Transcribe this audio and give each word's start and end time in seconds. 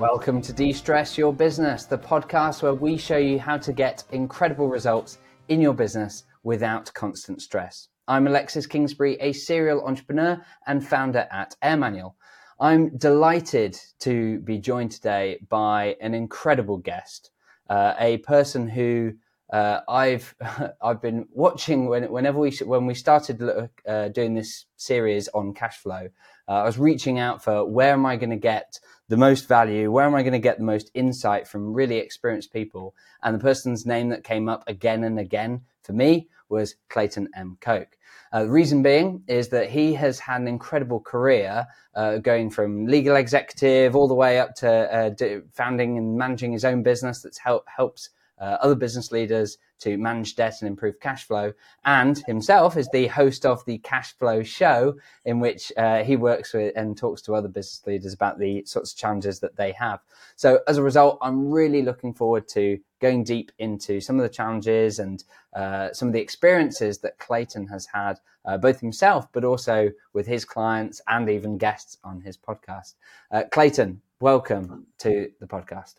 Welcome 0.00 0.40
to 0.42 0.54
De 0.54 0.72
Stress 0.72 1.18
Your 1.18 1.30
Business, 1.30 1.84
the 1.84 1.98
podcast 1.98 2.62
where 2.62 2.72
we 2.72 2.96
show 2.96 3.18
you 3.18 3.38
how 3.38 3.58
to 3.58 3.70
get 3.70 4.02
incredible 4.12 4.66
results 4.66 5.18
in 5.48 5.60
your 5.60 5.74
business 5.74 6.24
without 6.42 6.90
constant 6.94 7.42
stress. 7.42 7.88
I'm 8.08 8.26
Alexis 8.26 8.66
Kingsbury, 8.66 9.18
a 9.20 9.34
serial 9.34 9.84
entrepreneur 9.84 10.42
and 10.66 10.82
founder 10.82 11.28
at 11.30 11.54
Air 11.60 11.76
Manual. 11.76 12.16
I'm 12.58 12.96
delighted 12.96 13.78
to 13.98 14.38
be 14.38 14.56
joined 14.56 14.92
today 14.92 15.44
by 15.50 15.96
an 16.00 16.14
incredible 16.14 16.78
guest, 16.78 17.30
uh, 17.68 17.92
a 17.98 18.16
person 18.18 18.68
who 18.68 19.12
uh, 19.52 19.80
I've 19.86 20.34
I've 20.82 21.02
been 21.02 21.28
watching 21.30 21.88
when, 21.90 22.10
whenever 22.10 22.38
we 22.38 22.52
when 22.64 22.86
we 22.86 22.94
started 22.94 23.42
uh, 23.86 24.08
doing 24.08 24.32
this 24.32 24.64
series 24.76 25.28
on 25.28 25.52
cash 25.52 25.76
flow. 25.76 26.08
Uh, 26.50 26.54
I 26.54 26.64
was 26.64 26.78
reaching 26.78 27.20
out 27.20 27.44
for 27.44 27.64
where 27.64 27.92
am 27.92 28.04
I 28.04 28.16
going 28.16 28.30
to 28.30 28.36
get 28.36 28.80
the 29.06 29.16
most 29.16 29.46
value, 29.46 29.92
where 29.92 30.04
am 30.04 30.16
I 30.16 30.22
going 30.22 30.32
to 30.32 30.40
get 30.40 30.58
the 30.58 30.64
most 30.64 30.90
insight 30.94 31.46
from 31.46 31.72
really 31.72 31.98
experienced 31.98 32.52
people, 32.52 32.92
and 33.22 33.36
the 33.36 33.38
person's 33.38 33.86
name 33.86 34.08
that 34.08 34.24
came 34.24 34.48
up 34.48 34.64
again 34.66 35.04
and 35.04 35.16
again 35.16 35.60
for 35.82 35.92
me 35.92 36.28
was 36.48 36.74
Clayton 36.88 37.28
M. 37.36 37.56
Coke. 37.60 37.96
Uh, 38.32 38.42
the 38.42 38.50
reason 38.50 38.82
being 38.82 39.22
is 39.28 39.48
that 39.50 39.70
he 39.70 39.94
has 39.94 40.18
had 40.18 40.40
an 40.40 40.48
incredible 40.48 40.98
career 40.98 41.68
uh, 41.94 42.18
going 42.18 42.50
from 42.50 42.86
legal 42.86 43.14
executive 43.14 43.94
all 43.94 44.08
the 44.08 44.14
way 44.14 44.40
up 44.40 44.56
to 44.56 44.68
uh, 44.68 45.40
founding 45.52 45.98
and 45.98 46.18
managing 46.18 46.50
his 46.50 46.64
own 46.64 46.82
business 46.82 47.22
that 47.22 47.38
help, 47.38 47.64
helps 47.68 48.10
uh, 48.40 48.56
other 48.60 48.74
business 48.74 49.12
leaders 49.12 49.56
to 49.80 49.96
manage 49.98 50.36
debt 50.36 50.56
and 50.60 50.68
improve 50.68 51.00
cash 51.00 51.24
flow. 51.24 51.52
And 51.84 52.18
himself 52.26 52.76
is 52.76 52.88
the 52.88 53.08
host 53.08 53.44
of 53.44 53.64
the 53.64 53.78
Cash 53.78 54.16
Flow 54.18 54.42
Show, 54.42 54.96
in 55.24 55.40
which 55.40 55.72
uh, 55.76 56.02
he 56.04 56.16
works 56.16 56.52
with 56.52 56.76
and 56.76 56.96
talks 56.96 57.22
to 57.22 57.34
other 57.34 57.48
business 57.48 57.82
leaders 57.86 58.14
about 58.14 58.38
the 58.38 58.64
sorts 58.64 58.92
of 58.92 58.98
challenges 58.98 59.40
that 59.40 59.56
they 59.56 59.72
have. 59.72 60.00
So, 60.36 60.60
as 60.68 60.78
a 60.78 60.82
result, 60.82 61.18
I'm 61.22 61.50
really 61.50 61.82
looking 61.82 62.14
forward 62.14 62.48
to 62.48 62.78
going 63.00 63.24
deep 63.24 63.50
into 63.58 64.00
some 64.00 64.16
of 64.16 64.22
the 64.22 64.28
challenges 64.28 64.98
and 64.98 65.24
uh, 65.54 65.92
some 65.92 66.08
of 66.08 66.14
the 66.14 66.20
experiences 66.20 66.98
that 66.98 67.18
Clayton 67.18 67.66
has 67.68 67.86
had, 67.86 68.20
uh, 68.44 68.58
both 68.58 68.80
himself, 68.80 69.26
but 69.32 69.44
also 69.44 69.90
with 70.12 70.26
his 70.26 70.44
clients 70.44 71.00
and 71.08 71.28
even 71.28 71.58
guests 71.58 71.98
on 72.04 72.20
his 72.20 72.36
podcast. 72.36 72.94
Uh, 73.30 73.44
Clayton, 73.50 74.00
welcome 74.20 74.86
to 74.98 75.30
the 75.40 75.46
podcast. 75.46 75.94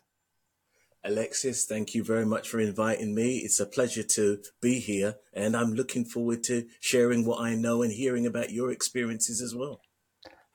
Alexis, 1.04 1.64
thank 1.64 1.94
you 1.94 2.04
very 2.04 2.24
much 2.24 2.48
for 2.48 2.60
inviting 2.60 3.14
me. 3.14 3.38
It's 3.38 3.58
a 3.58 3.66
pleasure 3.66 4.04
to 4.04 4.38
be 4.60 4.78
here, 4.78 5.16
and 5.32 5.56
I'm 5.56 5.74
looking 5.74 6.04
forward 6.04 6.44
to 6.44 6.66
sharing 6.80 7.24
what 7.26 7.40
I 7.40 7.54
know 7.56 7.82
and 7.82 7.92
hearing 7.92 8.24
about 8.24 8.52
your 8.52 8.70
experiences 8.70 9.42
as 9.42 9.54
well. 9.54 9.80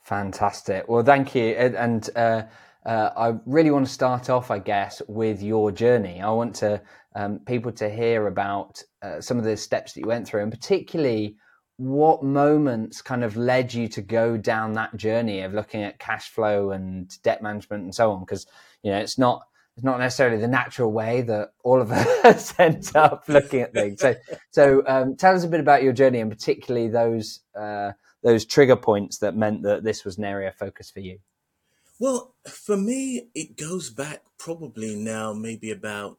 Fantastic. 0.04 0.88
Well, 0.88 1.04
thank 1.04 1.36
you. 1.36 1.48
And 1.50 2.10
uh, 2.16 2.44
uh, 2.86 3.10
I 3.18 3.34
really 3.46 3.72
want 3.72 3.88
to 3.88 3.92
start 3.92 4.30
off, 4.30 4.50
I 4.50 4.60
guess, 4.60 5.02
with 5.10 5.44
your 5.44 5.70
journey. 5.70 6.22
I 6.22 6.30
want 6.30 6.56
to 6.56 6.82
um, 7.14 7.40
people 7.40 7.74
to 7.74 7.90
hear 7.90 8.28
about 8.28 8.82
uh, 9.02 9.20
some 9.20 9.38
of 9.38 9.44
the 9.44 9.58
steps 9.58 9.94
that 9.94 10.00
you 10.00 10.08
went 10.08 10.26
through, 10.26 10.44
and 10.44 10.52
particularly 10.52 11.36
what 11.76 12.24
moments 12.24 13.02
kind 13.02 13.26
of 13.26 13.36
led 13.36 13.74
you 13.74 13.90
to 13.90 14.02
go 14.02 14.38
down 14.38 14.74
that 14.74 14.96
journey 14.96 15.42
of 15.42 15.54
looking 15.54 15.84
at 15.84 16.00
cash 16.00 16.30
flow 16.30 16.72
and 16.72 17.22
debt 17.22 17.42
management 17.42 17.84
and 17.84 17.94
so 17.94 18.12
on. 18.12 18.22
Because 18.22 18.48
you 18.84 18.92
know, 18.92 18.98
it's 18.98 19.18
not 19.18 19.42
it's 19.78 19.84
not 19.84 20.00
necessarily 20.00 20.42
the 20.42 20.48
natural 20.48 20.92
way 20.92 21.22
that 21.22 21.52
all 21.64 21.80
of 21.80 21.92
us 21.92 22.60
end 22.60 22.92
up 22.96 23.26
looking 23.28 23.62
at 23.62 23.74
things. 23.74 24.02
So, 24.02 24.16
so 24.50 24.84
um, 24.88 25.16
tell 25.16 25.36
us 25.36 25.44
a 25.44 25.48
bit 25.48 25.60
about 25.60 25.84
your 25.84 25.94
journey 25.94 26.20
and 26.20 26.32
particularly 26.32 26.88
those 26.88 27.42
uh, 27.56 27.92
those 28.24 28.44
trigger 28.44 28.76
points 28.76 29.20
that 29.20 29.36
meant 29.36 29.62
that 29.62 29.84
this 29.84 30.04
was 30.04 30.18
an 30.18 30.24
area 30.24 30.48
of 30.48 30.56
focus 30.56 30.90
for 30.90 31.00
you. 31.00 31.20
Well, 32.00 32.34
for 32.50 32.76
me, 32.76 33.30
it 33.36 33.56
goes 33.56 33.92
back 33.92 34.24
probably 34.40 34.96
now 34.96 35.32
maybe 35.34 35.70
about 35.70 36.18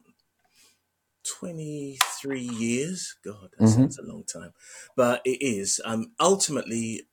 23 1.41 2.39
years. 2.39 3.13
God, 3.25 3.49
that 3.57 3.65
mm-hmm. 3.65 3.81
sounds 3.81 3.99
a 3.99 4.03
long 4.03 4.23
time. 4.23 4.53
But 4.95 5.21
it 5.25 5.41
is. 5.41 5.81
Um, 5.83 6.13
ultimately, 6.17 7.03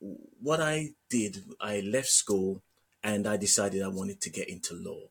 what 0.40 0.60
I 0.60 0.90
did, 1.10 1.42
I 1.60 1.80
left 1.80 2.08
school 2.08 2.62
and 3.02 3.26
I 3.26 3.36
decided 3.36 3.82
I 3.82 3.88
wanted 3.88 4.20
to 4.20 4.30
get 4.30 4.48
into 4.48 4.74
law. 4.74 5.08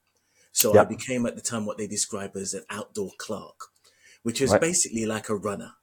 So 0.56 0.74
yep. 0.74 0.86
I 0.86 0.90
became 0.90 1.26
at 1.26 1.36
the 1.36 1.42
time 1.42 1.66
what 1.66 1.78
they 1.78 1.86
describe 1.86 2.38
as 2.38 2.54
an 2.54 2.64
outdoor 2.70 3.12
clerk, 3.18 3.72
which 4.24 4.42
is 4.42 4.54
right. 4.54 4.62
basically 4.62 5.06
like 5.06 5.28
a 5.28 5.36
runner. 5.36 5.74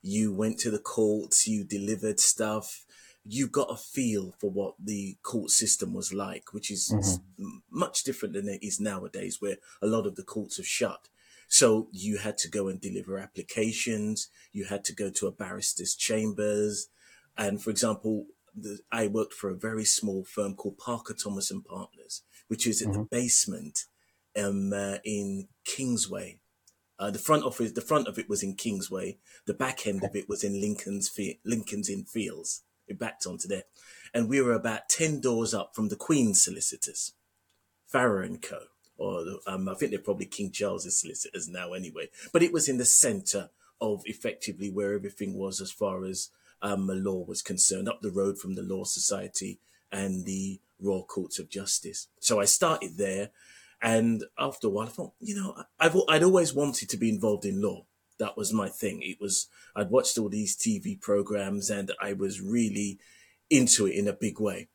You 0.00 0.32
went 0.32 0.58
to 0.60 0.70
the 0.70 0.78
courts, 0.78 1.46
you 1.46 1.62
delivered 1.62 2.18
stuff, 2.18 2.86
you 3.26 3.48
got 3.48 3.70
a 3.70 3.76
feel 3.76 4.34
for 4.38 4.50
what 4.50 4.76
the 4.82 5.18
court 5.22 5.50
system 5.50 5.92
was 5.92 6.14
like, 6.14 6.54
which 6.54 6.70
is 6.70 6.90
mm-hmm. 6.90 7.58
much 7.70 8.02
different 8.02 8.32
than 8.32 8.48
it 8.48 8.62
is 8.62 8.80
nowadays, 8.80 9.42
where 9.42 9.58
a 9.82 9.86
lot 9.86 10.06
of 10.06 10.16
the 10.16 10.22
courts 10.22 10.56
have 10.56 10.66
shut. 10.66 11.10
So 11.46 11.88
you 11.92 12.16
had 12.16 12.38
to 12.38 12.48
go 12.48 12.68
and 12.68 12.80
deliver 12.80 13.18
applications, 13.18 14.30
you 14.52 14.64
had 14.64 14.84
to 14.86 14.94
go 14.94 15.10
to 15.10 15.26
a 15.26 15.32
barrister's 15.32 15.94
chambers. 15.94 16.88
And 17.36 17.62
for 17.62 17.68
example, 17.68 18.24
the, 18.56 18.78
I 18.90 19.06
worked 19.06 19.34
for 19.34 19.50
a 19.50 19.54
very 19.54 19.84
small 19.84 20.24
firm 20.24 20.54
called 20.54 20.78
Parker 20.78 21.12
Thomas 21.12 21.50
and 21.50 21.62
Partners, 21.62 22.22
which 22.48 22.66
is 22.66 22.80
in 22.80 22.92
mm-hmm. 22.92 23.00
the 23.00 23.06
basement 23.06 23.84
um, 24.36 24.72
uh, 24.72 24.96
in 25.04 25.48
Kingsway. 25.64 26.38
Uh, 26.98 27.10
the 27.10 27.18
front 27.18 27.44
office, 27.44 27.72
the 27.72 27.80
front 27.80 28.06
of 28.06 28.18
it 28.18 28.28
was 28.28 28.42
in 28.42 28.54
Kingsway. 28.54 29.18
The 29.46 29.54
back 29.54 29.86
end 29.86 30.04
of 30.04 30.14
it 30.14 30.28
was 30.28 30.44
in 30.44 30.60
Lincoln's 30.60 31.10
Lincoln's 31.44 31.90
Inn 31.90 32.04
Fields. 32.04 32.62
It 32.86 32.98
backed 32.98 33.26
onto 33.26 33.48
there, 33.48 33.64
and 34.12 34.28
we 34.28 34.40
were 34.40 34.52
about 34.52 34.88
ten 34.88 35.20
doors 35.20 35.54
up 35.54 35.74
from 35.74 35.88
the 35.88 35.96
Queen's 35.96 36.42
solicitors, 36.42 37.12
Farrer 37.86 38.22
and 38.22 38.40
Co. 38.40 38.58
Or 38.96 39.24
um, 39.48 39.68
I 39.68 39.74
think 39.74 39.90
they're 39.90 39.98
probably 39.98 40.26
King 40.26 40.52
Charles's 40.52 41.00
solicitors 41.00 41.48
now, 41.48 41.72
anyway. 41.72 42.10
But 42.32 42.44
it 42.44 42.52
was 42.52 42.68
in 42.68 42.78
the 42.78 42.84
centre 42.84 43.50
of 43.80 44.02
effectively 44.04 44.70
where 44.70 44.94
everything 44.94 45.34
was 45.34 45.60
as 45.60 45.72
far 45.72 46.04
as 46.04 46.30
um, 46.62 46.88
law 46.88 47.24
was 47.26 47.42
concerned, 47.42 47.88
up 47.88 48.02
the 48.02 48.10
road 48.10 48.38
from 48.38 48.54
the 48.54 48.62
Law 48.62 48.84
Society 48.84 49.58
and 49.90 50.24
the 50.24 50.60
Royal 50.80 51.04
Courts 51.04 51.38
of 51.38 51.50
Justice. 51.50 52.08
So 52.20 52.40
I 52.40 52.44
started 52.44 52.96
there 52.96 53.30
and 53.84 54.24
after 54.38 54.66
a 54.66 54.70
while, 54.70 54.86
I 54.86 54.90
thought, 54.90 55.12
you 55.20 55.34
know, 55.34 55.62
I've 55.78 55.94
I'd 56.08 56.22
always 56.22 56.54
wanted 56.54 56.88
to 56.88 56.96
be 56.96 57.10
involved 57.10 57.44
in 57.44 57.60
law. 57.60 57.84
That 58.18 58.34
was 58.34 58.50
my 58.50 58.70
thing. 58.70 59.02
It 59.02 59.18
was 59.20 59.46
I'd 59.76 59.90
watched 59.90 60.16
all 60.16 60.30
these 60.30 60.56
TV 60.56 60.98
programs, 60.98 61.68
and 61.68 61.92
I 62.00 62.14
was 62.14 62.40
really 62.40 62.98
into 63.50 63.86
it 63.86 63.94
in 63.94 64.08
a 64.08 64.14
big 64.14 64.40
way. 64.40 64.68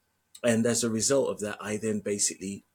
And 0.43 0.63
as 0.65 0.83
a 0.83 0.91
result 0.91 1.31
of 1.31 1.39
that, 1.39 1.57
I 1.59 1.77
then 1.77 2.01
basically 2.01 2.65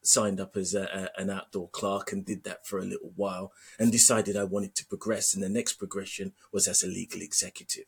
signed 0.00 0.40
up 0.40 0.56
as 0.56 0.74
a, 0.74 1.10
a, 1.16 1.20
an 1.20 1.28
outdoor 1.28 1.68
clerk 1.68 2.12
and 2.12 2.24
did 2.24 2.44
that 2.44 2.66
for 2.66 2.78
a 2.78 2.86
little 2.86 3.12
while, 3.16 3.50
and 3.76 3.90
decided 3.90 4.36
I 4.36 4.44
wanted 4.44 4.76
to 4.76 4.86
progress. 4.86 5.34
And 5.34 5.42
the 5.42 5.48
next 5.48 5.72
progression 5.72 6.34
was 6.52 6.68
as 6.68 6.84
a 6.84 6.86
legal 6.86 7.20
executive. 7.20 7.86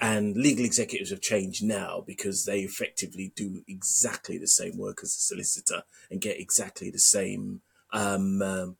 And 0.00 0.36
legal 0.36 0.64
executives 0.64 1.10
have 1.10 1.20
changed 1.20 1.64
now 1.64 2.04
because 2.06 2.44
they 2.44 2.60
effectively 2.60 3.32
do 3.34 3.64
exactly 3.66 4.38
the 4.38 4.46
same 4.46 4.78
work 4.78 5.00
as 5.02 5.10
a 5.10 5.20
solicitor 5.20 5.82
and 6.10 6.20
get 6.20 6.38
exactly 6.38 6.88
the 6.90 7.00
same 7.00 7.62
um, 7.92 8.40
um, 8.40 8.76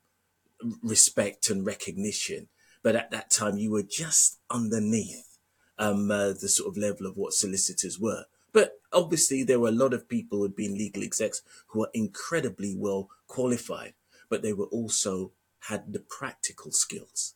respect 0.83 1.51
and 1.51 1.67
recognition. 1.67 2.49
But 2.85 2.95
at 2.95 3.11
that 3.11 3.31
time, 3.31 3.59
you 3.59 3.73
were 3.73 3.83
just 3.83 4.39
underneath 4.49 5.39
um, 5.77 6.11
uh, 6.11 6.29
the 6.29 6.49
sort 6.49 6.69
of 6.69 6.81
level 6.81 7.07
of 7.07 7.17
what 7.17 7.33
solicitors 7.33 7.99
were. 7.99 8.27
But 8.53 8.81
obviously, 8.93 9.43
there 9.43 9.61
were 9.61 9.69
a 9.69 9.73
lot 9.73 9.93
of 9.93 10.09
people 10.09 10.39
who 10.39 10.45
had 10.45 10.57
been 10.57 10.75
legal 10.75 11.03
execs 11.03 11.43
who 11.69 11.81
were 11.81 11.91
incredibly 11.93 12.77
well 12.77 13.09
qualified, 13.27 13.95
but 14.31 14.43
they 14.43 14.53
were 14.53 14.67
also 14.67 15.33
had 15.63 15.93
the 15.93 16.01
practical 16.01 16.71
skills 16.71 17.35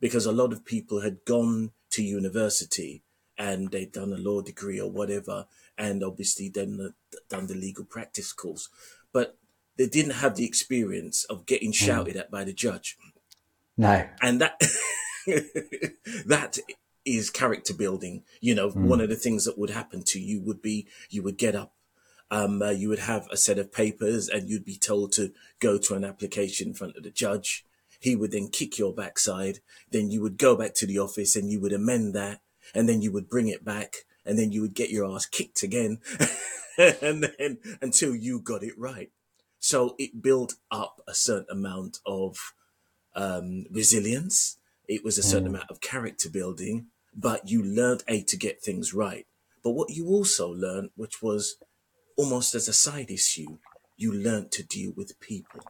because 0.00 0.26
a 0.26 0.32
lot 0.32 0.52
of 0.52 0.64
people 0.64 1.00
had 1.00 1.24
gone 1.24 1.72
to 1.90 2.02
university 2.02 3.02
and 3.38 3.70
they've 3.70 3.92
done 3.92 4.12
a 4.12 4.16
law 4.16 4.42
degree 4.42 4.80
or 4.80 4.90
whatever, 4.90 5.46
and 5.76 6.02
obviously 6.02 6.48
then 6.48 6.76
the, 6.76 6.94
done 7.28 7.46
the 7.46 7.54
legal 7.54 7.84
practice 7.84 8.32
course, 8.32 8.68
but 9.12 9.38
they 9.76 9.86
didn't 9.86 10.12
have 10.12 10.34
the 10.34 10.44
experience 10.44 11.24
of 11.24 11.46
getting 11.46 11.68
hmm. 11.68 11.84
shouted 11.84 12.16
mm. 12.16 12.20
at 12.20 12.30
by 12.30 12.44
the 12.44 12.52
judge. 12.52 12.98
No, 13.76 14.06
and 14.20 14.40
that 14.40 14.60
that 16.26 16.58
is 17.04 17.30
character 17.30 17.72
building. 17.72 18.24
You 18.40 18.54
know, 18.56 18.70
mm. 18.70 18.82
one 18.82 19.00
of 19.00 19.08
the 19.08 19.16
things 19.16 19.44
that 19.44 19.56
would 19.56 19.70
happen 19.70 20.02
to 20.06 20.20
you 20.20 20.40
would 20.40 20.60
be 20.60 20.88
you 21.08 21.22
would 21.22 21.38
get 21.38 21.54
up. 21.54 21.72
Um, 22.30 22.60
uh, 22.60 22.70
you 22.70 22.90
would 22.90 22.98
have 22.98 23.26
a 23.30 23.38
set 23.38 23.58
of 23.58 23.72
papers 23.72 24.28
and 24.28 24.50
you'd 24.50 24.64
be 24.64 24.76
told 24.76 25.12
to 25.12 25.32
go 25.60 25.78
to 25.78 25.94
an 25.94 26.04
application 26.04 26.68
in 26.68 26.74
front 26.74 26.96
of 26.96 27.02
the 27.02 27.10
judge. 27.10 27.64
He 28.00 28.14
would 28.14 28.32
then 28.32 28.48
kick 28.48 28.78
your 28.78 28.92
backside. 28.92 29.60
Then 29.90 30.10
you 30.10 30.20
would 30.20 30.36
go 30.36 30.54
back 30.54 30.74
to 30.74 30.86
the 30.86 30.98
office 30.98 31.36
and 31.36 31.50
you 31.50 31.58
would 31.60 31.72
amend 31.72 32.14
that 32.14 32.40
and 32.74 32.88
then 32.88 33.02
you 33.02 33.12
would 33.12 33.28
bring 33.28 33.48
it 33.48 33.64
back 33.64 33.96
and 34.24 34.38
then 34.38 34.52
you 34.52 34.60
would 34.60 34.74
get 34.74 34.90
your 34.90 35.06
ass 35.06 35.26
kicked 35.26 35.62
again 35.62 35.98
and 36.78 37.24
then 37.24 37.58
until 37.80 38.14
you 38.14 38.40
got 38.40 38.62
it 38.62 38.78
right. 38.78 39.10
So 39.58 39.96
it 39.98 40.22
built 40.22 40.54
up 40.70 41.00
a 41.08 41.14
certain 41.14 41.46
amount 41.50 41.98
of 42.06 42.52
um, 43.14 43.66
resilience. 43.70 44.58
It 44.86 45.04
was 45.04 45.18
a 45.18 45.22
certain 45.22 45.48
mm. 45.48 45.54
amount 45.56 45.70
of 45.70 45.80
character 45.80 46.30
building, 46.30 46.86
but 47.14 47.48
you 47.50 47.62
learned 47.62 48.04
a 48.06 48.22
to 48.24 48.36
get 48.36 48.62
things 48.62 48.94
right. 48.94 49.26
But 49.64 49.72
what 49.72 49.90
you 49.90 50.06
also 50.06 50.48
learned, 50.48 50.90
which 50.94 51.20
was 51.20 51.56
almost 52.16 52.54
as 52.54 52.68
a 52.68 52.72
side 52.72 53.10
issue, 53.10 53.58
you 53.96 54.12
learned 54.12 54.52
to 54.52 54.62
deal 54.62 54.92
with 54.96 55.18
people. 55.20 55.60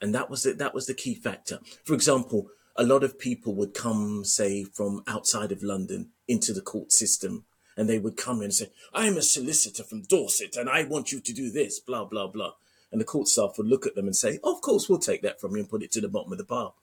And 0.00 0.14
that 0.14 0.30
was 0.30 0.44
it. 0.46 0.58
That 0.58 0.74
was 0.74 0.86
the 0.86 0.94
key 0.94 1.14
factor. 1.14 1.60
For 1.84 1.94
example, 1.94 2.48
a 2.76 2.84
lot 2.84 3.04
of 3.04 3.18
people 3.18 3.54
would 3.54 3.74
come, 3.74 4.24
say, 4.24 4.64
from 4.64 5.02
outside 5.06 5.52
of 5.52 5.62
London 5.62 6.10
into 6.26 6.52
the 6.52 6.60
court 6.60 6.92
system, 6.92 7.44
and 7.76 7.88
they 7.88 7.98
would 7.98 8.16
come 8.16 8.38
in 8.38 8.44
and 8.44 8.54
say, 8.54 8.70
I'm 8.92 9.16
a 9.16 9.22
solicitor 9.22 9.82
from 9.82 10.02
Dorset 10.02 10.56
and 10.56 10.68
I 10.70 10.84
want 10.84 11.12
you 11.12 11.20
to 11.20 11.32
do 11.32 11.50
this, 11.50 11.80
blah, 11.80 12.04
blah, 12.04 12.28
blah. 12.28 12.52
And 12.92 13.00
the 13.00 13.04
court 13.04 13.26
staff 13.26 13.54
would 13.58 13.66
look 13.66 13.86
at 13.86 13.96
them 13.96 14.06
and 14.06 14.14
say, 14.14 14.38
Of 14.44 14.60
course, 14.60 14.88
we'll 14.88 15.00
take 15.00 15.22
that 15.22 15.40
from 15.40 15.52
you 15.52 15.60
and 15.60 15.68
put 15.68 15.82
it 15.82 15.90
to 15.92 16.00
the 16.00 16.08
bottom 16.08 16.30
of 16.30 16.38
the 16.38 16.44
pile. 16.44 16.76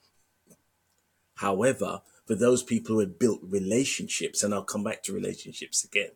However, 1.36 2.02
for 2.26 2.36
those 2.36 2.64
people 2.64 2.96
who 2.96 3.00
had 3.00 3.18
built 3.18 3.40
relationships, 3.44 4.44
and 4.44 4.54
I'll 4.54 4.64
come 4.64 4.84
back 4.84 5.04
to 5.04 5.14
relationships 5.14 5.84
again, 5.84 6.12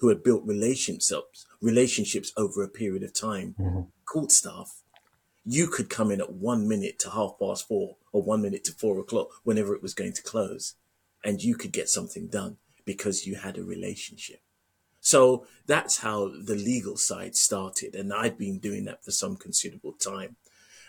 who 0.00 0.08
had 0.08 0.22
built 0.22 0.44
relationships, 0.44 1.46
relationships 1.60 2.32
over 2.36 2.62
a 2.62 2.68
period 2.68 3.02
of 3.02 3.14
time, 3.14 3.54
mm-hmm. 3.58 3.80
court 4.04 4.30
staff, 4.30 4.82
you 5.50 5.66
could 5.66 5.88
come 5.88 6.10
in 6.10 6.20
at 6.20 6.34
one 6.34 6.68
minute 6.68 6.98
to 6.98 7.08
half 7.08 7.38
past 7.40 7.66
four 7.66 7.96
or 8.12 8.22
one 8.22 8.42
minute 8.42 8.64
to 8.64 8.72
four 8.72 8.98
o'clock, 8.98 9.28
whenever 9.44 9.74
it 9.74 9.82
was 9.82 9.94
going 9.94 10.12
to 10.12 10.22
close, 10.22 10.74
and 11.24 11.42
you 11.42 11.54
could 11.54 11.72
get 11.72 11.88
something 11.88 12.28
done 12.28 12.58
because 12.84 13.26
you 13.26 13.36
had 13.36 13.56
a 13.56 13.64
relationship. 13.64 14.42
So 15.00 15.46
that's 15.66 15.98
how 15.98 16.28
the 16.28 16.54
legal 16.54 16.98
side 16.98 17.34
started. 17.34 17.94
And 17.94 18.12
I'd 18.12 18.36
been 18.36 18.58
doing 18.58 18.84
that 18.84 19.02
for 19.02 19.10
some 19.10 19.36
considerable 19.36 19.92
time. 19.92 20.36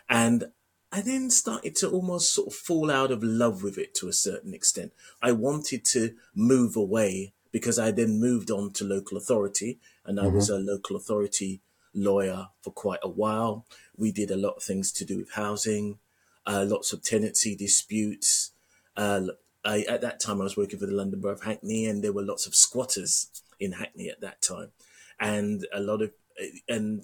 And 0.10 0.52
I 0.92 1.02
then 1.02 1.30
started 1.30 1.76
to 1.78 1.90
almost 1.90 2.34
sort 2.34 2.48
of 2.48 2.54
fall 2.54 2.92
out 2.92 3.12
of 3.12 3.24
love 3.24 3.64
with 3.64 3.78
it 3.78 3.96
to 3.96 4.10
a 4.10 4.14
certain 4.14 4.54
extent. 4.54 4.92
I 5.22 5.32
wanted 5.32 5.86
to 5.94 6.16
move 6.36 6.76
away 6.76 7.34
because 7.54 7.80
I 7.80 7.92
then 7.92 8.20
moved 8.20 8.52
on 8.52 8.74
to 8.74 8.84
local 8.84 9.18
authority 9.18 9.80
and 10.06 10.20
I 10.20 10.26
mm-hmm. 10.26 10.36
was 10.36 10.50
a 10.50 10.58
local 10.58 10.98
authority 10.98 11.62
lawyer 11.94 12.50
for 12.62 12.72
quite 12.72 13.00
a 13.04 13.10
while. 13.10 13.66
We 13.98 14.12
did 14.12 14.32
a 14.32 14.38
lot 14.38 14.56
of 14.56 14.64
things 14.64 14.92
to 14.94 15.06
do 15.06 15.18
with 15.18 15.34
housing, 15.34 16.00
uh, 16.46 16.66
lots 16.68 16.94
of 16.94 17.04
tenancy 17.04 17.56
disputes. 17.56 18.52
Uh, 18.96 19.22
I, 19.66 19.82
at 19.90 20.02
that 20.02 20.20
time, 20.20 20.40
I 20.40 20.46
was 20.46 20.58
working 20.58 20.80
for 20.80 20.86
the 20.86 20.94
London 20.94 21.20
Borough 21.20 21.34
of 21.34 21.44
Hackney, 21.44 21.86
and 21.86 22.04
there 22.04 22.14
were 22.14 22.24
lots 22.24 22.48
of 22.48 22.56
squatters 22.56 23.30
in 23.60 23.74
Hackney 23.74 24.10
at 24.10 24.22
that 24.22 24.42
time, 24.42 24.72
and 25.20 25.66
a 25.74 25.82
lot 25.82 26.02
of, 26.02 26.12
and 26.68 27.04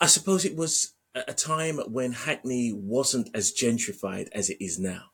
I 0.00 0.06
suppose 0.06 0.44
it 0.44 0.56
was 0.56 0.92
a 1.14 1.32
time 1.32 1.78
when 1.78 2.12
Hackney 2.12 2.72
wasn't 2.72 3.30
as 3.34 3.52
gentrified 3.52 4.28
as 4.32 4.50
it 4.50 4.62
is 4.62 4.78
now. 4.78 5.04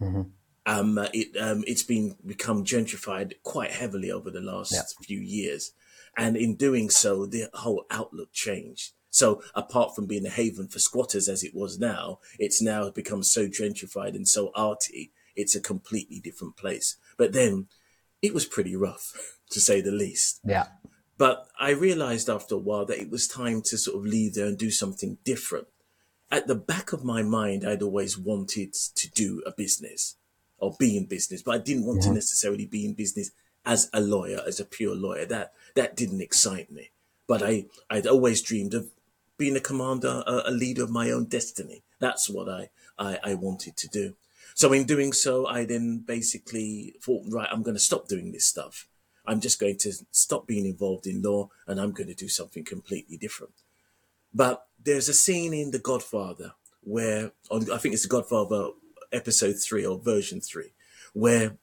Mm-hmm. 0.00 0.22
Um, 0.66 0.98
it 1.12 1.36
um, 1.40 1.64
it's 1.66 1.82
been 1.82 2.16
become 2.24 2.64
gentrified 2.64 3.34
quite 3.42 3.70
heavily 3.70 4.10
over 4.10 4.30
the 4.30 4.40
last 4.40 4.72
yeah. 4.72 4.82
few 5.02 5.18
years, 5.18 5.72
and 6.18 6.36
in 6.36 6.56
doing 6.56 6.90
so, 6.90 7.24
the 7.24 7.48
whole 7.54 7.86
outlook 7.90 8.32
changed. 8.32 8.92
So 9.10 9.42
apart 9.54 9.94
from 9.94 10.06
being 10.06 10.26
a 10.26 10.30
haven 10.30 10.68
for 10.68 10.78
squatters 10.78 11.28
as 11.28 11.42
it 11.42 11.54
was 11.54 11.78
now, 11.78 12.18
it's 12.38 12.60
now 12.60 12.90
become 12.90 13.22
so 13.22 13.46
gentrified 13.46 14.14
and 14.14 14.28
so 14.28 14.50
arty 14.54 15.12
it's 15.38 15.54
a 15.54 15.60
completely 15.60 16.20
different 16.20 16.56
place. 16.56 16.96
But 17.16 17.32
then 17.32 17.68
it 18.20 18.34
was 18.34 18.44
pretty 18.44 18.74
rough, 18.76 19.38
to 19.50 19.60
say 19.60 19.80
the 19.80 19.92
least. 19.92 20.40
Yeah. 20.44 20.66
But 21.16 21.46
I 21.58 21.70
realized 21.70 22.28
after 22.28 22.56
a 22.56 22.58
while 22.58 22.84
that 22.86 23.00
it 23.00 23.10
was 23.10 23.26
time 23.26 23.62
to 23.66 23.78
sort 23.78 23.96
of 23.96 24.04
leave 24.04 24.34
there 24.34 24.46
and 24.46 24.58
do 24.58 24.70
something 24.70 25.18
different. 25.24 25.68
At 26.30 26.46
the 26.46 26.54
back 26.54 26.92
of 26.92 27.04
my 27.04 27.22
mind, 27.22 27.66
I'd 27.66 27.82
always 27.82 28.18
wanted 28.18 28.74
to 28.74 29.10
do 29.10 29.42
a 29.46 29.52
business 29.52 30.16
or 30.58 30.74
be 30.78 30.96
in 30.96 31.06
business, 31.06 31.42
but 31.42 31.54
I 31.54 31.58
didn't 31.58 31.86
want 31.86 32.02
yeah. 32.02 32.08
to 32.08 32.14
necessarily 32.14 32.66
be 32.66 32.84
in 32.84 32.94
business 32.94 33.30
as 33.64 33.90
a 33.92 34.00
lawyer, 34.00 34.40
as 34.46 34.60
a 34.60 34.64
pure 34.64 34.94
lawyer. 34.94 35.26
That 35.26 35.52
that 35.74 35.96
didn't 35.96 36.20
excite 36.20 36.70
me. 36.70 36.90
But 37.26 37.42
I 37.42 37.66
I'd 37.90 38.06
always 38.06 38.42
dreamed 38.42 38.74
of 38.74 38.90
being 39.38 39.56
a 39.56 39.60
commander, 39.60 40.22
a, 40.26 40.42
a 40.46 40.50
leader 40.50 40.82
of 40.82 40.90
my 40.90 41.10
own 41.10 41.24
destiny. 41.24 41.82
That's 42.00 42.28
what 42.28 42.48
I, 42.48 42.70
I, 42.98 43.18
I 43.22 43.34
wanted 43.34 43.76
to 43.76 43.88
do. 43.88 44.14
So 44.54 44.72
in 44.72 44.84
doing 44.84 45.12
so, 45.12 45.46
I 45.46 45.64
then 45.64 45.98
basically 46.04 46.96
thought, 47.00 47.24
right, 47.30 47.48
I'm 47.50 47.62
going 47.62 47.76
to 47.76 47.80
stop 47.80 48.08
doing 48.08 48.32
this 48.32 48.44
stuff. 48.44 48.88
I'm 49.24 49.40
just 49.40 49.60
going 49.60 49.76
to 49.78 49.92
stop 50.10 50.46
being 50.46 50.66
involved 50.66 51.06
in 51.06 51.22
law 51.22 51.50
and 51.66 51.80
I'm 51.80 51.92
going 51.92 52.08
to 52.08 52.14
do 52.14 52.28
something 52.28 52.64
completely 52.64 53.16
different. 53.16 53.52
But 54.34 54.66
there's 54.82 55.08
a 55.08 55.14
scene 55.14 55.54
in 55.54 55.70
The 55.70 55.78
Godfather 55.78 56.54
where, 56.82 57.32
on, 57.50 57.70
I 57.70 57.78
think 57.78 57.94
it's 57.94 58.02
The 58.02 58.08
Godfather 58.08 58.70
episode 59.12 59.56
three 59.64 59.86
or 59.86 59.98
version 59.98 60.40
three, 60.40 60.72
where 61.12 61.56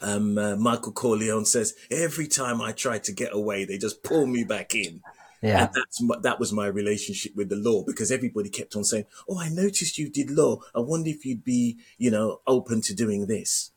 um, 0.00 0.38
uh, 0.38 0.56
Michael 0.56 0.92
Corleone 0.92 1.44
says, 1.44 1.74
every 1.90 2.26
time 2.26 2.60
I 2.60 2.72
try 2.72 2.98
to 2.98 3.12
get 3.12 3.34
away, 3.34 3.64
they 3.64 3.78
just 3.78 4.02
pull 4.02 4.26
me 4.26 4.44
back 4.44 4.74
in. 4.74 5.02
Yeah. 5.44 5.66
And 5.66 5.74
that's 5.74 6.00
my, 6.00 6.16
that 6.22 6.40
was 6.40 6.54
my 6.54 6.66
relationship 6.66 7.36
with 7.36 7.50
the 7.50 7.56
law 7.56 7.84
because 7.84 8.10
everybody 8.10 8.48
kept 8.48 8.76
on 8.76 8.84
saying, 8.84 9.04
"Oh, 9.28 9.38
I 9.38 9.50
noticed 9.50 9.98
you 9.98 10.08
did 10.08 10.30
law. 10.30 10.60
I 10.74 10.80
wonder 10.80 11.10
if 11.10 11.26
you'd 11.26 11.44
be, 11.44 11.76
you 11.98 12.10
know, 12.10 12.40
open 12.46 12.80
to 12.80 12.94
doing 12.94 13.26
this." 13.26 13.70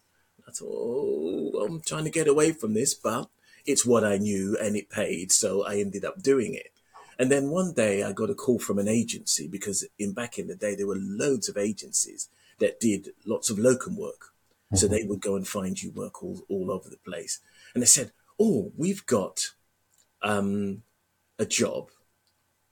I 0.47 0.51
thought, 0.51 0.71
"Oh, 0.71 1.65
I'm 1.65 1.81
trying 1.81 2.05
to 2.05 2.09
get 2.09 2.29
away 2.29 2.53
from 2.53 2.73
this, 2.73 2.93
but 2.93 3.29
it's 3.65 3.85
what 3.85 4.05
I 4.05 4.17
knew 4.17 4.57
and 4.61 4.77
it 4.77 4.89
paid, 4.89 5.33
so 5.33 5.65
I 5.65 5.75
ended 5.79 6.05
up 6.05 6.23
doing 6.23 6.53
it." 6.53 6.71
And 7.19 7.29
then 7.29 7.49
one 7.49 7.73
day 7.73 8.01
I 8.01 8.13
got 8.13 8.29
a 8.29 8.35
call 8.35 8.59
from 8.59 8.79
an 8.79 8.87
agency 8.87 9.45
because 9.47 9.85
in 9.99 10.13
back 10.13 10.39
in 10.39 10.47
the 10.47 10.55
day 10.55 10.73
there 10.73 10.87
were 10.87 10.97
loads 10.97 11.49
of 11.49 11.57
agencies 11.57 12.29
that 12.59 12.79
did 12.79 13.09
lots 13.25 13.49
of 13.49 13.59
locum 13.59 13.97
work. 13.97 14.33
Mm-hmm. 14.67 14.77
So 14.77 14.87
they 14.87 15.03
would 15.03 15.21
go 15.21 15.35
and 15.35 15.47
find 15.47 15.81
you 15.81 15.91
work 15.91 16.23
all, 16.23 16.41
all 16.49 16.71
over 16.71 16.89
the 16.89 16.97
place. 16.97 17.39
And 17.73 17.81
they 17.81 17.87
said, 17.87 18.11
Oh, 18.39 18.71
we've 18.77 19.05
got 19.05 19.51
um, 20.21 20.83
a 21.39 21.45
job 21.45 21.89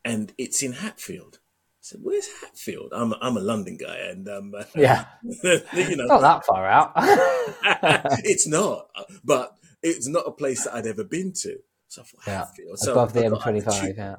and 0.06 0.32
it's 0.38 0.62
in 0.62 0.74
Hatfield. 0.74 1.40
I 1.42 1.82
said, 1.82 2.00
"Where's 2.04 2.28
Hatfield?" 2.42 2.94
I'm 2.94 3.12
a, 3.12 3.18
I'm 3.22 3.36
a 3.36 3.42
London 3.42 3.76
guy, 3.76 3.98
and 3.98 4.30
um, 4.30 4.54
yeah, 4.76 5.06
you 5.24 5.96
know, 5.98 6.06
not 6.06 6.22
that 6.22 6.46
far 6.46 6.66
out. 6.68 6.94
it's 8.24 8.48
not, 8.48 8.88
but 9.24 9.58
it's 9.82 10.08
not 10.08 10.28
a 10.28 10.32
place 10.32 10.64
that 10.64 10.76
I'd 10.76 10.88
ever 10.88 11.04
been 11.04 11.34
to. 11.42 11.58
So 11.88 12.02
I 12.02 12.06
thought 12.06 12.22
yeah. 12.28 12.38
Hatfield, 12.46 12.80
so 12.80 12.92
above 12.92 13.14
the 13.14 13.22
M25, 13.22 13.98
yeah. 13.98 14.16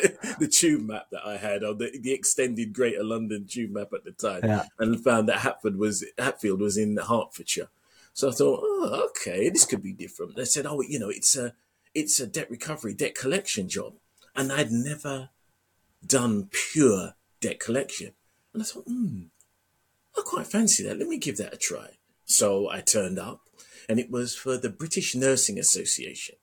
the 0.38 0.48
tube 0.48 0.82
map 0.82 1.06
that 1.10 1.26
I 1.26 1.36
had 1.36 1.64
on 1.64 1.78
the, 1.78 1.98
the 1.98 2.12
extended 2.12 2.72
Greater 2.72 3.04
London 3.04 3.46
tube 3.48 3.70
map 3.70 3.92
at 3.92 4.04
the 4.04 4.12
time, 4.12 4.40
yeah. 4.44 4.64
and 4.78 5.02
found 5.02 5.28
that 5.28 5.38
Hatford 5.38 5.76
was 5.76 6.04
Hatfield 6.18 6.60
was 6.60 6.76
in 6.76 6.96
Hertfordshire. 6.96 7.68
So 8.12 8.28
I 8.28 8.32
thought, 8.32 8.60
oh, 8.62 9.08
okay, 9.10 9.48
this 9.48 9.64
could 9.64 9.82
be 9.82 9.92
different. 9.92 10.36
They 10.36 10.44
said, 10.44 10.66
oh, 10.66 10.80
you 10.82 10.98
know, 10.98 11.10
it's 11.10 11.36
a 11.36 11.54
it's 11.94 12.20
a 12.20 12.26
debt 12.26 12.50
recovery, 12.50 12.94
debt 12.94 13.14
collection 13.14 13.68
job. 13.68 13.94
And 14.36 14.52
I'd 14.52 14.72
never 14.72 15.30
done 16.04 16.48
pure 16.50 17.14
debt 17.40 17.60
collection. 17.60 18.12
And 18.52 18.62
I 18.62 18.66
thought, 18.66 18.84
hmm, 18.84 19.22
I 20.16 20.22
quite 20.24 20.46
fancy 20.46 20.82
that. 20.84 20.98
Let 20.98 21.08
me 21.08 21.18
give 21.18 21.36
that 21.38 21.54
a 21.54 21.56
try. 21.56 21.98
So 22.24 22.68
I 22.68 22.80
turned 22.80 23.18
up 23.18 23.42
and 23.88 23.98
it 23.98 24.10
was 24.10 24.34
for 24.34 24.56
the 24.56 24.70
British 24.70 25.14
Nursing 25.14 25.58
Association, 25.58 26.36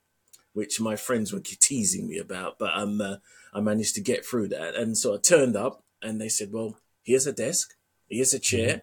which 0.53 0.79
my 0.79 0.95
friends 0.95 1.33
were 1.33 1.39
teasing 1.39 2.07
me 2.07 2.17
about, 2.17 2.59
but 2.59 2.71
um, 2.75 3.01
uh, 3.01 3.15
I 3.53 3.59
managed 3.59 3.95
to 3.95 4.01
get 4.01 4.25
through 4.25 4.49
that. 4.49 4.75
And 4.75 4.97
so 4.97 5.13
I 5.13 5.17
turned 5.17 5.55
up 5.55 5.83
and 6.01 6.19
they 6.19 6.29
said, 6.29 6.51
well, 6.51 6.77
here's 7.03 7.27
a 7.27 7.33
desk, 7.33 7.75
here's 8.09 8.33
a 8.33 8.39
chair, 8.39 8.69
mm-hmm. 8.69 8.79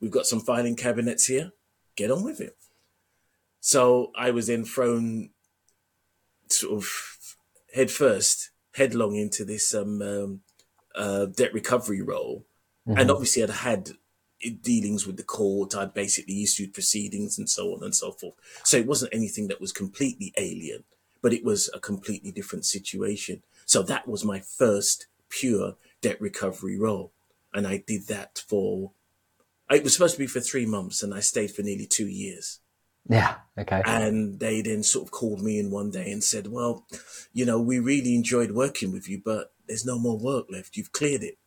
we've 0.00 0.10
got 0.10 0.26
some 0.26 0.40
filing 0.40 0.76
cabinets 0.76 1.26
here, 1.26 1.52
get 1.96 2.10
on 2.10 2.22
with 2.24 2.40
it. 2.40 2.56
So 3.60 4.12
I 4.14 4.30
was 4.30 4.48
then 4.48 4.64
thrown 4.64 5.30
sort 6.48 6.74
of 6.74 6.88
head 7.74 7.90
first, 7.90 8.50
headlong 8.74 9.16
into 9.16 9.44
this 9.44 9.74
um, 9.74 10.02
um, 10.02 10.40
uh, 10.94 11.26
debt 11.26 11.54
recovery 11.54 12.02
role. 12.02 12.44
Mm-hmm. 12.86 12.98
And 12.98 13.10
obviously, 13.10 13.42
I'd 13.42 13.50
had 13.50 13.92
dealings 14.60 15.06
with 15.06 15.16
the 15.16 15.22
court. 15.22 15.74
I'd 15.74 15.94
basically 15.94 16.42
issued 16.42 16.74
proceedings 16.74 17.38
and 17.38 17.48
so 17.48 17.74
on 17.74 17.82
and 17.82 17.94
so 17.94 18.12
forth. 18.12 18.34
So 18.64 18.76
it 18.76 18.86
wasn't 18.86 19.14
anything 19.14 19.48
that 19.48 19.60
was 19.60 19.72
completely 19.72 20.32
alien, 20.36 20.84
but 21.22 21.32
it 21.32 21.44
was 21.44 21.70
a 21.72 21.80
completely 21.80 22.30
different 22.30 22.66
situation. 22.66 23.42
So 23.74 23.82
that 23.82 24.06
was 24.06 24.24
my 24.24 24.38
first 24.38 25.08
pure 25.28 25.74
debt 26.00 26.20
recovery 26.20 26.78
role. 26.78 27.12
And 27.52 27.66
I 27.66 27.82
did 27.84 28.06
that 28.06 28.38
for, 28.48 28.92
it 29.68 29.82
was 29.82 29.94
supposed 29.94 30.14
to 30.14 30.20
be 30.20 30.28
for 30.28 30.38
three 30.38 30.64
months 30.64 31.02
and 31.02 31.12
I 31.12 31.18
stayed 31.18 31.50
for 31.50 31.62
nearly 31.62 31.88
two 31.88 32.06
years. 32.06 32.60
Yeah. 33.08 33.34
Okay. 33.58 33.82
And 33.84 34.38
they 34.38 34.62
then 34.62 34.84
sort 34.84 35.06
of 35.06 35.10
called 35.10 35.42
me 35.42 35.58
in 35.58 35.72
one 35.72 35.90
day 35.90 36.12
and 36.12 36.22
said, 36.22 36.46
well, 36.46 36.86
you 37.32 37.44
know, 37.44 37.60
we 37.60 37.80
really 37.80 38.14
enjoyed 38.14 38.52
working 38.52 38.92
with 38.92 39.08
you, 39.08 39.20
but 39.24 39.52
there's 39.66 39.84
no 39.84 39.98
more 39.98 40.20
work 40.20 40.46
left. 40.48 40.76
You've 40.76 40.92
cleared 40.92 41.24
it. 41.24 41.38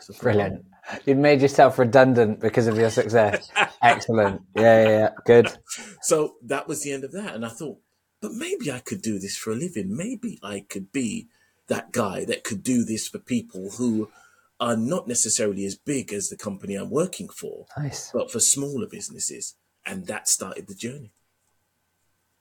So 0.00 0.14
Brilliant. 0.22 0.64
You've 1.04 1.18
made 1.18 1.42
yourself 1.42 1.78
redundant 1.78 2.40
because 2.40 2.66
of 2.66 2.78
your 2.78 2.88
success. 2.88 3.50
Excellent. 3.82 4.40
Yeah, 4.56 4.82
yeah, 4.84 4.88
yeah. 4.88 5.10
Good. 5.26 5.52
So 6.00 6.36
that 6.44 6.66
was 6.66 6.82
the 6.82 6.92
end 6.92 7.04
of 7.04 7.12
that. 7.12 7.34
And 7.34 7.44
I 7.44 7.50
thought, 7.50 7.78
but 8.24 8.32
maybe 8.32 8.72
I 8.72 8.78
could 8.78 9.02
do 9.02 9.18
this 9.18 9.36
for 9.36 9.50
a 9.50 9.54
living. 9.54 9.94
Maybe 9.94 10.38
I 10.42 10.60
could 10.60 10.90
be 10.92 11.28
that 11.66 11.92
guy 11.92 12.24
that 12.24 12.42
could 12.42 12.62
do 12.62 12.82
this 12.82 13.06
for 13.06 13.18
people 13.18 13.72
who 13.76 14.08
are 14.58 14.78
not 14.78 15.06
necessarily 15.06 15.66
as 15.66 15.74
big 15.74 16.10
as 16.10 16.30
the 16.30 16.36
company 16.38 16.74
I'm 16.74 16.88
working 16.88 17.28
for, 17.28 17.66
nice. 17.76 18.10
but 18.14 18.32
for 18.32 18.40
smaller 18.40 18.86
businesses 18.86 19.56
and 19.84 20.06
that 20.06 20.26
started 20.26 20.68
the 20.68 20.74
journey. 20.74 21.12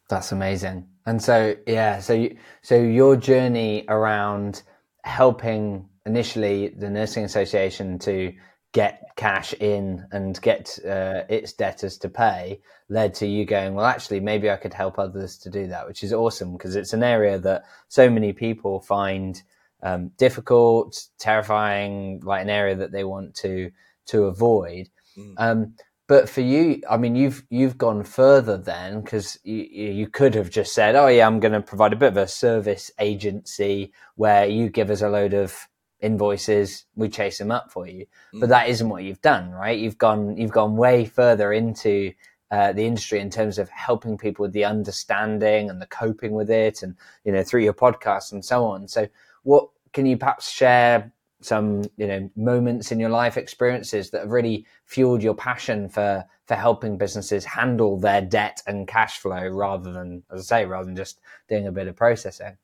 That's 0.08 0.32
amazing. 0.32 0.88
And 1.06 1.22
so, 1.22 1.58
yeah, 1.68 2.00
so 2.00 2.14
you, 2.14 2.38
so 2.62 2.76
your 2.76 3.18
journey 3.18 3.84
around 3.90 4.64
helping 5.04 5.90
initially 6.06 6.70
the 6.70 6.90
nursing 6.90 7.26
association 7.26 8.00
to 8.00 8.32
get 8.74 9.12
cash 9.16 9.54
in 9.54 10.06
and 10.12 10.42
get 10.42 10.78
uh, 10.86 11.24
its 11.30 11.54
debtors 11.54 11.98
to 12.00 12.10
pay 12.10 12.60
led 12.90 13.14
to 13.14 13.28
you 13.28 13.46
going, 13.46 13.76
well, 13.76 13.86
actually, 13.86 14.20
maybe 14.20 14.50
I 14.50 14.58
could 14.58 14.74
help 14.74 15.00
others 15.00 15.38
to 15.40 15.50
do 15.50 15.68
that, 15.68 15.88
which 15.88 16.04
is 16.04 16.12
awesome 16.12 16.54
because 16.54 16.76
it's 16.76 16.94
an 16.94 17.04
area 17.04 17.40
that 17.40 17.64
so 17.88 18.10
many 18.10 18.34
people 18.34 18.82
find 18.82 19.42
um, 19.84 20.12
difficult, 20.18 21.08
terrifying, 21.20 22.22
like 22.24 22.42
an 22.42 22.50
area 22.50 22.76
that 22.76 22.92
they 22.92 23.04
want 23.04 23.36
to 23.36 23.72
to 24.06 24.26
avoid. 24.26 24.90
Mm. 25.18 25.34
Um, 25.38 25.74
but 26.08 26.28
for 26.28 26.42
you, 26.42 26.82
I 26.90 26.98
mean, 26.98 27.16
you've 27.16 27.44
you've 27.50 27.78
gone 27.78 28.04
further 28.04 28.58
then 28.58 29.02
because 29.02 29.40
you, 29.44 29.64
you 29.64 30.08
could 30.08 30.36
have 30.36 30.50
just 30.50 30.74
said, 30.74 30.96
"Oh 30.96 31.08
yeah, 31.08 31.26
I'm 31.26 31.40
going 31.40 31.54
to 31.54 31.62
provide 31.62 31.94
a 31.94 31.98
bit 31.98 32.10
of 32.10 32.18
a 32.18 32.28
service 32.28 32.92
agency 33.00 33.94
where 34.16 34.46
you 34.46 34.70
give 34.70 34.90
us 34.90 35.02
a 35.02 35.10
load 35.10 35.34
of 35.34 35.68
invoices, 36.04 36.86
we 36.96 37.10
chase 37.10 37.40
them 37.40 37.50
up 37.50 37.72
for 37.72 37.88
you." 37.88 38.06
Mm. 38.34 38.42
But 38.42 38.50
that 38.50 38.70
isn't 38.70 38.90
what 38.90 39.04
you've 39.04 39.22
done, 39.22 39.52
right? 39.52 39.78
You've 39.78 39.98
gone 39.98 40.38
you've 40.38 40.52
gone 40.52 40.78
way 40.78 41.06
further 41.06 41.52
into 41.52 42.14
uh, 42.52 42.72
the 42.74 42.86
industry 42.86 43.20
in 43.20 43.32
terms 43.32 43.58
of 43.58 43.68
helping 43.70 44.18
people 44.18 44.44
with 44.44 44.54
the 44.54 44.66
understanding 44.66 45.72
and 45.72 45.82
the 45.82 45.88
coping 45.88 46.34
with 46.34 46.52
it, 46.52 46.84
and 46.84 46.96
you 47.24 47.32
know 47.32 47.44
through 47.44 47.64
your 47.64 47.74
podcast 47.74 48.32
and 48.32 48.46
so 48.46 48.66
on. 48.66 48.88
So, 48.88 49.08
what 49.42 49.70
can 49.94 50.06
you 50.06 50.18
perhaps 50.18 50.52
share 50.52 51.12
some 51.46 51.84
you 51.98 52.08
know 52.08 52.30
moments 52.36 52.92
in 52.92 53.00
your 53.00 53.10
life 53.10 53.38
experiences 53.38 54.10
that 54.10 54.22
have 54.22 54.32
really 54.32 54.66
fueled 54.86 55.22
your 55.22 55.36
passion 55.36 55.90
for 55.90 56.24
for 56.46 56.56
helping 56.56 56.98
businesses 56.98 57.46
handle 57.46 58.00
their 58.00 58.22
debt 58.22 58.62
and 58.68 58.88
cash 58.88 59.18
flow 59.18 59.48
rather 59.48 59.92
than 59.92 60.24
as 60.32 60.52
i 60.52 60.62
say 60.62 60.66
rather 60.66 60.86
than 60.86 60.96
just 60.96 61.20
doing 61.50 61.68
a 61.68 61.72
bit 61.72 61.88
of 61.88 61.96
processing 61.96 62.58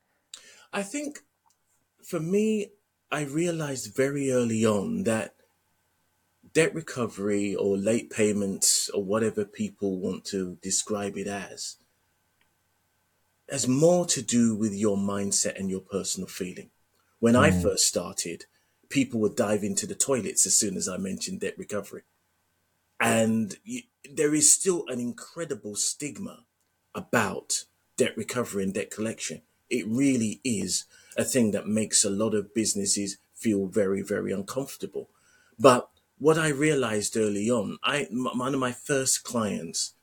i 0.71 0.81
think 0.81 1.19
for 2.03 2.19
me 2.19 2.67
i 3.11 3.21
realized 3.23 3.95
very 3.95 4.31
early 4.31 4.65
on 4.65 5.03
that 5.03 5.35
debt 6.53 6.73
recovery 6.73 7.55
or 7.55 7.77
late 7.77 8.09
payments 8.09 8.89
or 8.89 9.03
whatever 9.03 9.45
people 9.45 9.99
want 9.99 10.25
to 10.25 10.57
describe 10.61 11.17
it 11.17 11.27
as 11.27 11.77
has 13.49 13.67
more 13.67 14.05
to 14.05 14.21
do 14.21 14.55
with 14.55 14.73
your 14.73 14.97
mindset 14.97 15.59
and 15.59 15.69
your 15.69 15.79
personal 15.79 16.27
feeling 16.27 16.69
when 17.19 17.33
mm. 17.33 17.39
i 17.39 17.51
first 17.51 17.87
started 17.87 18.45
people 18.89 19.19
would 19.19 19.35
dive 19.35 19.63
into 19.63 19.85
the 19.85 19.95
toilets 19.95 20.45
as 20.45 20.55
soon 20.55 20.75
as 20.75 20.89
I 20.89 20.97
mentioned 20.97 21.39
debt 21.39 21.57
recovery. 21.57 22.01
And 22.99 23.55
you, 23.63 23.83
there 24.11 24.33
is 24.33 24.51
still 24.51 24.83
an 24.87 24.99
incredible 24.99 25.75
stigma 25.75 26.43
about 26.93 27.65
debt 27.97 28.17
recovery 28.17 28.63
and 28.63 28.73
debt 28.73 28.91
collection. 28.91 29.43
It 29.69 29.87
really 29.87 30.41
is 30.43 30.85
a 31.19 31.25
thing 31.25 31.51
that 31.51 31.67
makes 31.67 32.05
a 32.05 32.09
lot 32.09 32.33
of 32.33 32.53
businesses 32.53 33.17
feel 33.35 33.67
very, 33.67 34.01
very 34.01 34.31
uncomfortable. 34.31 35.09
But 35.59 35.89
what 36.17 36.37
I 36.37 36.47
realized 36.47 37.17
early 37.17 37.49
on, 37.49 37.77
I 37.83 38.07
one 38.09 38.53
of 38.53 38.59
my 38.59 38.71
first 38.71 39.23
clients 39.25 39.93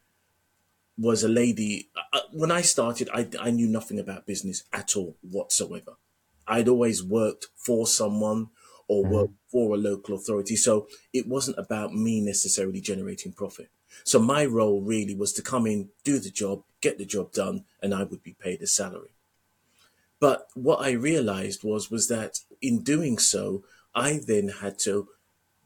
was 0.98 1.24
a 1.24 1.28
lady. 1.28 1.88
Uh, 2.12 2.20
when 2.32 2.50
I 2.50 2.60
started, 2.60 3.08
I, 3.14 3.28
I 3.40 3.50
knew 3.50 3.66
nothing 3.66 3.98
about 3.98 4.26
business 4.26 4.64
at 4.74 4.94
all 4.94 5.16
whatsoever. 5.22 5.94
I'd 6.46 6.68
always 6.68 7.02
worked 7.02 7.46
for 7.56 7.86
someone 7.86 8.50
or 8.86 9.02
mm-hmm. 9.02 9.14
work 9.14 9.30
for 9.50 9.74
a 9.74 9.78
local 9.78 10.14
authority. 10.14 10.56
So 10.56 10.86
it 11.12 11.26
wasn't 11.26 11.58
about 11.58 11.94
me 11.94 12.20
necessarily 12.20 12.80
generating 12.80 13.32
profit. 13.32 13.70
So 14.04 14.18
my 14.18 14.44
role 14.44 14.82
really 14.82 15.14
was 15.14 15.32
to 15.34 15.42
come 15.42 15.66
in, 15.66 15.88
do 16.04 16.18
the 16.18 16.30
job, 16.30 16.62
get 16.82 16.98
the 16.98 17.06
job 17.06 17.32
done, 17.32 17.64
and 17.82 17.94
I 17.94 18.04
would 18.04 18.22
be 18.22 18.36
paid 18.38 18.60
a 18.60 18.66
salary. 18.66 19.15
But 20.18 20.48
what 20.54 20.80
I 20.80 20.92
realized 20.92 21.62
was 21.62 21.90
was 21.90 22.08
that 22.08 22.40
in 22.62 22.82
doing 22.82 23.18
so, 23.18 23.64
I 23.94 24.20
then 24.26 24.48
had 24.48 24.78
to 24.80 25.08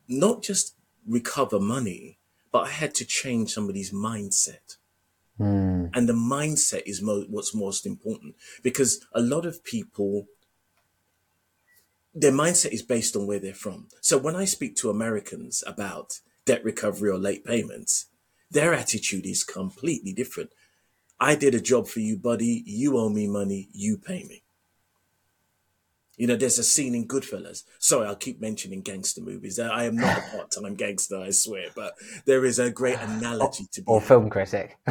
not 0.08 0.42
just 0.42 0.74
recover 1.06 1.60
money, 1.60 2.18
but 2.52 2.66
I 2.66 2.70
had 2.70 2.94
to 2.96 3.04
change 3.04 3.52
somebody's 3.52 3.92
mindset. 3.92 4.76
Mm. 5.38 5.90
And 5.94 6.08
the 6.08 6.12
mindset 6.12 6.82
is 6.86 7.00
mo- 7.00 7.26
what's 7.28 7.54
most 7.54 7.86
important 7.86 8.34
because 8.62 9.06
a 9.12 9.20
lot 9.20 9.46
of 9.46 9.64
people 9.64 10.26
their 12.12 12.32
mindset 12.32 12.72
is 12.72 12.82
based 12.82 13.14
on 13.14 13.26
where 13.26 13.38
they're 13.38 13.54
from. 13.54 13.86
So 14.00 14.18
when 14.18 14.34
I 14.34 14.44
speak 14.44 14.74
to 14.76 14.90
Americans 14.90 15.62
about 15.66 16.20
debt 16.44 16.64
recovery 16.64 17.08
or 17.08 17.18
late 17.18 17.44
payments, 17.44 18.06
their 18.50 18.74
attitude 18.74 19.26
is 19.26 19.44
completely 19.44 20.12
different. 20.12 20.50
I 21.20 21.36
did 21.36 21.54
a 21.54 21.60
job 21.60 21.86
for 21.86 22.00
you, 22.00 22.16
buddy. 22.16 22.62
You 22.66 22.96
owe 22.96 23.10
me 23.10 23.26
money. 23.26 23.68
You 23.72 23.98
pay 23.98 24.24
me. 24.24 24.42
You 26.16 26.26
know, 26.26 26.36
there's 26.36 26.58
a 26.58 26.64
scene 26.64 26.94
in 26.94 27.06
Goodfellas. 27.08 27.64
Sorry, 27.78 28.06
I'll 28.06 28.14
keep 28.14 28.40
mentioning 28.40 28.82
gangster 28.82 29.22
movies. 29.22 29.58
I 29.58 29.84
am 29.84 29.96
not 29.96 30.18
a 30.18 30.22
part-time 30.30 30.74
gangster, 30.74 31.18
I 31.18 31.30
swear, 31.30 31.68
but 31.74 31.94
there 32.26 32.44
is 32.44 32.58
a 32.58 32.70
great 32.70 32.98
analogy 32.98 33.64
to 33.72 33.80
be. 33.80 33.86
Or 33.86 34.02
film 34.02 34.28
critic. 34.28 34.76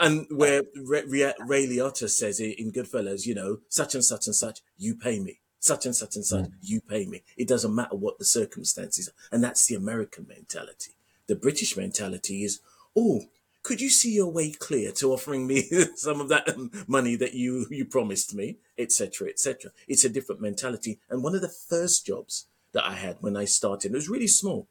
and 0.00 0.26
where 0.30 0.62
Ray, 0.76 1.32
Ray 1.40 1.66
Liotta 1.66 2.08
says 2.08 2.38
it 2.38 2.60
in 2.60 2.70
Goodfellas, 2.70 3.26
you 3.26 3.34
know, 3.34 3.58
such 3.68 3.96
and 3.96 4.04
such 4.04 4.26
and 4.26 4.36
such, 4.36 4.60
you 4.78 4.94
pay 4.94 5.18
me. 5.18 5.40
Such 5.58 5.86
and 5.86 5.96
such 5.96 6.14
and 6.16 6.24
such, 6.24 6.44
mm. 6.44 6.52
you 6.60 6.80
pay 6.80 7.06
me. 7.06 7.22
It 7.36 7.48
doesn't 7.48 7.74
matter 7.74 7.96
what 7.96 8.18
the 8.18 8.24
circumstances 8.24 9.08
are. 9.08 9.14
And 9.32 9.42
that's 9.42 9.66
the 9.66 9.74
American 9.74 10.26
mentality. 10.28 10.92
The 11.26 11.34
British 11.36 11.76
mentality 11.76 12.44
is, 12.44 12.60
oh, 12.96 13.22
could 13.62 13.80
you 13.80 13.90
see 13.90 14.12
your 14.12 14.30
way 14.30 14.50
clear 14.50 14.92
to 14.92 15.12
offering 15.12 15.46
me 15.46 15.68
some 15.94 16.20
of 16.20 16.28
that 16.28 16.56
money 16.88 17.16
that 17.16 17.34
you 17.34 17.66
you 17.70 17.84
promised 17.84 18.34
me, 18.34 18.58
etc., 18.76 19.28
etc. 19.28 19.70
It's 19.86 20.04
a 20.04 20.08
different 20.08 20.40
mentality. 20.40 21.00
And 21.08 21.22
one 21.22 21.34
of 21.34 21.42
the 21.42 21.48
first 21.48 22.06
jobs 22.06 22.46
that 22.72 22.84
I 22.84 22.94
had 22.94 23.18
when 23.20 23.36
I 23.36 23.44
started, 23.44 23.92
it 23.92 23.94
was 23.94 24.08
really 24.08 24.26
small. 24.26 24.68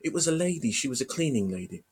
It 0.00 0.12
was 0.12 0.26
a 0.26 0.32
lady. 0.32 0.72
She 0.72 0.88
was 0.88 1.00
a 1.00 1.06
cleaning 1.06 1.48
lady, 1.48 1.84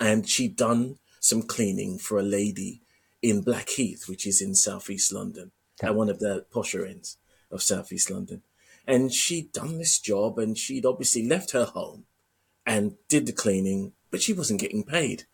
and 0.00 0.28
she'd 0.28 0.56
done 0.56 0.98
some 1.20 1.42
cleaning 1.42 1.98
for 1.98 2.18
a 2.18 2.22
lady 2.22 2.82
in 3.22 3.42
Blackheath, 3.42 4.08
which 4.08 4.26
is 4.26 4.42
in 4.42 4.56
southeast 4.56 5.12
London, 5.12 5.52
at 5.80 5.94
one 5.94 6.08
of 6.08 6.18
the 6.18 6.44
posher 6.52 6.88
ends 6.88 7.18
of 7.50 7.62
southeast 7.62 8.10
London. 8.10 8.42
And 8.84 9.12
she'd 9.12 9.52
done 9.52 9.78
this 9.78 10.00
job, 10.00 10.40
and 10.40 10.58
she'd 10.58 10.84
obviously 10.84 11.28
left 11.28 11.52
her 11.52 11.66
home 11.66 12.06
and 12.66 12.96
did 13.08 13.26
the 13.26 13.32
cleaning, 13.32 13.92
but 14.10 14.20
she 14.20 14.32
wasn't 14.32 14.60
getting 14.60 14.82
paid. 14.82 15.24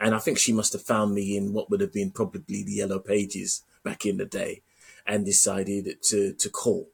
And 0.00 0.14
I 0.14 0.18
think 0.18 0.38
she 0.38 0.52
must 0.52 0.72
have 0.72 0.82
found 0.82 1.14
me 1.14 1.36
in 1.36 1.52
what 1.52 1.70
would 1.70 1.80
have 1.80 1.92
been 1.92 2.10
probably 2.10 2.62
the 2.64 2.72
yellow 2.72 2.98
pages 2.98 3.62
back 3.82 4.04
in 4.04 4.16
the 4.16 4.24
day 4.24 4.62
and 5.06 5.24
decided 5.24 6.02
to, 6.02 6.32
to 6.32 6.48
call. 6.48 6.88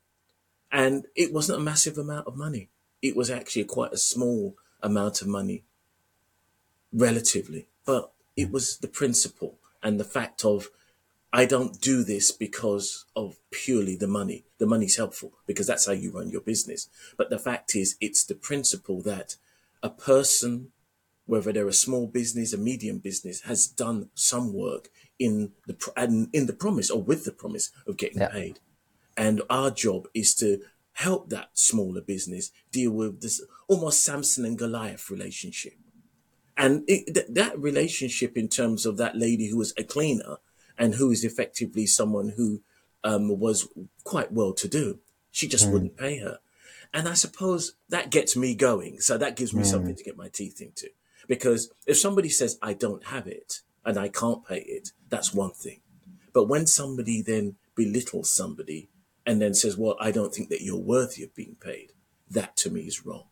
And 0.71 1.07
it 1.17 1.33
wasn't 1.33 1.61
a 1.61 1.65
massive 1.65 1.99
amount 1.99 2.27
of 2.27 2.37
money. 2.37 2.69
It 3.03 3.17
was 3.17 3.31
actually 3.31 3.65
quite 3.65 3.93
a 3.93 3.99
small 3.99 4.57
amount 4.83 5.23
of 5.23 5.29
money, 5.29 5.65
relatively. 6.93 7.69
But 7.85 8.13
it 8.37 8.51
was 8.51 8.79
the 8.79 8.89
principle 8.89 9.59
and 9.83 9.99
the 9.99 10.05
fact 10.05 10.45
of, 10.45 10.69
I 11.33 11.45
don't 11.47 11.81
do 11.81 12.03
this 12.03 12.33
because 12.33 13.05
of 13.15 13.39
purely 13.51 13.97
the 13.97 14.09
money. 14.09 14.45
The 14.59 14.67
money's 14.67 14.97
helpful 14.97 15.33
because 15.47 15.67
that's 15.67 15.87
how 15.87 15.93
you 15.93 16.11
run 16.11 16.31
your 16.31 16.41
business. 16.41 16.89
But 17.17 17.31
the 17.31 17.39
fact 17.39 17.75
is, 17.77 17.97
it's 18.01 18.25
the 18.25 18.35
principle 18.35 19.01
that 19.03 19.37
a 19.83 19.91
person 19.91 20.73
whether 21.31 21.53
they're 21.53 21.69
a 21.69 21.73
small 21.73 22.07
business, 22.07 22.53
a 22.53 22.59
medium 22.59 22.99
business, 22.99 23.43
has 23.43 23.67
done 23.67 24.11
some 24.15 24.53
work 24.53 24.89
in 25.19 25.53
the 25.67 25.77
and 25.97 26.29
in 26.33 26.47
the 26.47 26.53
promise 26.53 26.91
or 26.91 27.03
with 27.03 27.25
the 27.25 27.33
promise 27.33 27.71
of 27.87 27.97
getting 27.97 28.21
yeah. 28.21 28.29
paid. 28.29 28.59
And 29.17 29.43
our 29.49 29.71
job 29.71 30.09
is 30.13 30.35
to 30.37 30.61
help 30.93 31.31
that 31.31 31.51
smaller 31.55 32.01
business 32.01 32.51
deal 32.73 32.91
with 32.91 33.21
this 33.21 33.41
almost 33.69 34.03
Samson 34.03 34.45
and 34.45 34.59
Goliath 34.59 35.09
relationship. 35.09 35.75
And 36.57 36.83
it, 36.89 37.15
th- 37.15 37.27
that 37.31 37.59
relationship, 37.59 38.37
in 38.37 38.49
terms 38.49 38.85
of 38.85 38.97
that 38.97 39.17
lady 39.17 39.49
who 39.49 39.57
was 39.57 39.73
a 39.79 39.85
cleaner 39.85 40.37
and 40.77 40.97
who 40.97 41.11
is 41.11 41.25
effectively 41.25 41.87
someone 41.87 42.35
who 42.37 42.63
um, 43.05 43.39
was 43.39 43.69
quite 44.05 44.33
well 44.33 44.53
to 44.55 44.69
do, 44.69 44.99
she 45.31 45.49
just 45.49 45.69
mm. 45.69 45.73
wouldn't 45.73 45.97
pay 45.97 46.19
her. 46.19 46.39
And 46.93 47.09
I 47.09 47.15
suppose 47.15 47.75
that 47.89 48.11
gets 48.11 48.37
me 48.37 48.55
going. 48.55 49.01
So 49.01 49.17
that 49.17 49.37
gives 49.37 49.55
me 49.55 49.63
mm. 49.63 49.67
something 49.67 49.95
to 49.95 50.05
get 50.05 50.17
my 50.17 50.29
teeth 50.29 50.61
into. 50.61 50.89
Because 51.29 51.71
if 51.87 51.99
somebody 51.99 52.29
says, 52.29 52.59
I 52.63 52.73
don't 52.73 53.07
have 53.07 53.27
it 53.27 53.61
and 53.85 53.99
I 53.99 54.09
can't 54.09 54.45
pay 54.45 54.61
it, 54.61 54.91
that's 55.09 55.35
one 55.35 55.53
thing. 55.53 55.81
But 56.33 56.49
when 56.49 56.67
somebody 56.67 57.23
then 57.23 57.57
belittles 57.75 58.33
somebody 58.33 58.89
and 59.27 59.41
then 59.41 59.55
says, 59.55 59.77
well, 59.77 59.97
I 60.01 60.11
don't 60.11 60.35
think 60.35 60.49
that 60.49 60.63
you're 60.63 60.77
worthy 60.77 61.23
of 61.23 61.35
being 61.35 61.57
paid, 61.61 61.93
that 62.31 62.57
to 62.59 62.71
me 62.71 62.83
is 62.83 63.05
wrong. 63.05 63.25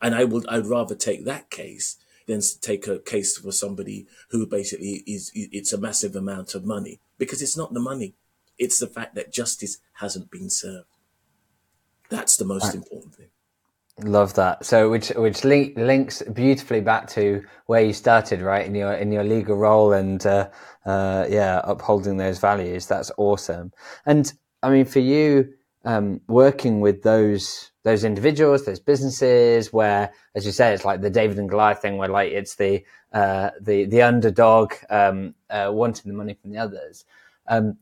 And 0.00 0.14
I 0.14 0.24
would, 0.24 0.46
I'd 0.48 0.66
rather 0.66 0.94
take 0.94 1.24
that 1.24 1.50
case 1.50 1.96
than 2.26 2.40
take 2.60 2.86
a 2.86 2.98
case 2.98 3.36
for 3.38 3.52
somebody 3.52 4.06
who 4.30 4.46
basically 4.46 5.02
is, 5.06 5.30
it's 5.34 5.72
a 5.72 5.78
massive 5.78 6.16
amount 6.16 6.54
of 6.54 6.64
money 6.64 7.00
because 7.18 7.42
it's 7.42 7.56
not 7.56 7.72
the 7.72 7.80
money. 7.80 8.14
It's 8.58 8.78
the 8.78 8.86
fact 8.86 9.14
that 9.14 9.32
justice 9.32 9.78
hasn't 9.94 10.30
been 10.30 10.50
served. 10.50 10.86
That's 12.08 12.36
the 12.36 12.44
most 12.44 12.74
important 12.74 13.14
thing. 13.14 13.30
Love 14.00 14.34
that. 14.34 14.64
So, 14.64 14.88
which 14.90 15.10
which 15.10 15.44
link, 15.44 15.76
links 15.76 16.22
beautifully 16.32 16.80
back 16.80 17.06
to 17.10 17.44
where 17.66 17.82
you 17.82 17.92
started, 17.92 18.40
right? 18.40 18.66
In 18.66 18.74
your 18.74 18.94
in 18.94 19.12
your 19.12 19.22
legal 19.22 19.54
role 19.56 19.92
and 19.92 20.24
uh, 20.26 20.48
uh, 20.86 21.26
yeah, 21.28 21.60
upholding 21.64 22.16
those 22.16 22.38
values. 22.38 22.86
That's 22.86 23.12
awesome. 23.18 23.70
And 24.06 24.32
I 24.62 24.70
mean, 24.70 24.86
for 24.86 25.00
you, 25.00 25.52
um, 25.84 26.22
working 26.26 26.80
with 26.80 27.02
those 27.02 27.70
those 27.84 28.02
individuals, 28.02 28.64
those 28.64 28.80
businesses, 28.80 29.72
where, 29.74 30.10
as 30.34 30.46
you 30.46 30.52
say, 30.52 30.72
it's 30.72 30.86
like 30.86 31.02
the 31.02 31.10
David 31.10 31.38
and 31.38 31.50
Goliath 31.50 31.82
thing, 31.82 31.98
where 31.98 32.08
like 32.08 32.32
it's 32.32 32.54
the 32.54 32.82
uh, 33.12 33.50
the 33.60 33.84
the 33.84 34.00
underdog 34.00 34.72
um, 34.88 35.34
uh, 35.50 35.70
wanting 35.70 36.10
the 36.10 36.16
money 36.16 36.32
from 36.32 36.50
the 36.50 36.58
others. 36.58 37.04
Um, 37.46 37.76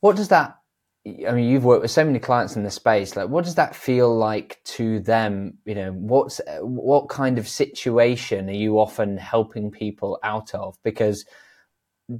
what 0.00 0.16
does 0.16 0.28
that 0.28 0.58
I 1.04 1.32
mean, 1.32 1.50
you've 1.50 1.64
worked 1.64 1.82
with 1.82 1.90
so 1.90 2.04
many 2.04 2.20
clients 2.20 2.54
in 2.54 2.62
the 2.62 2.70
space. 2.70 3.16
Like, 3.16 3.28
what 3.28 3.44
does 3.44 3.56
that 3.56 3.74
feel 3.74 4.16
like 4.16 4.60
to 4.64 5.00
them? 5.00 5.58
You 5.64 5.74
know, 5.74 5.92
what's 5.92 6.40
what 6.60 7.08
kind 7.08 7.38
of 7.38 7.48
situation 7.48 8.48
are 8.48 8.52
you 8.52 8.78
often 8.78 9.16
helping 9.16 9.72
people 9.72 10.20
out 10.22 10.54
of? 10.54 10.78
Because 10.84 11.24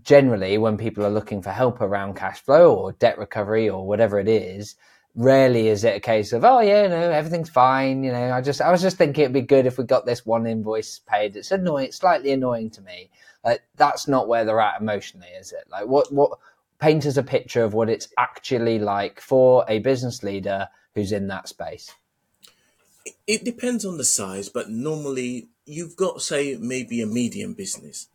generally, 0.02 0.58
when 0.58 0.76
people 0.76 1.06
are 1.06 1.10
looking 1.10 1.42
for 1.42 1.50
help 1.50 1.80
around 1.80 2.16
cash 2.16 2.40
flow 2.40 2.74
or 2.74 2.92
debt 2.92 3.18
recovery 3.18 3.68
or 3.68 3.86
whatever 3.86 4.18
it 4.18 4.28
is, 4.28 4.74
rarely 5.14 5.68
is 5.68 5.84
it 5.84 5.96
a 5.96 6.00
case 6.00 6.32
of, 6.32 6.44
oh 6.44 6.60
yeah, 6.60 6.88
no, 6.88 6.96
everything's 6.96 7.50
fine. 7.50 8.02
You 8.02 8.10
know, 8.10 8.32
I 8.32 8.40
just 8.40 8.60
I 8.60 8.72
was 8.72 8.82
just 8.82 8.96
thinking 8.96 9.22
it'd 9.22 9.32
be 9.32 9.42
good 9.42 9.66
if 9.66 9.78
we 9.78 9.84
got 9.84 10.06
this 10.06 10.26
one 10.26 10.46
invoice 10.46 11.00
paid. 11.06 11.36
It's 11.36 11.52
annoying, 11.52 11.92
slightly 11.92 12.32
annoying 12.32 12.70
to 12.70 12.80
me. 12.80 13.10
Like, 13.44 13.62
that's 13.76 14.08
not 14.08 14.28
where 14.28 14.44
they're 14.44 14.60
at 14.60 14.80
emotionally, 14.80 15.28
is 15.38 15.52
it? 15.52 15.64
Like, 15.70 15.86
what 15.86 16.12
what 16.12 16.38
paint 16.82 17.06
us 17.06 17.16
a 17.16 17.22
picture 17.22 17.62
of 17.62 17.74
what 17.74 17.88
it's 17.88 18.08
actually 18.18 18.76
like 18.80 19.20
for 19.20 19.64
a 19.68 19.78
business 19.78 20.24
leader 20.24 20.68
who's 20.96 21.12
in 21.12 21.28
that 21.28 21.46
space. 21.46 21.94
It 23.26 23.44
depends 23.44 23.84
on 23.84 23.98
the 23.98 24.04
size, 24.04 24.48
but 24.48 24.68
normally 24.68 25.48
you've 25.64 25.94
got, 25.94 26.22
say, 26.22 26.56
maybe 26.60 27.00
a 27.00 27.06
medium 27.06 27.54
business. 27.54 28.08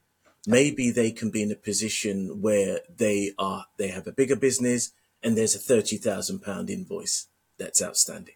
Maybe 0.45 0.91
they 0.91 1.11
can 1.11 1.31
be 1.31 1.41
in 1.43 1.51
a 1.51 1.55
position 1.55 2.41
where 2.41 2.81
they 2.93 3.31
are 3.39 3.65
they 3.77 3.87
have 3.87 4.05
a 4.05 4.11
bigger 4.11 4.35
business 4.35 4.91
and 5.23 5.37
there's 5.37 5.55
a 5.55 5.59
thirty 5.59 5.97
thousand 5.97 6.39
pound 6.39 6.69
invoice 6.69 7.27
that's 7.57 7.81
outstanding. 7.81 8.35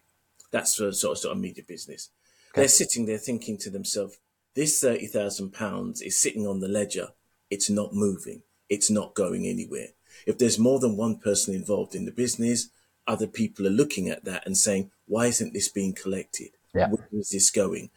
That's 0.50 0.74
for 0.74 0.92
sort 0.92 1.12
of, 1.12 1.18
sort 1.18 1.36
of 1.36 1.40
media 1.42 1.64
business. 1.66 2.10
Okay. 2.52 2.62
They're 2.62 2.68
sitting 2.68 3.06
there 3.06 3.18
thinking 3.18 3.56
to 3.58 3.70
themselves, 3.70 4.18
"This 4.54 4.78
thirty 4.80 5.06
thousand 5.06 5.52
pounds 5.52 6.02
is 6.02 6.18
sitting 6.20 6.46
on 6.46 6.60
the 6.60 6.68
ledger. 6.68 7.08
It's 7.50 7.70
not 7.70 7.94
moving. 7.94 8.42
It's 8.68 8.90
not 8.90 9.14
going 9.14 9.46
anywhere." 9.46 9.88
If 10.26 10.38
there's 10.38 10.58
more 10.58 10.78
than 10.80 10.96
one 10.96 11.16
person 11.16 11.54
involved 11.54 11.94
in 11.94 12.04
the 12.04 12.12
business, 12.12 12.68
other 13.06 13.26
people 13.26 13.66
are 13.66 13.70
looking 13.70 14.08
at 14.08 14.24
that 14.24 14.46
and 14.46 14.56
saying, 14.56 14.90
why 15.06 15.26
isn't 15.26 15.52
this 15.52 15.68
being 15.68 15.92
collected? 15.92 16.50
Yeah. 16.74 16.88
Where 16.88 17.08
is 17.12 17.30
this 17.30 17.50
going? 17.50 17.90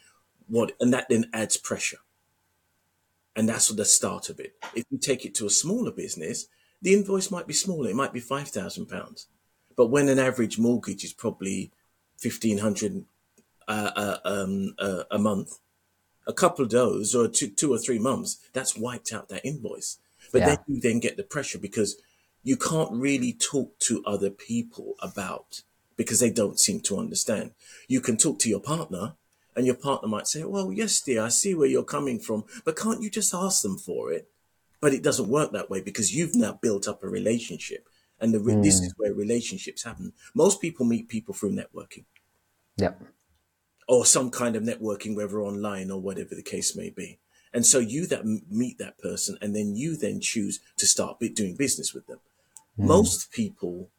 What, 0.48 0.74
and 0.80 0.94
that 0.94 1.08
then 1.10 1.30
adds 1.34 1.58
pressure. 1.58 1.98
And 3.36 3.50
that's 3.50 3.68
the 3.68 3.86
start 3.86 4.30
of 4.30 4.40
it. 4.40 4.56
If 4.74 4.86
you 4.90 4.98
take 4.98 5.26
it 5.26 5.36
to 5.36 5.46
a 5.46 5.50
smaller 5.50 5.92
business, 5.92 6.48
the 6.82 6.94
invoice 6.94 7.32
might 7.32 7.48
be 7.48 7.54
smaller. 7.54 7.90
It 7.90 7.96
might 7.96 8.14
be 8.14 8.20
five 8.20 8.48
thousand 8.48 8.86
pounds, 8.86 9.28
but 9.76 9.88
when 9.88 10.08
an 10.08 10.20
average 10.20 10.60
mortgage 10.60 11.04
is 11.04 11.14
probably 11.14 11.72
fifteen 12.18 12.60
hundred 12.60 13.04
uh, 13.68 13.92
uh, 13.96 14.18
um, 14.24 14.76
uh, 14.78 15.04
a 15.10 15.18
month, 15.18 15.60
a 16.28 16.34
couple 16.34 16.64
of 16.64 16.72
those 16.72 17.16
or 17.16 17.28
two, 17.28 17.48
two 17.48 17.74
or 17.74 17.78
three 17.78 18.00
months, 18.00 18.38
that's 18.54 18.78
wiped 18.78 19.12
out 19.12 19.30
that 19.30 19.46
invoice. 19.46 19.98
But 20.32 20.40
yeah. 20.40 20.48
then 20.48 20.58
you 20.68 20.82
then 20.82 21.00
get 21.00 21.18
the 21.18 21.24
pressure 21.24 21.58
because 21.58 21.98
you 22.46 22.56
can't 22.56 22.92
really 22.92 23.34
talk 23.34 23.78
to 23.80 24.04
other 24.06 24.30
people 24.30 24.94
about 25.02 25.64
because 25.98 26.20
they 26.20 26.30
don't 26.30 26.60
seem 26.60 26.80
to 26.82 27.00
understand. 27.00 27.52
You 27.88 28.00
can 28.00 28.18
talk 28.18 28.38
to 28.40 28.50
your 28.50 28.60
partner 28.60 29.16
and 29.56 29.66
your 29.66 29.76
partner 29.76 30.08
might 30.08 30.28
say, 30.28 30.44
well, 30.44 30.72
yes, 30.72 31.02
dear, 31.02 31.24
I 31.24 31.30
see 31.30 31.56
where 31.56 31.68
you're 31.68 31.84
coming 31.84 32.20
from, 32.20 32.46
but 32.64 32.78
can't 32.78 33.02
you 33.02 33.10
just 33.10 33.34
ask 33.34 33.64
them 33.64 33.78
for 33.78 34.12
it? 34.12 34.30
But 34.80 34.94
it 34.94 35.02
doesn't 35.02 35.28
work 35.28 35.54
that 35.54 35.72
way 35.72 35.82
because 35.82 36.16
you've 36.16 36.36
now 36.36 36.60
built 36.62 36.88
up 36.88 37.04
a 37.04 37.08
relationship. 37.08 37.90
And 38.22 38.32
the, 38.32 38.38
mm. 38.38 38.62
this 38.62 38.76
is 38.76 38.94
where 38.98 39.12
relationships 39.12 39.84
happen. 39.84 40.14
Most 40.36 40.62
people 40.62 40.86
meet 40.86 41.10
people 41.10 41.34
through 41.34 41.54
networking. 41.54 42.06
Yep. 42.78 43.02
Or 43.88 44.06
some 44.06 44.30
kind 44.30 44.56
of 44.56 44.62
networking, 44.62 45.16
whether 45.16 45.42
online 45.42 45.90
or 45.90 46.00
whatever 46.00 46.36
the 46.36 46.44
case 46.44 46.76
may 46.76 46.92
be. 46.92 47.18
And 47.52 47.66
so 47.66 47.80
you 47.80 48.06
that 48.08 48.26
meet 48.52 48.78
that 48.78 49.00
person 49.00 49.38
and 49.42 49.56
then 49.56 49.76
you 49.76 49.98
then 49.98 50.20
choose 50.22 50.60
to 50.78 50.86
start 50.86 51.20
doing 51.34 51.56
business 51.56 51.94
with 51.94 52.06
them. 52.06 52.20
Mm. 52.80 52.88
Most 52.88 53.32
people 53.32 53.90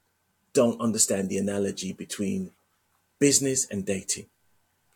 don't 0.53 0.81
understand 0.81 1.29
the 1.29 1.39
analogy 1.39 1.93
between 1.93 2.53
business 3.19 3.67
and 3.71 3.85
dating. 3.85 4.27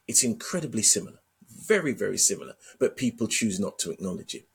It's 0.09 0.25
incredibly 0.25 0.83
similar, 0.83 1.19
very, 1.49 1.93
very 1.93 2.19
similar, 2.19 2.55
but 2.79 2.97
people 2.97 3.27
choose 3.27 3.61
not 3.61 3.79
to 3.81 3.91
acknowledge 3.91 4.35
it. 4.35 4.47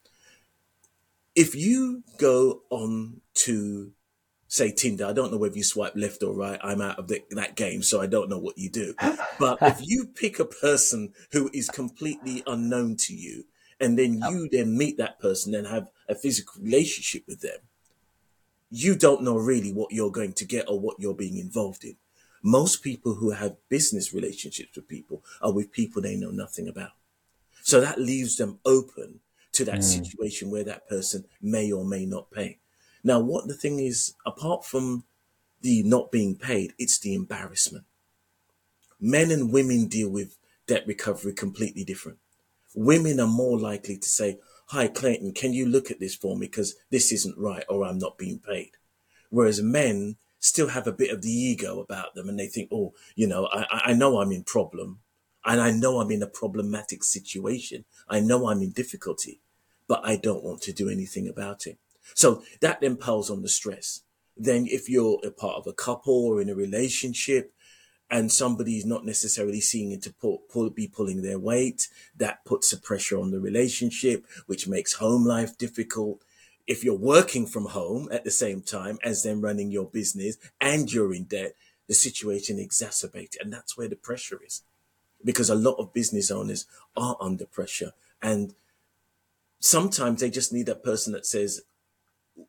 If 1.35 1.55
you 1.55 2.03
go 2.17 2.61
on 2.69 3.21
to, 3.45 3.91
say, 4.47 4.71
Tinder, 4.71 5.05
I 5.05 5.13
don't 5.13 5.31
know 5.31 5.37
whether 5.37 5.57
you 5.57 5.63
swipe 5.63 5.93
left 5.95 6.23
or 6.23 6.33
right. 6.33 6.59
I'm 6.63 6.81
out 6.81 6.97
of 6.97 7.07
the, 7.07 7.21
that 7.31 7.55
game, 7.55 7.83
so 7.83 8.01
I 8.01 8.07
don't 8.07 8.29
know 8.29 8.39
what 8.39 8.57
you 8.57 8.69
do. 8.69 8.95
But 9.37 9.57
if 9.61 9.79
you 9.81 10.05
pick 10.05 10.39
a 10.39 10.45
person 10.45 11.13
who 11.33 11.49
is 11.53 11.69
completely 11.69 12.41
unknown 12.47 12.95
to 12.99 13.13
you, 13.13 13.43
and 13.81 13.99
then 13.99 14.21
you 14.29 14.47
then 14.49 14.77
meet 14.77 14.97
that 14.97 15.19
person 15.19 15.53
and 15.53 15.67
have 15.67 15.89
a 16.07 16.15
physical 16.15 16.61
relationship 16.61 17.23
with 17.27 17.41
them, 17.41 17.59
you 18.69 18.95
don't 18.95 19.23
know 19.23 19.37
really 19.37 19.71
what 19.71 19.91
you're 19.91 20.11
going 20.11 20.33
to 20.33 20.45
get 20.45 20.67
or 20.67 20.79
what 20.79 20.97
you're 20.99 21.13
being 21.13 21.37
involved 21.37 21.83
in. 21.83 21.95
Most 22.43 22.83
people 22.83 23.15
who 23.15 23.31
have 23.31 23.55
business 23.69 24.13
relationships 24.13 24.75
with 24.75 24.87
people 24.87 25.23
are 25.41 25.51
with 25.51 25.71
people 25.71 26.01
they 26.01 26.15
know 26.15 26.31
nothing 26.31 26.67
about. 26.67 26.91
So 27.63 27.81
that 27.81 27.99
leaves 27.99 28.37
them 28.37 28.59
open 28.65 29.21
to 29.53 29.65
that 29.65 29.79
mm. 29.79 29.83
situation 29.83 30.51
where 30.51 30.63
that 30.63 30.87
person 30.87 31.25
may 31.41 31.71
or 31.71 31.85
may 31.85 32.05
not 32.05 32.29
pay. 32.29 32.59
Now, 33.03 33.19
what 33.19 33.47
the 33.47 33.53
thing 33.53 33.79
is, 33.79 34.13
apart 34.25 34.65
from 34.65 35.05
the 35.61 35.81
not 35.83 36.11
being 36.11 36.35
paid, 36.35 36.73
it's 36.77 36.99
the 36.99 37.15
embarrassment. 37.15 37.85
Men 38.99 39.31
and 39.31 39.51
women 39.51 39.87
deal 39.87 40.09
with 40.09 40.37
debt 40.67 40.83
recovery 40.85 41.33
completely 41.33 41.83
different. 41.83 42.19
Women 42.75 43.19
are 43.19 43.27
more 43.27 43.57
likely 43.57 43.97
to 43.97 44.09
say, 44.09 44.39
hi, 44.67 44.87
Clayton, 44.87 45.33
can 45.33 45.53
you 45.53 45.65
look 45.65 45.91
at 45.91 45.99
this 45.99 46.15
for 46.15 46.35
me? 46.35 46.47
Because 46.47 46.75
this 46.89 47.11
isn't 47.11 47.37
right 47.37 47.63
or 47.69 47.83
I'm 47.83 47.97
not 47.97 48.17
being 48.17 48.39
paid. 48.39 48.71
Whereas 49.29 49.61
men 49.61 50.17
still 50.39 50.69
have 50.69 50.87
a 50.87 50.93
bit 50.93 51.11
of 51.11 51.21
the 51.21 51.31
ego 51.31 51.79
about 51.79 52.15
them 52.15 52.29
and 52.29 52.39
they 52.39 52.47
think, 52.47 52.69
oh, 52.71 52.93
you 53.15 53.27
know, 53.27 53.47
I, 53.47 53.81
I 53.85 53.93
know 53.93 54.19
I'm 54.19 54.31
in 54.31 54.43
problem 54.43 54.99
and 55.43 55.61
I 55.61 55.71
know 55.71 55.99
I'm 55.99 56.11
in 56.11 56.23
a 56.23 56.27
problematic 56.27 57.03
situation. 57.03 57.85
I 58.07 58.19
know 58.19 58.47
I'm 58.47 58.61
in 58.61 58.71
difficulty, 58.71 59.41
but 59.87 60.01
I 60.03 60.17
don't 60.17 60.43
want 60.43 60.61
to 60.63 60.73
do 60.73 60.89
anything 60.89 61.27
about 61.27 61.67
it. 61.67 61.77
So 62.13 62.43
that 62.61 62.81
then 62.81 62.97
piles 62.97 63.29
on 63.29 63.41
the 63.41 63.49
stress. 63.49 64.01
Then 64.37 64.67
if 64.67 64.89
you're 64.89 65.19
a 65.23 65.31
part 65.31 65.55
of 65.55 65.67
a 65.67 65.73
couple 65.73 66.25
or 66.25 66.41
in 66.41 66.49
a 66.49 66.55
relationship, 66.55 67.53
and 68.09 68.31
somebody's 68.31 68.85
not 68.85 69.05
necessarily 69.05 69.61
seeing 69.61 69.91
it 69.91 70.01
to 70.03 70.13
pull, 70.13 70.43
pull, 70.49 70.69
be 70.69 70.87
pulling 70.87 71.21
their 71.21 71.39
weight, 71.39 71.87
that 72.15 72.45
puts 72.45 72.71
a 72.71 72.77
pressure 72.77 73.19
on 73.19 73.31
the 73.31 73.39
relationship, 73.39 74.25
which 74.45 74.67
makes 74.67 74.93
home 74.93 75.25
life 75.25 75.57
difficult. 75.57 76.21
If 76.67 76.83
you're 76.83 76.97
working 76.97 77.45
from 77.45 77.65
home 77.65 78.07
at 78.11 78.23
the 78.23 78.31
same 78.31 78.61
time 78.61 78.99
as 79.03 79.23
then 79.23 79.41
running 79.41 79.71
your 79.71 79.85
business 79.85 80.37
and 80.61 80.91
you're 80.91 81.13
in 81.13 81.25
debt, 81.25 81.55
the 81.87 81.93
situation 81.93 82.57
exacerbates. 82.57 83.35
And 83.39 83.51
that's 83.51 83.77
where 83.77 83.87
the 83.87 83.95
pressure 83.95 84.39
is 84.45 84.63
because 85.23 85.49
a 85.49 85.55
lot 85.55 85.75
of 85.79 85.93
business 85.93 86.29
owners 86.29 86.65
are 86.95 87.17
under 87.19 87.45
pressure 87.45 87.91
and 88.21 88.53
sometimes 89.59 90.21
they 90.21 90.29
just 90.29 90.53
need 90.53 90.67
that 90.67 90.83
person 90.83 91.13
that 91.13 91.25
says, 91.25 91.61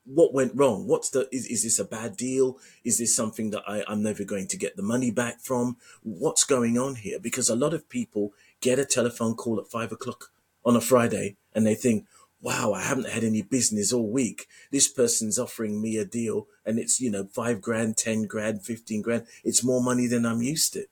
what 0.05 0.35
went 0.35 0.53
wrong? 0.55 0.87
What's 0.87 1.11
the, 1.11 1.29
is, 1.33 1.47
is 1.47 1.63
this 1.63 1.79
a 1.79 1.85
bad 1.85 2.17
deal? 2.17 2.59
Is 2.85 2.99
this 2.99 3.15
something 3.15 3.51
that 3.51 3.63
I, 3.67 3.85
I'm 3.87 4.03
never 4.03 4.25
going 4.25 4.49
to 4.49 4.57
get 4.57 4.77
the 4.77 4.83
money 4.83 5.11
back 5.11 5.41
from? 5.41 5.77
What's 6.03 6.45
going 6.45 6.77
on 6.79 6.97
here? 6.97 7.19
Because 7.21 7.49
a 7.49 7.57
lot 7.57 7.75
of 7.75 7.89
people 7.89 8.33
get 8.61 8.79
a 8.79 8.85
telephone 8.85 9.35
call 9.35 9.61
at 9.61 9.69
five 9.69 9.93
o'clock 9.93 10.31
on 10.65 10.77
a 10.77 10.81
Friday 10.81 11.37
and 11.55 11.67
they 11.67 11.75
think, 11.75 12.07
wow, 12.41 12.73
I 12.73 12.83
haven't 12.83 13.09
had 13.09 13.25
any 13.25 13.43
business 13.43 13.93
all 13.93 14.11
week. 14.11 14.47
This 14.71 14.89
person's 14.89 15.39
offering 15.39 15.81
me 15.81 15.97
a 15.97 16.05
deal 16.05 16.49
and 16.65 16.79
it's, 16.79 17.01
you 17.01 17.11
know, 17.11 17.29
five 17.33 17.61
grand, 17.61 17.97
10 17.97 18.27
grand, 18.27 18.63
15 18.65 19.03
grand. 19.03 19.27
It's 19.45 19.65
more 19.65 19.83
money 19.83 20.07
than 20.07 20.27
I'm 20.27 20.43
used 20.43 20.73
to. 20.75 20.87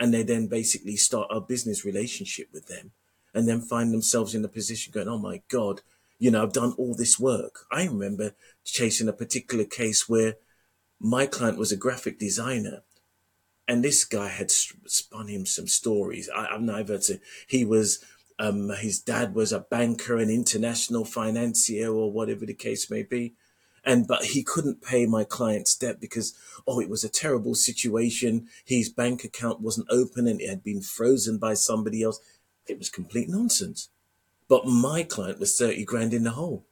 And 0.00 0.14
they 0.14 0.22
then 0.22 0.46
basically 0.46 0.96
start 0.96 1.26
a 1.30 1.40
business 1.40 1.84
relationship 1.84 2.48
with 2.52 2.68
them 2.68 2.92
and 3.34 3.48
then 3.48 3.60
find 3.60 3.92
themselves 3.92 4.34
in 4.34 4.44
a 4.44 4.48
position 4.48 4.92
going, 4.92 5.08
oh 5.08 5.18
my 5.18 5.42
God, 5.48 5.82
you 6.18 6.30
know, 6.30 6.42
I've 6.42 6.52
done 6.52 6.74
all 6.76 6.94
this 6.94 7.18
work. 7.18 7.66
I 7.70 7.84
remember 7.86 8.34
chasing 8.64 9.08
a 9.08 9.12
particular 9.12 9.64
case 9.64 10.08
where 10.08 10.34
my 11.00 11.26
client 11.26 11.58
was 11.58 11.72
a 11.72 11.76
graphic 11.76 12.18
designer 12.18 12.82
and 13.68 13.84
this 13.84 14.04
guy 14.04 14.28
had 14.28 14.50
spun 14.50 15.28
him 15.28 15.46
some 15.46 15.68
stories. 15.68 16.28
I, 16.34 16.54
am 16.54 16.66
not 16.66 16.80
able 16.80 16.98
to, 16.98 17.20
he 17.46 17.64
was, 17.64 18.04
um, 18.38 18.70
his 18.80 18.98
dad 18.98 19.34
was 19.34 19.52
a 19.52 19.60
banker, 19.60 20.16
an 20.16 20.30
international 20.30 21.04
financier 21.04 21.92
or 21.92 22.10
whatever 22.10 22.46
the 22.46 22.54
case 22.54 22.90
may 22.90 23.02
be. 23.02 23.34
and 23.84 24.06
but 24.06 24.24
he 24.24 24.42
couldn't 24.42 24.82
pay 24.82 25.06
my 25.06 25.24
client's 25.24 25.76
debt 25.76 26.00
because 26.00 26.34
oh 26.66 26.80
it 26.80 26.88
was 26.88 27.04
a 27.04 27.08
terrible 27.08 27.54
situation 27.54 28.46
his 28.64 28.88
bank 28.88 29.24
account 29.24 29.60
wasn't 29.60 29.86
open 29.90 30.26
and 30.26 30.40
it 30.40 30.48
had 30.48 30.62
been 30.62 30.82
frozen 30.82 31.38
by 31.38 31.54
somebody 31.54 32.02
else 32.02 32.20
it 32.66 32.78
was 32.78 32.90
complete 32.90 33.28
nonsense 33.28 33.88
but 34.48 34.66
my 34.66 35.02
client 35.02 35.38
was 35.38 35.56
30 35.58 35.84
grand 35.84 36.14
in 36.14 36.24
the 36.24 36.32
hole 36.32 36.64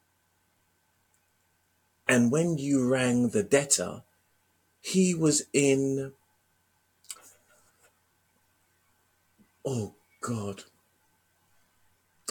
and 2.09 2.31
when 2.31 2.59
you 2.59 2.89
rang 2.89 3.31
the 3.31 3.43
debtor 3.43 4.03
he 4.81 5.15
was 5.15 5.43
in 5.53 6.13
oh 9.65 9.95
god 10.21 10.65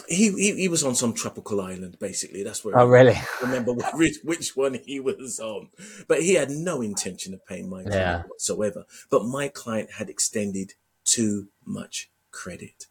he, 0.08 0.30
he, 0.32 0.54
he 0.54 0.68
was 0.68 0.84
on 0.84 0.94
some 0.94 1.12
tropical 1.12 1.60
island, 1.60 1.98
basically. 1.98 2.42
That's 2.42 2.64
where. 2.64 2.78
Oh, 2.78 2.86
really? 2.86 3.16
remember 3.42 3.72
which, 3.94 4.18
which 4.22 4.56
one 4.56 4.74
he 4.84 5.00
was 5.00 5.40
on, 5.40 5.68
but 6.06 6.22
he 6.22 6.34
had 6.34 6.50
no 6.50 6.80
intention 6.80 7.34
of 7.34 7.44
paying 7.46 7.68
my 7.68 7.82
client 7.82 7.94
yeah. 7.94 8.22
whatsoever. 8.22 8.84
But 9.10 9.24
my 9.24 9.48
client 9.48 9.92
had 9.92 10.08
extended 10.08 10.74
too 11.04 11.48
much 11.64 12.10
credit. 12.30 12.86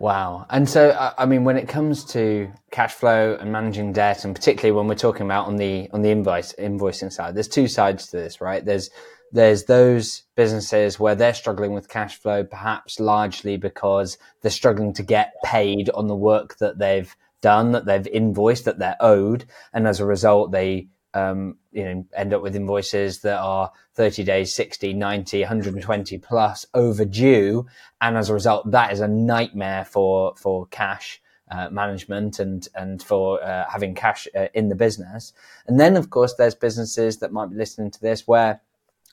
Wow. 0.00 0.46
And 0.48 0.68
so, 0.68 1.12
I 1.18 1.26
mean, 1.26 1.44
when 1.44 1.56
it 1.56 1.68
comes 1.68 2.04
to 2.12 2.50
cash 2.70 2.94
flow 2.94 3.36
and 3.40 3.50
managing 3.50 3.92
debt, 3.92 4.24
and 4.24 4.34
particularly 4.34 4.76
when 4.76 4.86
we're 4.86 4.94
talking 4.94 5.26
about 5.26 5.46
on 5.46 5.56
the 5.56 5.88
on 5.92 6.02
the 6.02 6.10
invoice 6.10 6.52
invoicing 6.54 7.12
side, 7.12 7.34
there's 7.34 7.48
two 7.48 7.66
sides 7.66 8.06
to 8.08 8.16
this, 8.16 8.40
right? 8.40 8.64
There's 8.64 8.90
there's 9.32 9.64
those 9.64 10.22
businesses 10.36 10.98
where 10.98 11.14
they're 11.14 11.34
struggling 11.34 11.74
with 11.74 11.88
cash 11.88 12.16
flow, 12.16 12.44
perhaps 12.44 13.00
largely 13.00 13.56
because 13.56 14.18
they're 14.40 14.50
struggling 14.50 14.92
to 14.94 15.02
get 15.02 15.34
paid 15.44 15.90
on 15.90 16.06
the 16.06 16.16
work 16.16 16.58
that 16.58 16.78
they've 16.78 17.14
done, 17.40 17.72
that 17.72 17.84
they've 17.84 18.06
invoiced, 18.06 18.64
that 18.64 18.78
they're 18.78 18.96
owed. 19.00 19.46
And 19.72 19.86
as 19.86 20.00
a 20.00 20.06
result, 20.06 20.52
they 20.52 20.88
um, 21.14 21.56
you 21.78 21.84
know, 21.84 22.04
end 22.16 22.34
up 22.34 22.42
with 22.42 22.56
invoices 22.56 23.20
that 23.20 23.38
are 23.38 23.70
30 23.94 24.24
days, 24.24 24.52
60, 24.52 24.92
90, 24.94 25.40
120 25.42 26.18
plus 26.18 26.66
overdue. 26.74 27.66
And 28.00 28.16
as 28.16 28.28
a 28.28 28.34
result, 28.34 28.68
that 28.72 28.92
is 28.92 28.98
a 29.00 29.06
nightmare 29.06 29.84
for, 29.84 30.34
for 30.36 30.66
cash. 30.66 31.22
Uh, 31.50 31.66
management 31.70 32.40
and 32.40 32.68
and 32.74 33.02
for 33.02 33.42
uh, 33.42 33.64
having 33.70 33.94
cash 33.94 34.28
uh, 34.36 34.48
in 34.52 34.68
the 34.68 34.74
business, 34.74 35.32
and 35.66 35.80
then 35.80 35.96
of 35.96 36.10
course 36.10 36.34
there's 36.34 36.54
businesses 36.54 37.20
that 37.20 37.32
might 37.32 37.48
be 37.48 37.56
listening 37.56 37.90
to 37.90 37.98
this 38.02 38.28
where 38.28 38.60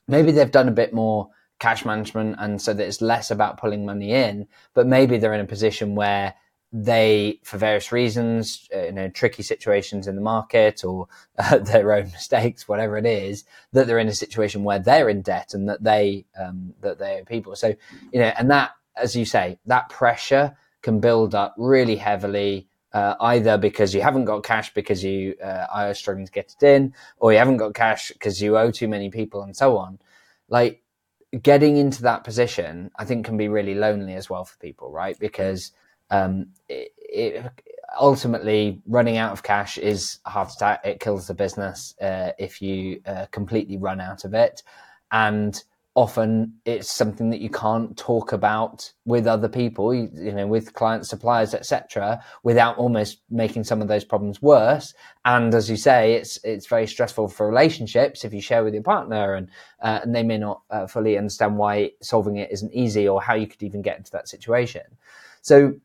maybe 0.09 0.33
they've 0.33 0.51
done 0.51 0.67
a 0.67 0.71
bit 0.71 0.93
more 0.93 1.29
cash 1.59 1.85
management 1.85 2.35
and 2.37 2.61
so 2.61 2.73
that 2.73 2.85
it's 2.85 2.99
less 2.99 3.31
about 3.31 3.57
pulling 3.57 3.85
money 3.85 4.11
in, 4.11 4.47
but 4.73 4.85
maybe 4.85 5.17
they're 5.17 5.33
in 5.33 5.39
a 5.39 5.45
position 5.45 5.95
where 5.95 6.33
they, 6.73 7.39
for 7.43 7.57
various 7.57 7.91
reasons, 7.91 8.67
uh, 8.75 8.83
you 8.83 8.91
know, 8.91 9.09
tricky 9.09 9.43
situations 9.43 10.07
in 10.07 10.15
the 10.15 10.21
market 10.21 10.83
or 10.83 11.07
uh, 11.37 11.59
their 11.59 11.93
own 11.93 12.11
mistakes, 12.11 12.67
whatever 12.67 12.97
it 12.97 13.05
is, 13.05 13.45
that 13.71 13.87
they're 13.87 13.99
in 13.99 14.07
a 14.07 14.13
situation 14.13 14.63
where 14.63 14.79
they're 14.79 15.09
in 15.09 15.21
debt 15.21 15.53
and 15.53 15.69
that 15.69 15.83
they, 15.83 16.25
um, 16.39 16.73
that 16.81 16.99
they 16.99 17.19
owe 17.19 17.25
people. 17.25 17.55
So, 17.55 17.75
you 18.11 18.19
know, 18.19 18.31
and 18.37 18.51
that, 18.51 18.71
as 18.95 19.15
you 19.15 19.25
say, 19.25 19.59
that 19.65 19.89
pressure 19.89 20.55
can 20.81 20.99
build 20.99 21.33
up 21.33 21.55
really 21.57 21.95
heavily 21.95 22.67
uh, 22.95 23.15
either 23.19 23.57
because 23.57 23.93
you 23.93 24.01
haven't 24.01 24.23
got 24.23 24.43
cash 24.43 24.73
because 24.73 25.03
you 25.03 25.35
uh, 25.43 25.65
are 25.69 25.93
struggling 25.93 26.25
to 26.25 26.31
get 26.31 26.55
it 26.57 26.65
in, 26.65 26.93
or 27.17 27.33
you 27.33 27.37
haven't 27.37 27.57
got 27.57 27.73
cash 27.73 28.09
because 28.13 28.41
you 28.41 28.57
owe 28.57 28.71
too 28.71 28.87
many 28.87 29.09
people, 29.09 29.43
and 29.43 29.53
so 29.55 29.77
on. 29.77 29.99
Like 30.47 30.81
getting 31.41 31.75
into 31.75 32.03
that 32.03 32.23
position, 32.23 32.91
I 32.95 33.03
think 33.03 33.25
can 33.25 33.35
be 33.35 33.49
really 33.49 33.75
lonely 33.75 34.13
as 34.13 34.29
well 34.29 34.45
for 34.45 34.57
people, 34.59 34.91
right? 34.91 35.19
Because 35.19 35.73
um, 36.09 36.47
it, 36.69 36.91
it, 36.97 37.51
ultimately 37.99 38.81
running 38.87 39.17
out 39.17 39.31
of 39.31 39.43
cash 39.43 39.77
is 39.77 40.19
a 40.25 40.29
heart 40.29 40.51
attack. 40.51 40.81
It 40.85 40.99
kills 40.99 41.27
the 41.27 41.33
business 41.33 41.95
uh, 42.01 42.31
if 42.37 42.61
you 42.61 43.01
uh, 43.05 43.25
completely 43.31 43.77
run 43.77 44.01
out 44.01 44.25
of 44.25 44.33
it, 44.33 44.63
and 45.11 45.63
often 45.95 46.53
it's 46.65 46.91
something 46.91 47.29
that 47.29 47.39
you 47.39 47.49
can't 47.49 47.97
talk 47.97 48.33
about 48.33 48.91
with 49.05 49.25
other 49.25 49.47
people 49.47 49.93
you, 49.93 50.09
you 50.13 50.33
know 50.33 50.45
with 50.45 50.73
clients 50.73 51.09
suppliers 51.09 51.53
etc 51.53 52.21
without 52.43 52.77
almost 52.77 53.21
making 53.29 53.63
some 53.63 53.81
of 53.81 53.87
those 53.87 54.03
problems 54.03 54.41
worse. 54.41 54.93
And 55.23 55.55
as 55.55 55.69
you 55.69 55.77
say 55.77 56.15
it's 56.15 56.37
it's 56.43 56.67
very 56.67 56.85
stressful 56.85 57.29
for 57.29 57.47
relationships 57.47 58.25
if 58.25 58.33
you 58.33 58.41
share 58.41 58.63
with 58.63 58.73
your 58.73 58.83
partner 58.83 59.35
and 59.35 59.49
uh, 59.81 60.01
and 60.03 60.13
they 60.13 60.23
may 60.23 60.37
not 60.37 60.61
uh, 60.69 60.85
fully 60.85 61.17
understand 61.17 61.57
why 61.57 61.91
solving 62.01 62.37
it 62.37 62.51
isn't 62.51 62.73
easy 62.73 63.07
or 63.07 63.21
how 63.21 63.35
you 63.35 63.47
could 63.47 63.63
even 63.63 63.81
get 63.81 63.97
into 63.97 64.11
that 64.11 64.27
situation. 64.27 64.83
So 65.41 65.75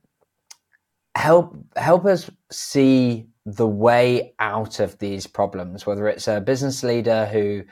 help 1.15 1.57
help 1.77 2.05
us 2.05 2.31
see 2.51 3.27
the 3.47 3.67
way 3.67 4.35
out 4.39 4.81
of 4.81 4.97
these 4.99 5.27
problems 5.27 5.85
whether 5.85 6.07
it's 6.07 6.29
a 6.29 6.41
business 6.41 6.83
leader 6.83 7.27
who 7.27 7.63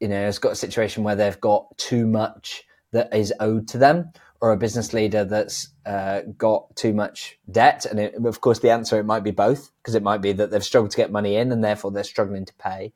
you 0.00 0.08
know 0.08 0.24
has 0.24 0.38
got 0.38 0.52
a 0.52 0.56
situation 0.56 1.04
where 1.04 1.14
they've 1.14 1.40
got 1.40 1.66
too 1.78 2.06
much 2.06 2.64
that 2.92 3.14
is 3.14 3.32
owed 3.40 3.68
to 3.68 3.78
them 3.78 4.12
or 4.42 4.50
a 4.50 4.56
business 4.56 4.92
leader 4.92 5.24
that's 5.24 5.68
uh, 5.86 6.22
got 6.36 6.74
too 6.74 6.92
much 6.92 7.38
debt. 7.48 7.86
And 7.86 8.00
it, 8.00 8.14
of 8.24 8.40
course 8.40 8.58
the 8.58 8.72
answer 8.72 8.98
it 8.98 9.04
might 9.04 9.22
be 9.22 9.30
both 9.30 9.70
because 9.78 9.94
it 9.94 10.02
might 10.02 10.20
be 10.20 10.32
that 10.32 10.50
they've 10.50 10.64
struggled 10.64 10.90
to 10.90 10.96
get 10.96 11.12
money 11.12 11.36
in 11.36 11.52
and 11.52 11.62
therefore 11.62 11.92
they're 11.92 12.02
struggling 12.02 12.44
to 12.44 12.54
pay. 12.54 12.92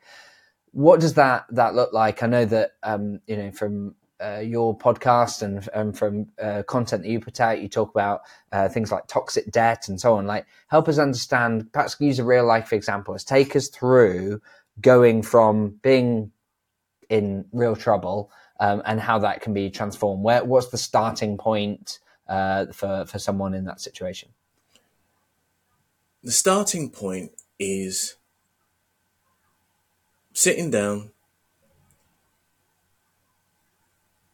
What 0.72 0.99
does 0.99 1.14
that 1.14 1.46
that 1.51 1.77
look 1.77 1.92
like? 1.92 2.25
I 2.25 2.27
know 2.27 2.44
that 2.46 2.72
um, 2.83 3.20
you 3.29 3.37
know 3.37 3.53
from 3.53 3.94
uh, 4.22 4.38
your 4.38 4.76
podcast 4.76 5.42
and, 5.42 5.68
and 5.74 5.96
from 5.96 6.26
uh, 6.42 6.62
content 6.66 7.02
that 7.02 7.09
you 7.09 7.20
put 7.20 7.40
out, 7.40 7.61
you 7.61 7.68
talk 7.68 7.90
about 7.90 8.22
uh, 8.52 8.68
things 8.68 8.90
like 8.90 9.07
toxic 9.07 9.50
debt 9.50 9.88
and 9.88 10.00
so 10.00 10.14
on. 10.14 10.26
Like, 10.26 10.46
help 10.68 10.88
us 10.88 10.98
understand. 10.98 11.72
Perhaps 11.72 11.96
use 12.00 12.18
a 12.18 12.24
real 12.24 12.46
life 12.46 12.72
example. 12.72 13.12
Let's 13.12 13.24
take 13.24 13.55
us 13.57 13.68
through 13.68 14.40
going 14.81 15.22
from 15.22 15.79
being 15.83 16.31
in 17.09 17.44
real 17.52 17.76
trouble 17.76 18.31
um, 18.61 18.83
and 18.85 19.00
how 19.00 19.18
that 19.20 19.40
can 19.40 19.52
be 19.52 19.70
transformed. 19.70 20.22
Where 20.22 20.44
what's 20.44 20.68
the 20.68 20.79
starting 20.79 21.37
point 21.37 21.98
uh, 22.29 22.66
for 22.72 23.05
for 23.07 23.18
someone 23.18 23.55
in 23.55 23.64
that 23.64 23.81
situation? 23.81 24.31
The 26.22 26.33
starting 26.33 26.90
point 26.90 27.33
is 27.59 28.16
sitting 30.33 30.70
down 30.70 31.12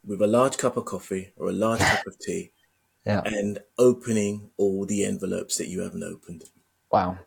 with 0.07 0.21
a 0.23 0.27
large 0.27 0.57
cup 0.57 0.77
of 0.77 0.85
coffee 0.85 1.33
or 1.37 1.49
a 1.49 1.53
large 1.53 1.81
cup 1.81 2.07
of 2.07 2.19
tea 2.19 2.53
yeah. 3.07 3.23
and 3.25 3.59
opening 3.79 4.51
all 4.57 4.85
the 4.85 5.05
envelopes 5.05 5.57
that 5.59 5.69
you 5.69 5.81
haven't 5.81 6.03
opened. 6.03 6.45
Wow 6.91 7.19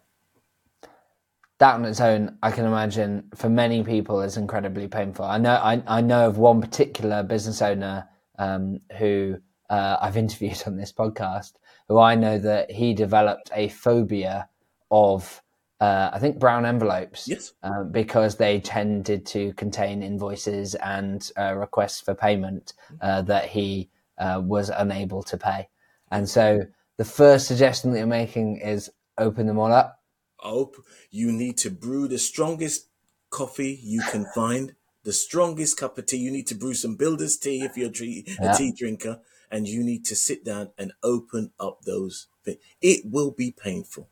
that 1.57 1.75
on 1.75 1.85
its 1.85 2.01
own, 2.01 2.37
I 2.43 2.51
can 2.51 2.65
imagine 2.65 3.29
for 3.35 3.49
many 3.49 3.83
people 3.83 4.21
is 4.21 4.37
incredibly 4.37 4.87
painful. 4.87 5.25
I 5.25 5.37
know 5.37 5.55
I, 5.55 5.81
I 5.87 6.01
know 6.01 6.27
of 6.27 6.37
one 6.37 6.61
particular 6.61 7.23
business 7.23 7.61
owner 7.61 8.07
um, 8.37 8.79
who 8.97 9.37
uh, 9.69 9.97
I've 10.01 10.17
interviewed 10.25 10.63
on 10.65 10.75
this 10.75 10.91
podcast, 10.91 11.53
who 11.87 11.97
I 11.99 12.15
know 12.15 12.37
that 12.39 12.71
he 12.71 12.93
developed 12.93 13.51
a 13.53 13.69
phobia 13.69 14.49
of 14.91 15.41
uh, 15.79 16.09
I 16.13 16.19
think 16.19 16.39
brown 16.39 16.65
envelopes, 16.65 17.27
yes, 17.27 17.53
uh, 17.63 17.83
because 17.83 18.37
they 18.37 18.59
tended 18.59 19.25
to 19.27 19.53
contain 19.53 20.03
invoices 20.03 20.75
and 20.75 21.29
uh, 21.37 21.53
requests 21.55 22.01
for 22.01 22.15
payment 22.15 22.73
uh, 23.01 23.21
that 23.23 23.45
he 23.45 23.89
uh, 24.17 24.41
was 24.43 24.69
unable 24.69 25.21
to 25.23 25.37
pay. 25.37 25.67
And 26.11 26.29
so 26.29 26.65
the 26.97 27.05
first 27.05 27.47
suggestion 27.47 27.91
that 27.91 27.97
you're 27.97 28.07
making 28.07 28.57
is 28.57 28.89
open 29.17 29.47
them 29.47 29.57
all 29.57 29.71
up 29.71 29.99
hope 30.45 30.77
you 31.11 31.31
need 31.31 31.57
to 31.57 31.69
brew 31.69 32.07
the 32.07 32.19
strongest 32.19 32.87
coffee 33.29 33.79
you 33.81 34.01
can 34.11 34.25
find, 34.35 34.75
the 35.03 35.13
strongest 35.13 35.77
cup 35.77 35.97
of 35.97 36.05
tea. 36.05 36.17
You 36.17 36.31
need 36.31 36.47
to 36.47 36.55
brew 36.55 36.73
some 36.73 36.95
builder's 36.95 37.37
tea 37.37 37.63
if 37.63 37.75
you're 37.75 37.89
a 37.89 37.93
tea, 37.93 38.25
yeah. 38.27 38.53
a 38.53 38.57
tea 38.57 38.71
drinker, 38.71 39.19
and 39.51 39.67
you 39.67 39.83
need 39.83 40.05
to 40.05 40.15
sit 40.15 40.45
down 40.45 40.69
and 40.77 40.93
open 41.03 41.51
up 41.59 41.81
those 41.81 42.27
things. 42.43 42.57
It 42.81 43.01
will 43.05 43.31
be 43.31 43.51
painful. 43.51 44.09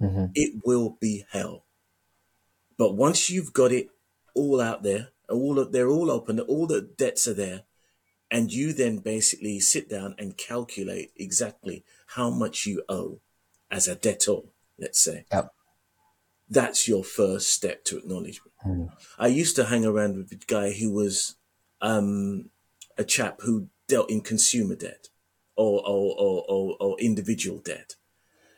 Mm-hmm. 0.00 0.26
It 0.34 0.62
will 0.64 0.96
be 1.00 1.24
hell. 1.30 1.64
But 2.78 2.94
once 2.94 3.28
you've 3.28 3.52
got 3.52 3.72
it 3.72 3.90
all 4.34 4.60
out 4.60 4.82
there, 4.82 5.08
all 5.28 5.58
of, 5.58 5.72
they're 5.72 5.88
all 5.88 6.10
open, 6.10 6.40
all 6.40 6.66
the 6.66 6.80
debts 6.80 7.28
are 7.28 7.34
there, 7.34 7.62
and 8.30 8.52
you 8.52 8.72
then 8.72 8.98
basically 8.98 9.60
sit 9.60 9.88
down 9.88 10.14
and 10.18 10.36
calculate 10.36 11.12
exactly 11.16 11.84
how 12.14 12.30
much 12.30 12.66
you 12.66 12.82
owe 12.88 13.20
as 13.70 13.86
a 13.86 13.94
debtor, 13.94 14.38
let's 14.78 15.00
say. 15.00 15.26
Yep 15.32 15.52
that's 16.50 16.88
your 16.88 17.04
first 17.04 17.50
step 17.50 17.84
to 17.84 17.98
acknowledgement. 17.98 18.52
Mm. 18.66 18.90
I 19.18 19.28
used 19.28 19.54
to 19.56 19.66
hang 19.66 19.86
around 19.86 20.16
with 20.16 20.32
a 20.32 20.36
guy 20.46 20.72
who 20.72 20.92
was 20.92 21.36
um, 21.80 22.50
a 22.98 23.04
chap 23.04 23.40
who 23.42 23.68
dealt 23.86 24.10
in 24.10 24.20
consumer 24.20 24.74
debt 24.74 25.08
or, 25.56 25.80
or, 25.80 26.16
or, 26.18 26.44
or, 26.48 26.76
or 26.80 27.00
individual 27.00 27.60
debt. 27.60 27.94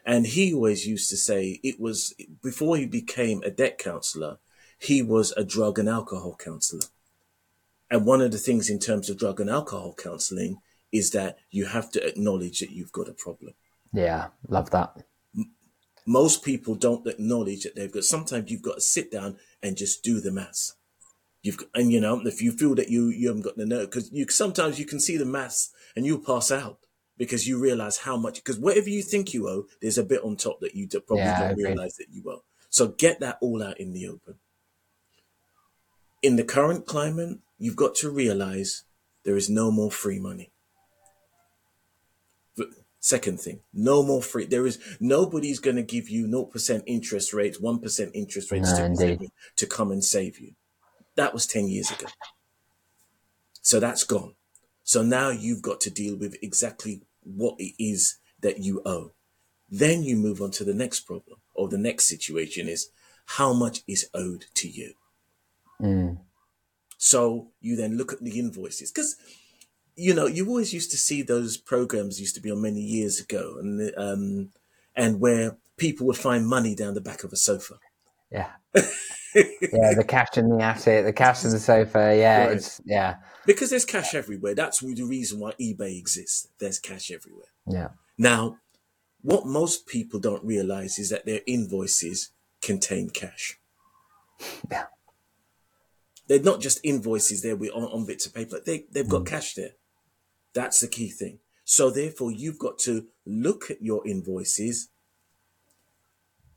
And 0.04 0.26
he 0.26 0.52
always 0.52 0.86
used 0.86 1.10
to 1.10 1.16
say 1.16 1.60
it 1.62 1.80
was 1.80 2.14
before 2.42 2.76
he 2.76 2.86
became 2.86 3.42
a 3.42 3.50
debt 3.50 3.78
counselor, 3.78 4.38
he 4.78 5.02
was 5.02 5.32
a 5.36 5.44
drug 5.44 5.78
and 5.78 5.88
alcohol 5.88 6.36
counselor. 6.36 6.86
And 7.90 8.06
one 8.06 8.20
of 8.20 8.32
the 8.32 8.38
things 8.38 8.68
in 8.68 8.78
terms 8.78 9.10
of 9.10 9.18
drug 9.18 9.38
and 9.38 9.50
alcohol 9.50 9.94
counseling 9.96 10.60
is 10.90 11.10
that 11.10 11.38
you 11.50 11.66
have 11.66 11.90
to 11.92 12.06
acknowledge 12.06 12.60
that 12.60 12.70
you've 12.70 12.92
got 12.92 13.08
a 13.08 13.12
problem. 13.12 13.54
Yeah, 13.92 14.28
love 14.48 14.70
that 14.70 15.04
Most 16.06 16.42
people 16.42 16.74
don't 16.74 17.06
acknowledge 17.06 17.62
that 17.62 17.76
they've 17.76 17.92
got. 17.92 18.04
Sometimes 18.04 18.50
you've 18.50 18.62
got 18.62 18.76
to 18.76 18.80
sit 18.80 19.12
down 19.12 19.36
and 19.62 19.76
just 19.76 20.02
do 20.02 20.20
the 20.20 20.32
maths. 20.32 20.74
You've 21.42 21.58
got, 21.58 21.68
and 21.74 21.92
you 21.92 22.00
know 22.00 22.20
if 22.24 22.40
you 22.40 22.52
feel 22.52 22.74
that 22.76 22.88
you 22.88 23.08
you 23.08 23.28
haven't 23.28 23.42
got 23.42 23.56
the 23.56 23.66
nerve 23.66 23.90
because 23.90 24.10
you 24.12 24.26
sometimes 24.28 24.78
you 24.78 24.86
can 24.86 25.00
see 25.00 25.16
the 25.16 25.24
maths 25.24 25.70
and 25.94 26.06
you 26.06 26.18
pass 26.18 26.50
out 26.50 26.78
because 27.22 27.46
you 27.46 27.56
realize 27.56 27.98
how 27.98 28.16
much 28.16 28.35
because 28.35 28.58
whatever 28.58 28.88
you 28.88 29.00
think 29.00 29.32
you 29.32 29.48
owe, 29.48 29.64
there's 29.80 29.96
a 29.96 30.02
bit 30.02 30.24
on 30.24 30.35
top 30.35 30.58
that 30.58 30.74
you 30.74 30.88
probably 30.88 31.18
Yeah, 31.18 31.50
don't 31.50 31.56
realize 31.56 31.94
that 31.94 32.08
you 32.11 32.28
owe. 32.28 32.42
So 32.68 32.88
get 32.88 33.20
that 33.20 33.38
all 33.40 33.62
out 33.62 33.78
in 33.78 33.92
the 33.92 34.08
open. 34.08 34.40
In 36.20 36.35
the 36.35 36.42
current 36.42 36.85
climate, 36.85 37.38
you've 37.61 37.76
got 37.76 37.94
to 37.94 38.11
realize 38.11 38.82
there 39.22 39.37
is 39.37 39.48
no 39.48 39.70
more 39.70 39.92
free 39.92 40.18
money. 40.18 40.50
Second 42.98 43.38
thing, 43.38 43.61
no 43.72 44.02
more 44.02 44.20
free. 44.20 44.46
There 44.46 44.66
is 44.66 44.80
nobody's 44.98 45.61
going 45.61 45.76
to 45.76 45.82
give 45.85 46.08
you 46.08 46.26
0% 46.26 46.82
interest 46.87 47.32
rates, 47.32 47.61
1% 47.61 48.11
interest 48.14 48.50
rates 48.50 48.76
No, 48.76 48.94
to, 48.96 49.28
to 49.54 49.66
come 49.66 49.92
and 49.92 50.02
save 50.02 50.40
you. 50.40 50.54
That 51.14 51.32
was 51.32 51.46
10 51.46 51.68
years 51.68 51.88
ago. 51.92 52.06
So 53.61 53.78
that's 53.78 54.02
gone. 54.02 54.35
So 54.82 55.04
now 55.04 55.30
you've 55.30 55.62
got 55.62 55.80
to 55.82 55.90
deal 55.90 56.16
with 56.16 56.35
exactly 56.42 57.02
what 57.22 57.56
it 57.58 57.74
is 57.78 58.18
that 58.40 58.58
you 58.58 58.82
owe. 58.85 59.12
Then 59.70 60.02
you 60.02 60.16
move 60.16 60.42
on 60.42 60.50
to 60.52 60.64
the 60.64 60.74
next 60.74 61.00
problem 61.00 61.38
or 61.54 61.68
the 61.68 61.78
next 61.78 62.06
situation 62.06 62.68
is 62.68 62.90
how 63.26 63.52
much 63.52 63.82
is 63.87 64.08
owed 64.14 64.46
to 64.54 64.68
you. 64.68 64.94
Mm. 65.80 66.18
So 66.98 67.48
you 67.61 67.76
then 67.76 67.96
look 67.96 68.12
at 68.12 68.22
the 68.22 68.38
invoices 68.38 68.90
because 68.90 69.16
you 69.96 70.14
know 70.14 70.26
you 70.26 70.46
always 70.46 70.72
used 70.72 70.90
to 70.90 70.96
see 70.96 71.22
those 71.22 71.56
programs 71.56 72.20
used 72.20 72.35
to 72.35 72.40
be 72.40 72.50
on 72.50 72.62
many 72.62 72.80
years 72.80 73.20
ago 73.20 73.56
and 73.58 73.92
um 73.96 74.50
and 74.94 75.20
where 75.20 75.58
people 75.76 76.06
would 76.06 76.16
find 76.16 76.46
money 76.46 76.74
down 76.74 76.94
the 76.94 77.00
back 77.00 77.24
of 77.24 77.32
a 77.32 77.37
sofa. 77.37 77.74
Yeah. 78.30 78.50
yeah, 79.34 79.94
the 79.94 80.04
cash 80.06 80.36
in 80.36 80.48
the 80.48 80.62
attic, 80.62 81.04
the 81.04 81.12
cash 81.12 81.44
in 81.44 81.50
the 81.50 81.58
sofa. 81.58 82.14
Yeah, 82.16 82.46
Right. 82.46 82.56
it's 82.56 82.80
yeah, 82.84 83.16
Because 83.46 83.70
there's 83.70 83.84
cash 83.84 84.14
everywhere. 84.14 84.54
That's 84.54 84.80
the 84.80 85.04
reason 85.04 85.40
why 85.40 85.52
eBay 85.60 85.98
exists. 85.98 86.48
There's 86.58 86.78
cash 86.78 87.10
everywhere. 87.10 87.46
yeah, 87.68 87.88
Now, 88.18 88.58
what 89.22 89.46
most 89.46 89.86
people 89.86 90.18
don't 90.20 90.44
realize 90.44 90.98
is 90.98 91.10
that 91.10 91.24
their 91.26 91.40
invoices 91.46 92.30
contain 92.60 93.10
cash. 93.10 93.58
Yeah. 94.70 94.86
They're 96.28 96.40
not 96.40 96.60
just 96.60 96.80
invoices 96.82 97.42
there 97.42 97.56
with 97.56 97.70
on, 97.72 97.84
on 97.84 98.06
bits 98.06 98.26
of 98.26 98.34
paper. 98.34 98.60
They 98.64 98.86
they've 98.90 99.08
got 99.08 99.22
Mm. 99.22 99.26
cash 99.26 99.54
there. 99.54 99.72
That's 100.54 100.80
the 100.80 100.88
key 100.88 101.10
thing. 101.10 101.38
So 101.64 101.90
therefore, 101.90 102.30
you've 102.32 102.58
got 102.58 102.78
to 102.80 103.06
look 103.26 103.70
at 103.70 103.82
your 103.82 104.06
invoices, 104.06 104.88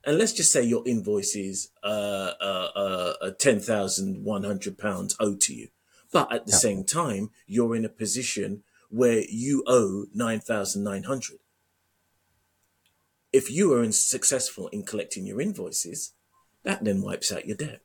and 0.06 0.18
let's 0.18 0.34
just 0.34 0.52
say 0.52 0.64
your 0.64 0.88
invoice 0.88 1.36
is 1.36 1.72
uh, 1.84 2.32
uh, 2.40 3.14
uh, 3.22 3.32
ten 3.40 3.60
thousand 3.60 4.24
one 4.24 4.44
hundred 4.44 4.78
pounds 4.78 5.16
owed 5.20 5.42
to 5.42 5.54
you, 5.54 5.70
but 6.12 6.32
at 6.32 6.46
the 6.46 6.52
Yeah. 6.54 6.58
same 6.60 6.84
time, 6.84 7.32
you're 7.48 7.76
in 7.76 7.86
a 7.86 7.90
position 7.90 8.64
where 8.90 9.24
you 9.30 9.64
owe 9.68 10.06
nine 10.14 10.40
thousand 10.40 10.84
nine 10.84 11.04
hundred. 11.04 11.40
If 13.34 13.52
you 13.52 13.74
are 13.74 13.92
successful 13.92 14.68
in 14.70 14.84
collecting 14.86 15.26
your 15.26 15.42
invoices, 15.42 16.14
that 16.64 16.84
then 16.84 17.02
wipes 17.02 17.32
out 17.32 17.46
your 17.46 17.58
debt. 17.58 17.82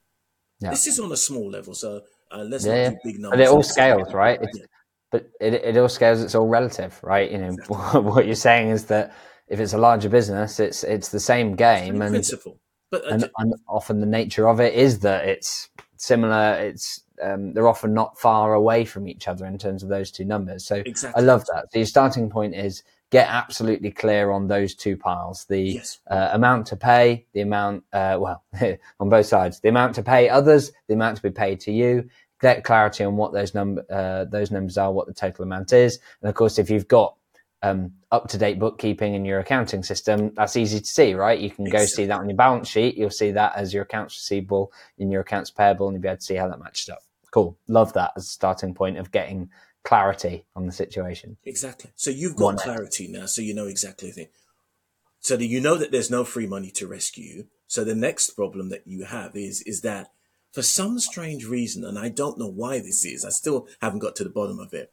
yeah. 0.60 0.70
This 0.70 0.86
is 0.86 1.00
on 1.00 1.12
a 1.12 1.16
small 1.16 1.50
level, 1.50 1.74
so 1.74 2.02
uh, 2.30 2.44
let's 2.44 2.66
Yeah, 2.66 2.74
not 2.84 2.94
do 2.94 2.98
big 3.04 3.18
numbers. 3.18 3.30
But 3.30 3.40
it 3.40 3.48
all 3.48 3.62
scales, 3.62 4.14
right? 4.14 4.38
It's, 4.40 4.58
Yeah. 4.58 4.66
But 5.10 5.30
it, 5.40 5.54
it 5.54 5.76
all 5.76 5.88
scales. 5.88 6.22
It's 6.22 6.34
all 6.34 6.48
relative, 6.48 7.00
right? 7.02 7.30
You 7.30 7.38
know, 7.38 7.52
what 8.00 8.26
you're 8.26 8.34
saying 8.36 8.70
is 8.70 8.86
that 8.86 9.12
if 9.50 9.58
it's 9.58 9.72
a 9.72 9.78
larger 9.78 10.08
business, 10.08 10.60
it's 10.60 10.84
it's 10.84 11.08
the 11.10 11.20
same 11.20 11.56
game, 11.56 11.94
Same 11.94 12.02
and 12.02 12.12
principle. 12.12 12.58
But 12.90 13.04
and, 13.12 13.28
and 13.38 13.54
often 13.68 14.00
the 14.00 14.06
nature 14.06 14.48
of 14.48 14.60
it 14.60 14.74
is 14.74 15.00
that 15.00 15.26
it's 15.26 15.68
similar. 15.96 16.54
It's 16.54 17.02
um, 17.22 17.52
they're 17.52 17.68
often 17.68 17.92
not 17.92 18.18
far 18.18 18.54
away 18.54 18.84
from 18.84 19.06
each 19.06 19.28
other 19.28 19.44
in 19.44 19.58
terms 19.58 19.82
of 19.82 19.88
those 19.88 20.10
two 20.10 20.24
numbers. 20.24 20.64
So 20.64 20.76
exactly. 20.76 21.20
I 21.20 21.24
love 21.24 21.44
that. 21.52 21.66
So 21.72 21.80
your 21.80 21.86
starting 21.86 22.30
point 22.30 22.54
is 22.54 22.82
get 23.10 23.28
absolutely 23.28 23.90
clear 23.90 24.30
on 24.30 24.46
those 24.46 24.74
two 24.74 24.96
piles: 24.96 25.44
the 25.46 25.60
Yes. 25.60 25.98
uh, 26.08 26.30
amount 26.32 26.66
to 26.68 26.76
pay, 26.76 27.26
the 27.32 27.40
amount, 27.40 27.84
uh, 27.92 28.18
well, 28.20 28.44
on 29.00 29.08
both 29.08 29.26
sides, 29.26 29.60
the 29.60 29.68
amount 29.68 29.96
to 29.96 30.02
pay 30.02 30.28
others, 30.28 30.70
the 30.86 30.94
amount 30.94 31.16
to 31.16 31.22
be 31.22 31.30
paid 31.30 31.60
to 31.60 31.72
you. 31.72 32.08
Get 32.40 32.64
clarity 32.64 33.04
on 33.04 33.16
what 33.16 33.32
those 33.32 33.52
number 33.52 33.84
uh, 33.90 34.24
those 34.24 34.50
numbers 34.50 34.78
are, 34.78 34.92
what 34.92 35.06
the 35.06 35.12
total 35.12 35.44
amount 35.44 35.72
is, 35.72 35.98
and 36.22 36.28
of 36.28 36.34
course, 36.36 36.58
if 36.58 36.70
you've 36.70 36.88
got 36.88 37.16
um, 37.62 37.92
up 38.10 38.28
to 38.28 38.38
date 38.38 38.58
bookkeeping 38.58 39.14
in 39.14 39.24
your 39.24 39.40
accounting 39.40 39.82
system, 39.82 40.32
that's 40.34 40.56
easy 40.56 40.80
to 40.80 40.86
see, 40.86 41.14
right? 41.14 41.38
You 41.38 41.50
can 41.50 41.66
go 41.66 41.84
see 41.84 42.06
that 42.06 42.18
on 42.18 42.28
your 42.28 42.36
balance 42.36 42.68
sheet. 42.68 42.96
You'll 42.96 43.10
see 43.10 43.30
that 43.32 43.54
as 43.56 43.74
your 43.74 43.82
accounts 43.82 44.16
receivable 44.16 44.72
in 44.98 45.10
your 45.10 45.20
accounts 45.20 45.50
payable, 45.50 45.88
and 45.88 45.94
you'll 45.94 46.02
be 46.02 46.08
able 46.08 46.18
to 46.18 46.24
see 46.24 46.36
how 46.36 46.48
that 46.48 46.60
matches 46.60 46.88
up. 46.88 47.00
Cool, 47.30 47.56
love 47.68 47.92
that 47.92 48.12
as 48.16 48.24
a 48.24 48.28
starting 48.28 48.74
point 48.74 48.98
of 48.98 49.12
getting 49.12 49.50
clarity 49.84 50.46
on 50.56 50.66
the 50.66 50.72
situation. 50.72 51.36
Exactly. 51.44 51.90
So 51.94 52.10
you've 52.10 52.36
got 52.36 52.50
end. 52.50 52.60
clarity 52.60 53.08
now, 53.08 53.26
so 53.26 53.42
you 53.42 53.54
know 53.54 53.66
exactly 53.66 54.08
the 54.08 54.14
thing. 54.14 54.28
So 55.20 55.36
that 55.36 55.46
you 55.46 55.60
know 55.60 55.76
that 55.76 55.92
there's 55.92 56.10
no 56.10 56.24
free 56.24 56.46
money 56.46 56.70
to 56.72 56.86
rescue. 56.86 57.46
So 57.66 57.84
the 57.84 57.94
next 57.94 58.30
problem 58.30 58.70
that 58.70 58.86
you 58.86 59.04
have 59.04 59.36
is 59.36 59.62
is 59.62 59.82
that 59.82 60.10
for 60.52 60.62
some 60.62 60.98
strange 60.98 61.44
reason, 61.44 61.84
and 61.84 61.98
I 61.98 62.08
don't 62.08 62.38
know 62.38 62.50
why 62.50 62.78
this 62.78 63.04
is, 63.04 63.24
I 63.24 63.28
still 63.28 63.68
haven't 63.80 64.00
got 64.00 64.16
to 64.16 64.24
the 64.24 64.30
bottom 64.30 64.58
of 64.58 64.74
it. 64.74 64.92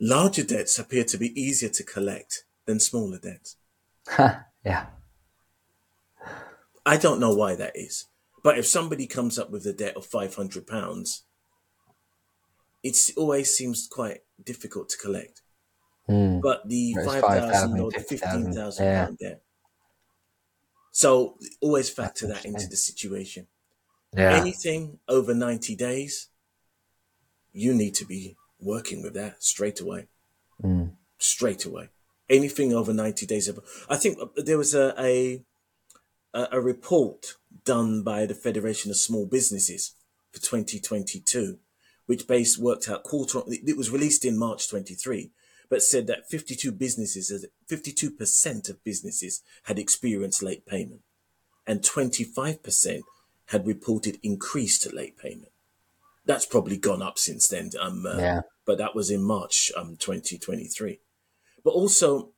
Larger 0.00 0.44
debts 0.44 0.78
appear 0.78 1.04
to 1.04 1.16
be 1.16 1.38
easier 1.40 1.70
to 1.70 1.82
collect 1.82 2.44
than 2.66 2.78
smaller 2.80 3.18
debts. 3.18 3.56
yeah, 4.64 4.86
I 6.84 6.96
don't 6.96 7.20
know 7.20 7.34
why 7.34 7.54
that 7.56 7.72
is. 7.74 8.06
But 8.42 8.58
if 8.58 8.66
somebody 8.66 9.06
comes 9.06 9.38
up 9.38 9.50
with 9.50 9.66
a 9.66 9.72
debt 9.72 9.96
of 9.96 10.06
five 10.06 10.34
hundred 10.34 10.66
pounds, 10.66 11.24
it 12.82 12.96
always 13.16 13.56
seems 13.56 13.88
quite 13.90 14.20
difficult 14.44 14.88
to 14.90 14.98
collect. 14.98 15.42
Hmm. 16.06 16.38
But 16.40 16.68
the 16.68 16.92
It's 16.92 17.04
5,000, 17.06 17.50
thousand 17.50 17.80
or 17.80 17.90
the 17.90 18.00
fifteen 18.00 18.52
thousand 18.52 18.84
yeah. 18.86 19.04
pound 19.04 19.18
debt. 19.18 19.42
So 20.92 21.36
always 21.60 21.90
factor 21.90 22.26
that 22.28 22.44
into 22.44 22.66
the 22.68 22.76
situation. 22.76 23.48
yeah, 24.16 24.32
Anything 24.40 25.00
over 25.08 25.34
ninety 25.34 25.74
days, 25.74 26.28
you 27.52 27.74
need 27.74 27.94
to 27.94 28.04
be 28.04 28.36
working 28.60 29.02
with 29.02 29.14
that 29.14 29.42
straight 29.42 29.80
away. 29.80 30.08
Mm. 30.62 30.92
Straight 31.18 31.64
away. 31.64 31.88
Anything 32.28 32.74
over 32.74 32.92
ninety 32.92 33.26
days. 33.26 33.50
I 33.88 33.96
think 33.96 34.18
there 34.36 34.58
was 34.58 34.74
a 34.74 35.42
a, 36.36 36.48
a 36.52 36.60
report 36.60 37.36
done 37.64 38.02
by 38.02 38.26
the 38.26 38.34
Federation 38.34 38.90
of 38.90 38.96
Small 38.96 39.26
Businesses 39.26 39.94
for 40.32 40.40
2022, 40.40 41.58
which 42.06 42.28
based 42.28 42.58
worked 42.58 42.88
out 42.88 43.02
quarter. 43.02 43.40
It 43.48 43.76
was 43.76 43.90
released 43.90 44.24
in 44.24 44.38
March 44.38 44.68
23, 44.68 45.30
but 45.68 45.82
said 45.82 46.06
that 46.06 46.28
52 46.28 46.70
businesses, 46.72 47.46
52 47.66 48.10
percent 48.10 48.68
of 48.68 48.84
businesses 48.84 49.42
had 49.64 49.78
experienced 49.78 50.42
late 50.42 50.66
payment, 50.66 51.00
and 51.66 51.82
25 51.82 52.62
percent 52.62 53.04
had 53.46 53.66
reported 53.66 54.18
increased 54.22 54.92
late 54.92 55.16
payment. 55.16 55.52
That's 56.26 56.46
probably 56.46 56.76
gone 56.76 57.02
up 57.02 57.18
since 57.18 57.48
then. 57.48 57.70
Um, 57.80 58.04
uh, 58.04 58.18
yeah. 58.18 58.40
but 58.66 58.78
that 58.78 58.94
was 58.94 59.10
in 59.10 59.22
March 59.22 59.72
um, 59.76 59.96
2023. 59.96 61.00
But 61.64 61.70
also, 61.70 62.30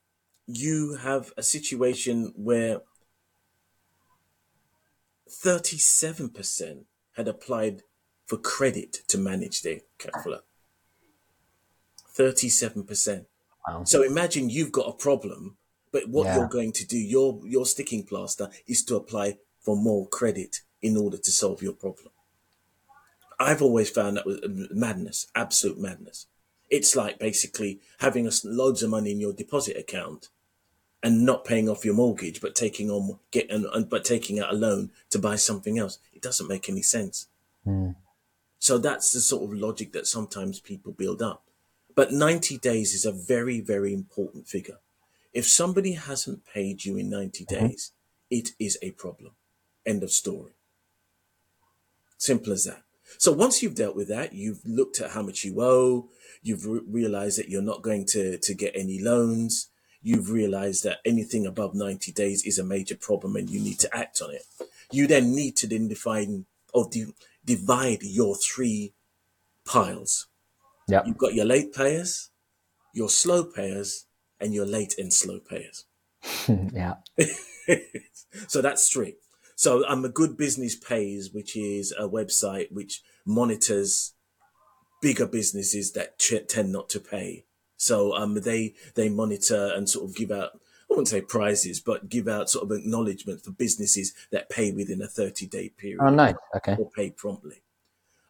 you 0.47 0.95
have 1.01 1.33
a 1.37 1.43
situation 1.43 2.33
where 2.35 2.81
37% 5.29 6.85
had 7.15 7.27
applied 7.27 7.83
for 8.25 8.37
credit 8.37 9.01
to 9.07 9.17
manage 9.17 9.61
their 9.61 9.79
flow. 10.23 10.39
37%. 12.17 13.25
Wow. 13.67 13.83
So 13.83 14.03
imagine 14.03 14.49
you've 14.49 14.71
got 14.71 14.89
a 14.89 14.93
problem, 14.93 15.57
but 15.91 16.09
what 16.09 16.25
Yeah. 16.25 16.37
you're 16.37 16.47
going 16.47 16.71
to 16.73 16.85
do, 16.85 16.97
your 16.97 17.41
your 17.45 17.65
sticking 17.65 18.03
plaster, 18.05 18.49
is 18.67 18.83
to 18.85 18.95
apply 18.95 19.37
for 19.59 19.75
more 19.75 20.07
credit 20.07 20.61
in 20.81 20.97
order 20.97 21.17
to 21.17 21.31
solve 21.31 21.61
your 21.61 21.73
problem. 21.73 22.11
I've 23.39 23.61
always 23.61 23.89
found 23.89 24.17
that 24.17 24.25
was 24.25 24.39
madness, 24.71 25.27
absolute 25.33 25.79
madness. 25.79 26.27
It's 26.69 26.95
like 26.95 27.17
basically 27.17 27.79
having 27.99 28.27
us 28.27 28.43
loads 28.43 28.83
of 28.83 28.89
money 28.89 29.11
in 29.11 29.19
your 29.19 29.33
deposit 29.33 29.77
account 29.77 30.29
and 31.01 31.25
not 31.25 31.45
paying 31.45 31.69
off 31.69 31.85
your 31.85 31.93
mortgage, 31.93 32.41
but 32.41 32.55
taking 32.55 32.91
on 32.91 33.17
get 33.31 33.49
and, 33.49 33.89
but 33.89 34.03
taking 34.03 34.39
out 34.39 34.53
a 34.53 34.55
loan 34.55 34.91
to 35.09 35.17
buy 35.17 35.35
something 35.35 35.79
else. 35.79 35.99
It 36.13 36.21
doesn't 36.21 36.49
make 36.49 36.69
any 36.69 36.81
sense. 36.81 37.27
Mm. 37.65 37.95
So 38.59 38.77
that's 38.77 39.11
the 39.11 39.21
sort 39.21 39.43
of 39.43 39.57
logic 39.57 39.93
that 39.93 40.05
sometimes 40.05 40.59
people 40.59 40.91
build 40.91 41.21
up. 41.21 41.43
But 41.95 42.11
90 42.11 42.57
days 42.57 42.93
is 42.93 43.05
a 43.05 43.11
very, 43.11 43.61
very 43.61 43.93
important 43.93 44.47
figure. 44.47 44.79
If 45.33 45.47
somebody 45.47 45.93
hasn't 45.93 46.45
paid 46.45 46.85
you 46.85 46.97
in 46.97 47.09
90 47.09 47.45
days, 47.45 47.91
it 48.29 48.51
is 48.59 48.77
a 48.81 48.91
problem. 48.91 49.31
End 49.85 50.03
of 50.03 50.11
story. 50.11 50.51
Simple 52.17 52.51
as 52.51 52.65
that. 52.65 52.83
So 53.17 53.31
once 53.31 53.61
you've 53.61 53.75
dealt 53.75 53.95
with 53.95 54.07
that, 54.09 54.33
you've 54.33 54.61
looked 54.65 55.01
at 55.01 55.11
how 55.11 55.21
much 55.21 55.43
you 55.43 55.61
owe, 55.61 56.09
you've 56.41 56.65
re- 56.65 56.81
realized 56.87 57.39
that 57.39 57.49
you're 57.49 57.61
not 57.61 57.81
going 57.81 58.05
to, 58.07 58.37
to 58.37 58.53
get 58.53 58.73
any 58.75 59.01
loans, 59.01 59.69
you've 60.01 60.29
realized 60.29 60.83
that 60.83 60.99
anything 61.05 61.45
above 61.45 61.75
90 61.75 62.11
days 62.11 62.45
is 62.45 62.57
a 62.57 62.63
major 62.63 62.95
problem 62.95 63.35
and 63.35 63.49
you 63.49 63.59
need 63.59 63.79
to 63.79 63.95
act 63.95 64.21
on 64.21 64.33
it. 64.33 64.43
You 64.91 65.07
then 65.07 65.35
need 65.35 65.57
to 65.57 65.67
then 65.67 65.87
define 65.87 66.45
or 66.73 66.87
di- 66.89 67.13
divide 67.43 67.99
your 68.01 68.35
three 68.35 68.93
piles. 69.65 70.27
Yeah. 70.87 71.01
You've 71.05 71.17
got 71.17 71.33
your 71.33 71.45
late 71.45 71.73
payers, 71.73 72.29
your 72.93 73.09
slow 73.09 73.43
payers, 73.43 74.05
and 74.39 74.53
your 74.53 74.65
late 74.65 74.95
and 74.97 75.13
slow 75.13 75.39
payers. 75.39 75.85
yeah. 76.73 76.95
so 78.47 78.61
that's 78.61 78.89
three. 78.89 79.15
So 79.59 79.85
I'm 79.85 80.05
a 80.05 80.09
good 80.09 80.37
business 80.37 80.73
pays, 80.73 81.33
which 81.33 81.57
is 81.57 81.93
a 81.99 82.07
website 82.07 82.71
which 82.71 83.01
monitors 83.25 84.13
bigger 85.01 85.27
businesses 85.27 85.91
that 85.91 86.17
ch- 86.17 86.47
tend 86.47 86.71
not 86.71 86.87
to 86.91 86.99
pay. 87.01 87.43
So 87.75 88.13
um, 88.13 88.35
they 88.35 88.75
they 88.95 89.09
monitor 89.09 89.73
and 89.75 89.89
sort 89.89 90.09
of 90.09 90.15
give 90.15 90.31
out 90.31 90.51
I 90.53 90.85
wouldn't 90.91 91.09
say 91.09 91.19
prizes, 91.19 91.81
but 91.81 92.07
give 92.07 92.29
out 92.29 92.49
sort 92.49 92.71
of 92.71 92.77
acknowledgement 92.77 93.43
for 93.43 93.51
businesses 93.51 94.13
that 94.31 94.49
pay 94.49 94.71
within 94.71 95.01
a 95.01 95.07
30 95.07 95.47
day 95.47 95.67
period. 95.67 95.99
Oh, 96.01 96.09
nice. 96.09 96.35
Okay. 96.55 96.77
Or 96.79 96.89
pay 96.91 97.09
promptly. 97.09 97.61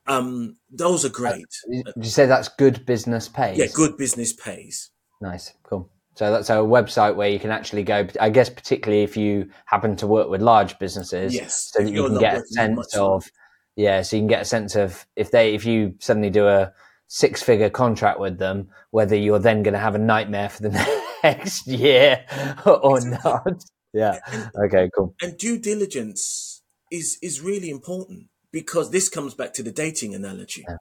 Um, 0.08 0.56
those 0.72 1.06
are 1.06 1.10
great. 1.10 1.46
Uh, 1.72 1.92
did 1.92 2.06
you 2.06 2.10
say 2.10 2.26
that's 2.26 2.50
good 2.50 2.88
business 2.88 3.30
pays? 3.30 3.56
Yeah, 3.56 3.68
good 3.72 3.98
business 3.98 4.34
pays. 4.34 4.90
Nice. 5.22 5.54
Cool. 5.62 5.92
So 6.20 6.30
that's 6.32 6.50
a 6.50 6.56
website 6.56 7.16
where 7.16 7.30
you 7.30 7.40
can 7.40 7.50
actually 7.50 7.84
go. 7.84 8.06
I 8.20 8.30
guess 8.30 8.50
particularly 8.50 9.04
if 9.04 9.16
you 9.16 9.52
happen 9.64 9.96
to 9.96 10.06
work 10.06 10.28
with 10.28 10.42
large 10.42 10.78
businesses, 10.78 11.34
yes, 11.34 11.72
so 11.72 11.82
that 11.82 11.90
you 11.90 12.08
can 12.08 12.20
get 12.20 12.36
a 12.36 12.46
sense 12.48 12.94
of, 12.98 13.32
yeah, 13.78 14.02
so 14.02 14.18
you 14.18 14.24
can 14.24 14.28
get 14.28 14.42
a 14.42 14.46
sense 14.46 14.76
of 14.76 15.08
if 15.16 15.32
they 15.32 15.56
if 15.56 15.64
you 15.64 15.96
suddenly 16.00 16.30
do 16.30 16.46
a 16.46 16.74
six 17.08 17.42
figure 17.42 17.70
contract 17.70 18.20
with 18.20 18.38
them, 18.38 18.68
whether 18.92 19.16
you're 19.16 19.40
then 19.40 19.64
going 19.64 19.76
to 19.76 19.80
have 19.80 19.96
a 19.96 19.98
nightmare 19.98 20.50
for 20.50 20.64
the 20.64 21.04
next 21.24 21.66
year 21.68 22.26
or 22.66 23.00
not. 23.00 23.64
Yeah. 23.94 24.20
Okay. 24.66 24.90
Cool. 24.94 25.16
And 25.22 25.38
due 25.38 25.58
diligence 25.58 26.64
is 26.92 27.18
is 27.22 27.40
really 27.40 27.70
important 27.70 28.28
because 28.52 28.92
this 28.92 29.08
comes 29.08 29.36
back 29.36 29.54
to 29.54 29.64
the 29.64 29.72
dating 29.72 30.14
analogy. 30.14 30.66
Yeah 30.68 30.76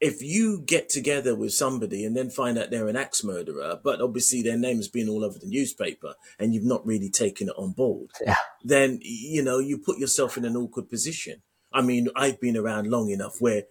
if 0.00 0.22
you 0.22 0.62
get 0.64 0.88
together 0.88 1.34
with 1.34 1.52
somebody 1.52 2.04
and 2.04 2.16
then 2.16 2.30
find 2.30 2.56
out 2.56 2.70
they're 2.70 2.88
an 2.88 2.96
axe 2.96 3.24
murderer, 3.24 3.80
but 3.82 4.00
obviously 4.00 4.42
their 4.42 4.56
name's 4.56 4.88
been 4.88 5.08
all 5.08 5.24
over 5.24 5.38
the 5.38 5.48
newspaper 5.48 6.14
and 6.38 6.54
you've 6.54 6.64
not 6.64 6.86
really 6.86 7.10
taken 7.10 7.48
it 7.48 7.54
on 7.58 7.72
board, 7.72 8.10
yeah. 8.24 8.36
then, 8.62 9.00
you 9.02 9.42
know, 9.42 9.58
you 9.58 9.78
put 9.78 9.98
yourself 9.98 10.36
in 10.36 10.44
an 10.44 10.56
awkward 10.56 10.88
position. 10.88 11.42
I 11.72 11.82
mean, 11.82 12.08
I've 12.14 12.40
been 12.40 12.56
around 12.56 12.88
long 12.88 13.10
enough 13.10 13.40
where 13.40 13.64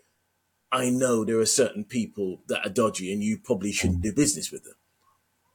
I 0.72 0.90
know 0.90 1.24
there 1.24 1.40
are 1.40 1.46
certain 1.46 1.86
people 1.86 2.42
that 2.48 2.66
are 2.66 2.70
dodgy 2.70 3.14
and 3.14 3.24
you 3.24 3.38
probably 3.38 3.72
shouldn't 3.72 4.04
do 4.04 4.12
business 4.12 4.52
with 4.52 4.66
them. 4.66 4.76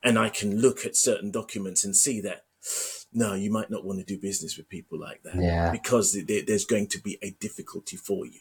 And 0.03 0.19
I 0.19 0.31
can 0.31 0.59
look 0.61 0.87
at 0.87 0.97
certain 0.97 1.31
documents 1.31 1.85
and 1.85 1.95
see 1.95 2.21
that, 2.23 2.45
no, 3.13 3.35
you 3.35 3.51
might 3.51 3.71
not 3.71 3.85
want 3.85 3.99
to 3.99 4.05
do 4.07 4.19
business 4.19 4.57
with 4.57 4.71
people 4.71 4.99
like 4.99 5.23
that 5.25 5.37
yeah. 5.37 5.71
because 5.71 6.17
there's 6.27 6.65
going 6.65 6.87
to 6.89 7.01
be 7.01 7.19
a 7.23 7.31
difficulty 7.33 7.97
for 7.99 8.25
you. 8.25 8.41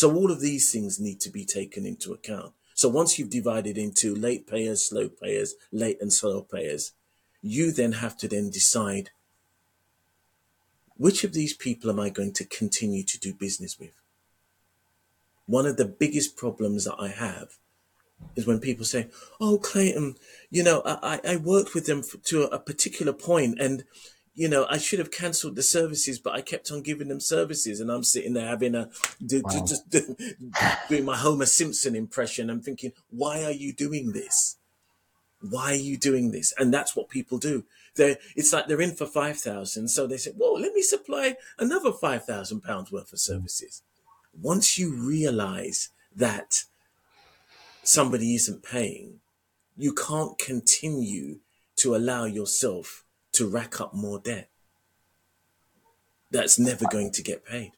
So 0.00 0.16
all 0.16 0.30
of 0.30 0.40
these 0.40 0.72
things 0.72 0.98
need 0.98 1.20
to 1.20 1.28
be 1.28 1.44
taken 1.44 1.84
into 1.84 2.14
account. 2.14 2.54
So 2.72 2.88
once 2.88 3.18
you've 3.18 3.28
divided 3.28 3.76
into 3.76 4.14
late 4.14 4.46
payers, 4.46 4.88
slow 4.88 5.10
payers, 5.10 5.56
late 5.72 5.98
and 6.00 6.10
slow 6.10 6.40
payers, 6.40 6.92
you 7.42 7.70
then 7.70 7.92
have 7.92 8.16
to 8.16 8.26
then 8.26 8.48
decide 8.48 9.10
which 10.96 11.22
of 11.22 11.34
these 11.34 11.52
people 11.52 11.90
am 11.90 12.00
I 12.00 12.08
going 12.08 12.32
to 12.32 12.46
continue 12.46 13.02
to 13.04 13.18
do 13.18 13.34
business 13.34 13.78
with? 13.78 13.92
One 15.44 15.66
of 15.66 15.76
the 15.76 15.84
biggest 15.84 16.34
problems 16.34 16.86
that 16.86 16.96
I 16.98 17.08
have 17.08 17.58
is 18.36 18.46
when 18.46 18.58
people 18.58 18.86
say, 18.86 19.10
"Oh, 19.38 19.58
Clayton, 19.58 20.14
you 20.48 20.62
know, 20.62 20.80
I, 20.86 21.20
I 21.22 21.36
worked 21.36 21.74
with 21.74 21.84
them 21.84 22.02
to 22.24 22.44
a 22.44 22.58
particular 22.58 23.12
point, 23.12 23.60
and 23.60 23.84
you 24.40 24.48
know, 24.48 24.66
I 24.70 24.78
should 24.78 25.00
have 25.00 25.10
cancelled 25.10 25.54
the 25.54 25.62
services, 25.62 26.18
but 26.18 26.32
I 26.32 26.40
kept 26.40 26.70
on 26.70 26.80
giving 26.80 27.08
them 27.08 27.20
services, 27.20 27.78
and 27.78 27.92
I'm 27.92 28.02
sitting 28.02 28.32
there 28.32 28.46
having 28.46 28.74
a 28.74 28.88
do, 29.22 29.42
wow. 29.44 29.66
just 29.66 29.90
do, 29.90 30.16
doing 30.88 31.04
my 31.04 31.14
Homer 31.14 31.44
Simpson 31.44 31.94
impression. 31.94 32.48
I'm 32.48 32.62
thinking, 32.62 32.92
why 33.10 33.44
are 33.44 33.50
you 33.50 33.74
doing 33.74 34.12
this? 34.12 34.56
Why 35.42 35.72
are 35.72 35.84
you 35.90 35.98
doing 35.98 36.30
this? 36.30 36.54
And 36.56 36.72
that's 36.72 36.96
what 36.96 37.10
people 37.10 37.36
do. 37.36 37.64
They're, 37.96 38.16
it's 38.34 38.50
like 38.50 38.66
they're 38.66 38.80
in 38.80 38.94
for 38.94 39.04
five 39.04 39.36
thousand, 39.36 39.88
so 39.88 40.06
they 40.06 40.16
say, 40.16 40.32
"Well, 40.34 40.58
let 40.58 40.72
me 40.72 40.80
supply 40.80 41.36
another 41.58 41.92
five 41.92 42.24
thousand 42.24 42.62
pounds 42.62 42.90
worth 42.90 43.12
of 43.12 43.18
mm. 43.18 43.30
services." 43.30 43.82
Once 44.32 44.78
you 44.78 44.90
realize 44.94 45.90
that 46.16 46.64
somebody 47.82 48.34
isn't 48.36 48.62
paying, 48.62 49.20
you 49.76 49.92
can't 49.92 50.38
continue 50.38 51.40
to 51.76 51.94
allow 51.94 52.24
yourself 52.24 53.04
to 53.32 53.48
rack 53.48 53.80
up 53.80 53.94
more 53.94 54.18
debt 54.18 54.50
that's 56.30 56.58
never 56.58 56.84
going 56.90 57.10
to 57.12 57.22
get 57.22 57.44
paid. 57.44 57.72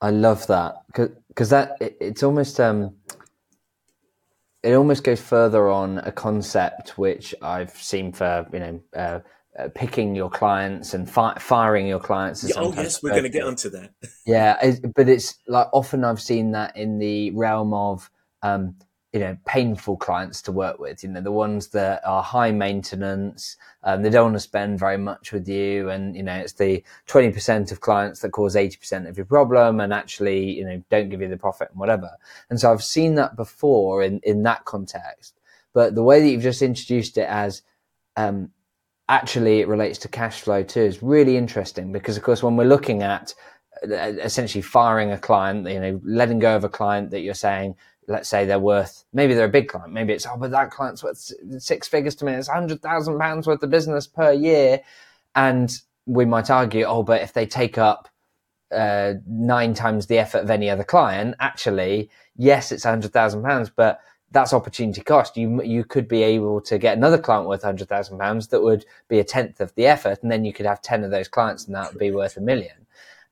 I 0.00 0.10
love 0.10 0.46
that 0.48 0.82
because 0.88 1.50
that 1.50 1.76
it, 1.80 1.96
it's 2.00 2.22
almost 2.22 2.60
um, 2.60 2.96
it 4.62 4.74
almost 4.74 5.04
goes 5.04 5.20
further 5.20 5.68
on 5.70 5.98
a 5.98 6.12
concept 6.12 6.98
which 6.98 7.34
I've 7.40 7.70
seen 7.70 8.12
for 8.12 8.46
you 8.52 8.58
know 8.58 8.80
uh, 8.94 9.20
uh, 9.58 9.68
picking 9.74 10.14
your 10.14 10.28
clients 10.28 10.92
and 10.92 11.08
fi- 11.08 11.38
firing 11.38 11.86
your 11.86 12.00
clients. 12.00 12.44
Yeah, 12.44 12.56
oh 12.56 12.74
yes, 12.74 13.02
we're 13.02 13.10
going 13.10 13.22
to 13.22 13.28
get 13.30 13.44
onto 13.44 13.70
that. 13.70 13.92
yeah, 14.26 14.58
it, 14.60 14.94
but 14.94 15.08
it's 15.08 15.38
like 15.46 15.68
often 15.72 16.04
I've 16.04 16.20
seen 16.20 16.50
that 16.52 16.76
in 16.76 16.98
the 16.98 17.30
realm 17.30 17.72
of 17.72 18.10
um, 18.42 18.76
you 19.16 19.20
know 19.20 19.34
painful 19.46 19.96
clients 19.96 20.42
to 20.42 20.52
work 20.52 20.78
with 20.78 21.02
you 21.02 21.08
know 21.08 21.22
the 21.22 21.32
ones 21.32 21.68
that 21.68 22.02
are 22.04 22.22
high 22.22 22.52
maintenance 22.52 23.56
um, 23.82 24.02
they 24.02 24.10
don't 24.10 24.24
want 24.24 24.34
to 24.34 24.40
spend 24.40 24.78
very 24.78 24.98
much 24.98 25.32
with 25.32 25.48
you 25.48 25.88
and 25.88 26.14
you 26.14 26.22
know 26.22 26.34
it's 26.34 26.52
the 26.52 26.84
20% 27.08 27.72
of 27.72 27.80
clients 27.80 28.20
that 28.20 28.32
cause 28.32 28.54
80% 28.54 29.08
of 29.08 29.16
your 29.16 29.24
problem 29.24 29.80
and 29.80 29.90
actually 29.90 30.50
you 30.50 30.66
know 30.66 30.82
don't 30.90 31.08
give 31.08 31.22
you 31.22 31.28
the 31.28 31.38
profit 31.38 31.70
and 31.70 31.80
whatever. 31.80 32.10
And 32.50 32.60
so 32.60 32.70
i've 32.70 32.84
seen 32.84 33.14
that 33.14 33.36
before 33.36 34.02
in 34.02 34.20
in 34.22 34.42
that 34.42 34.66
context. 34.66 35.40
But 35.72 35.94
the 35.94 36.02
way 36.02 36.20
that 36.20 36.28
you've 36.28 36.42
just 36.42 36.60
introduced 36.60 37.16
it 37.16 37.26
as 37.26 37.62
um, 38.16 38.50
actually 39.08 39.60
it 39.60 39.68
relates 39.68 39.98
to 40.00 40.08
cash 40.08 40.42
flow 40.42 40.62
too 40.62 40.82
is 40.82 41.02
really 41.02 41.38
interesting 41.38 41.90
because 41.90 42.18
of 42.18 42.22
course 42.22 42.42
when 42.42 42.56
we're 42.56 42.64
looking 42.64 43.02
at 43.02 43.32
uh, 43.82 44.12
essentially 44.28 44.60
firing 44.60 45.12
a 45.12 45.18
client 45.18 45.66
you 45.66 45.80
know 45.80 46.00
letting 46.04 46.38
go 46.38 46.54
of 46.54 46.64
a 46.64 46.68
client 46.68 47.10
that 47.10 47.20
you're 47.20 47.32
saying 47.32 47.74
let's 48.08 48.28
say 48.28 48.44
they're 48.44 48.58
worth 48.58 49.04
maybe 49.12 49.34
they're 49.34 49.46
a 49.46 49.48
big 49.48 49.68
client 49.68 49.92
maybe 49.92 50.12
it's 50.12 50.26
oh 50.26 50.36
but 50.36 50.50
that 50.50 50.70
client's 50.70 51.02
worth 51.02 51.32
six 51.58 51.88
figures 51.88 52.14
to 52.14 52.24
me 52.24 52.32
it's 52.32 52.48
100000 52.48 53.18
pounds 53.18 53.46
worth 53.46 53.62
of 53.62 53.70
business 53.70 54.06
per 54.06 54.32
year. 54.32 54.80
And 55.34 55.76
we 56.06 56.24
might 56.24 56.50
argue 56.50 56.84
oh 56.84 57.02
but 57.02 57.22
if 57.22 57.32
they 57.32 57.46
take 57.46 57.78
up 57.78 58.08
uh, 58.72 59.14
nine 59.28 59.74
times 59.74 60.06
the 60.06 60.18
effort 60.18 60.38
of 60.38 60.50
any 60.50 60.68
other 60.68 60.82
client 60.82 61.36
actually 61.38 62.10
yes 62.36 62.72
it's 62.72 62.84
100000 62.84 63.42
pounds 63.42 63.70
but 63.70 64.00
that's 64.32 64.52
opportunity 64.52 65.00
cost. 65.00 65.36
You 65.36 65.62
you 65.62 65.84
could 65.84 66.08
be 66.08 66.22
able 66.22 66.60
to 66.62 66.78
get 66.78 66.96
another 66.96 67.18
client 67.18 67.48
worth 67.48 67.62
100000 67.62 68.18
pounds 68.18 68.48
that 68.48 68.62
would 68.62 68.84
be 69.08 69.18
a 69.18 69.24
tenth 69.24 69.60
of 69.60 69.74
the 69.74 69.86
effort 69.86 70.18
and 70.22 70.30
then 70.30 70.44
you 70.44 70.52
could 70.52 70.66
have 70.66 70.82
10 70.82 71.04
of 71.04 71.10
those 71.10 71.28
clients 71.28 71.66
and 71.66 71.74
that 71.74 71.92
would 71.92 71.98
be 71.98 72.10
worth 72.10 72.36
a 72.36 72.40
million 72.40 72.85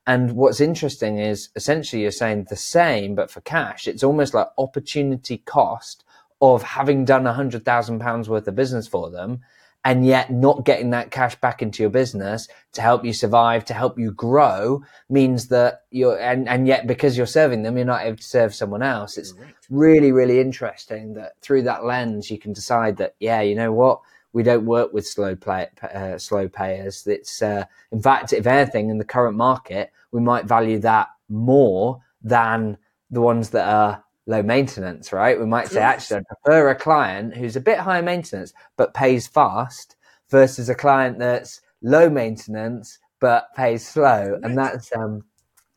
and 0.07 0.33
what's 0.33 0.61
interesting 0.61 1.19
is 1.19 1.49
essentially 1.57 2.03
you're 2.03 2.11
saying 2.11 2.47
the 2.49 2.57
same, 2.57 3.15
but 3.15 3.31
for 3.31 3.41
cash. 3.41 3.89
It's 3.89 4.05
almost 4.05 4.35
like 4.35 4.49
opportunity 4.59 5.39
cost 5.39 6.05
of 6.43 6.63
having 6.63 7.05
done 7.05 7.27
a 7.27 7.33
hundred 7.33 7.65
thousand 7.65 8.01
pounds 8.01 8.29
worth 8.29 8.47
of 8.47 8.55
business 8.55 8.87
for 8.87 9.11
them 9.11 9.41
and 9.85 10.07
yet 10.07 10.33
not 10.33 10.65
getting 10.65 10.91
that 10.91 11.11
cash 11.11 11.37
back 11.37 11.61
into 11.61 11.83
your 11.83 11.91
business 11.91 12.49
to 12.73 12.81
help 12.81 13.05
you 13.05 13.13
survive, 13.13 13.65
to 13.67 13.75
help 13.75 13.99
you 13.99 14.11
grow 14.13 14.83
means 15.11 15.49
that 15.49 15.83
you're, 15.91 16.19
and, 16.19 16.49
and 16.49 16.67
yet 16.67 16.87
because 16.87 17.17
you're 17.17 17.27
serving 17.27 17.63
them, 17.63 17.77
you're 17.77 17.87
not 17.87 18.03
able 18.03 18.17
to 18.17 18.23
serve 18.23 18.55
someone 18.55 18.83
else. 18.83 19.19
It's 19.19 19.35
really, 19.69 20.11
really 20.11 20.41
interesting 20.41 21.15
that 21.15 21.33
through 21.43 21.63
that 21.63 21.85
lens, 21.85 22.31
you 22.31 22.39
can 22.39 22.55
decide 22.55 22.97
that, 22.97 23.15
yeah, 23.21 23.43
you 23.43 23.55
know 23.55 23.73
what? 23.73 24.01
We 24.35 24.43
don't 24.43 24.67
work 24.67 24.93
with 24.93 25.07
slow 25.07 25.35
play, 25.35 25.69
uh, 25.95 26.19
slow 26.19 26.49
payers. 26.49 27.07
It's 27.07 27.41
uh, 27.41 27.65
in 27.93 28.03
fact, 28.03 28.35
if 28.35 28.47
anything, 28.47 28.91
in 28.91 28.99
the 28.99 29.05
current 29.05 29.37
market, 29.37 29.91
we 30.11 30.21
might 30.21 30.45
value 30.45 30.79
that 30.81 31.09
more 31.31 32.03
than 32.23 32.77
the 33.11 33.21
ones 33.21 33.51
that 33.51 33.67
are 33.67 34.05
low 34.27 34.43
maintenance. 34.43 35.13
Right? 35.13 35.39
We 35.39 35.47
might 35.47 35.69
say, 35.69 35.81
actually, 35.81 36.19
I 36.19 36.35
prefer 36.35 36.71
a 36.71 36.75
client 36.75 37.35
who's 37.35 37.57
a 37.57 37.61
bit 37.61 37.79
higher 37.79 38.03
maintenance 38.03 38.53
but 38.77 38.93
pays 38.93 39.27
fast 39.27 39.97
versus 40.29 40.69
a 40.69 40.75
client 40.75 41.19
that's 41.19 41.61
low 41.81 42.11
maintenance 42.11 42.99
but 43.21 43.55
pays 43.55 43.87
slow, 43.87 44.39
and 44.43 44.59
that's 44.59 44.95
um, 44.97 45.25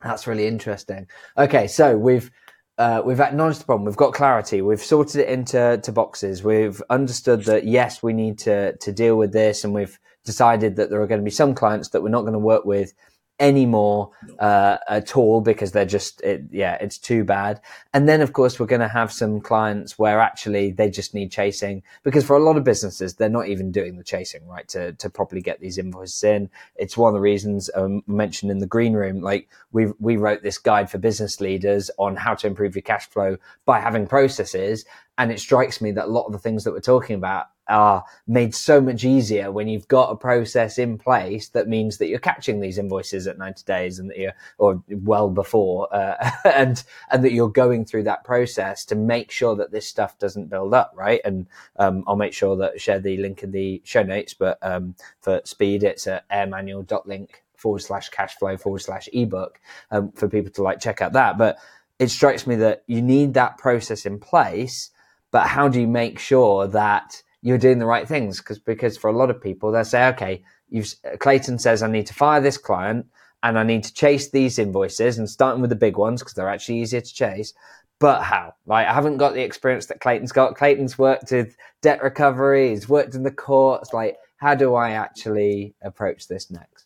that's 0.02 0.26
really 0.26 0.48
interesting. 0.48 1.08
Okay, 1.38 1.68
so 1.68 1.96
we've 1.96 2.32
uh, 2.78 3.02
we've 3.04 3.20
acknowledged 3.20 3.62
the 3.62 3.66
problem. 3.66 3.86
We've 3.86 3.96
got 3.96 4.14
clarity. 4.14 4.62
We've 4.62 4.82
sorted 4.82 5.22
it 5.22 5.30
into 5.30 5.80
to 5.82 5.92
boxes. 5.92 6.44
We've 6.44 6.82
understood 6.90 7.44
that 7.46 7.66
yes, 7.66 8.04
we 8.04 8.14
need 8.14 8.38
to 8.40 8.78
to 8.78 8.92
deal 8.92 9.18
with 9.18 9.34
this, 9.34 9.64
and 9.64 9.74
we've 9.74 10.00
decided 10.26 10.76
that 10.76 10.90
there 10.90 11.02
are 11.02 11.08
going 11.08 11.22
to 11.22 11.26
be 11.26 11.32
some 11.32 11.56
clients 11.56 11.90
that 11.90 12.04
we're 12.04 12.10
not 12.10 12.22
going 12.22 12.34
to 12.34 12.40
work 12.40 12.66
with 12.66 12.94
anymore 13.40 14.12
uh, 14.40 14.78
at 14.90 15.16
all 15.16 15.42
because 15.42 15.72
they're 15.72 15.86
just 15.86 16.22
it, 16.22 16.44
yeah 16.52 16.76
it's 16.82 16.98
too 16.98 17.24
bad. 17.24 17.62
And 17.94 18.08
then 18.08 18.22
of 18.22 18.34
course 18.34 18.60
we're 18.60 18.66
going 18.66 18.82
to 18.82 18.88
have 18.88 19.12
some 19.12 19.42
clients 19.42 20.00
where 20.00 20.20
actually 20.20 20.72
they 20.72 20.90
just 20.90 21.14
need 21.14 21.32
chasing 21.32 21.84
because 22.04 22.26
for 22.26 22.36
a 22.36 22.44
lot 22.44 22.58
of 22.58 22.64
businesses 22.64 23.16
they're 23.16 23.30
not 23.30 23.48
even 23.48 23.72
doing 23.72 23.98
the 23.98 24.04
chasing 24.04 24.48
right 24.48 24.68
to 24.70 24.94
to 24.94 25.10
properly 25.10 25.42
get 25.42 25.60
these 25.60 25.78
invoices 25.78 26.24
in. 26.24 26.50
It's 26.76 26.98
one 26.98 27.10
of 27.10 27.14
the 27.14 27.22
reasons 27.22 27.70
um, 27.76 28.04
mentioned 28.08 28.52
in 28.52 28.60
the 28.60 28.68
green 28.68 28.94
room 28.94 29.22
like 29.22 29.50
we 29.72 29.88
we 30.00 30.18
wrote 30.18 30.42
this 30.44 30.58
guide 30.58 30.90
for 30.90 30.98
business 30.98 31.40
leaders 31.40 31.92
on 31.98 32.16
how 32.16 32.34
to 32.36 32.48
improve 32.48 32.76
your 32.76 32.82
cash 32.82 33.08
flow 33.08 33.38
by 33.66 33.80
having 33.80 34.08
processes. 34.08 34.86
And 35.20 35.32
it 35.32 35.40
strikes 35.40 35.82
me 35.82 35.92
that 35.92 36.06
a 36.06 36.08
lot 36.08 36.26
of 36.26 36.32
the 36.32 36.40
things 36.40 36.64
that 36.64 36.74
we're 36.74 36.80
talking 36.80 37.16
about 37.16 37.48
are 37.70 38.04
made 38.28 38.54
so 38.54 38.80
much 38.80 39.04
easier 39.04 39.52
when 39.52 39.68
you've 39.68 39.88
got 39.88 40.12
a 40.12 40.16
process 40.16 40.78
in 40.78 40.98
place 40.98 41.50
that 41.50 41.68
means 41.68 41.98
that 41.98 42.08
you're 42.08 42.20
catching 42.20 42.60
these 42.60 42.78
invoices 42.78 43.28
at 43.28 43.38
90 43.38 43.64
days 43.66 44.00
and 44.00 44.10
that 44.10 44.18
you're 44.18 44.34
or 44.58 44.84
well 44.90 45.30
before 45.30 45.94
uh, 45.94 46.32
and 46.46 46.84
and 47.12 47.24
that 47.24 47.34
you're 47.34 47.50
going 47.50 47.86
through 47.86 48.04
that 48.04 48.24
process 48.24 48.86
to 48.86 48.96
make 48.96 49.32
sure 49.32 49.56
that 49.56 49.72
this 49.72 49.88
stuff 49.88 50.18
doesn't 50.20 50.50
build 50.50 50.74
up 50.74 50.94
right? 50.96 51.22
And 51.26 51.48
um, 51.78 52.04
I'll 52.08 52.16
make 52.16 52.34
sure 52.34 52.56
that 52.58 52.80
share 52.80 53.00
the 53.00 53.18
link 53.18 53.44
in 53.44 53.52
the 53.52 53.82
show 53.84 54.04
notes 54.04 54.34
but 54.34 54.58
um, 54.62 54.96
for 55.22 55.42
speed 55.44 55.84
it's 55.84 56.08
at 56.08 56.28
airmanual.link 56.30 57.44
forward 57.56 57.80
slash 57.80 58.10
cash 58.10 58.36
flow 58.36 58.56
forward 58.56 58.80
slash 58.80 59.10
ebook 59.14 59.60
um, 59.92 60.12
for 60.12 60.30
people 60.30 60.52
to 60.52 60.64
like 60.64 60.80
check 60.80 61.02
out 61.02 61.14
that. 61.14 61.38
But 61.38 61.58
it 62.00 62.10
strikes 62.10 62.46
me 62.46 62.56
that 62.58 62.84
you 62.86 63.02
need 63.02 63.34
that 63.34 63.58
process 63.58 64.06
in 64.06 64.20
place 64.20 64.92
but 65.32 65.48
how 65.48 65.68
do 65.68 65.80
you 65.80 65.88
make 65.88 66.20
sure 66.20 66.68
that 66.68 67.22
you're 67.48 67.58
doing 67.58 67.80
the 67.80 67.86
right 67.86 68.10
things 68.10 68.40
because 68.40 68.60
because 68.60 68.98
for 68.98 69.10
a 69.10 69.16
lot 69.16 69.30
of 69.30 69.42
people 69.42 69.72
they'll 69.72 69.86
say 69.86 70.08
okay 70.08 70.44
you've 70.70 70.94
clayton 71.20 71.58
says 71.58 71.82
i 71.82 71.88
need 71.88 72.06
to 72.06 72.14
fire 72.14 72.42
this 72.42 72.58
client 72.58 73.06
and 73.42 73.58
i 73.58 73.64
need 73.64 73.84
to 73.86 73.94
chase 73.94 74.30
these 74.30 74.60
invoices 74.60 75.18
and 75.18 75.30
starting 75.30 75.62
with 75.62 75.70
the 75.70 75.76
big 75.76 75.96
ones 75.98 76.22
because 76.22 76.34
they're 76.34 76.50
actually 76.50 76.80
easier 76.80 77.02
to 77.02 77.14
chase. 77.14 77.54
But 78.00 78.22
how? 78.22 78.54
Like 78.66 78.86
i 78.88 78.94
haven't 78.94 79.18
got 79.18 79.34
the 79.34 79.44
experience 79.44 79.86
that 79.88 80.02
clayton's 80.02 80.32
got. 80.32 80.56
Clayton's 80.56 80.98
worked 80.98 81.32
with 81.32 81.56
debt 81.82 82.04
recovery 82.04 82.70
he's 82.70 82.90
worked 82.90 83.16
in 83.16 83.24
the 83.24 83.32
courts. 83.32 83.94
Like 83.94 84.18
how 84.38 84.54
do 84.54 84.76
i 84.76 84.92
actually 84.92 85.74
approach 85.82 86.28
this 86.28 86.52
next? 86.52 86.86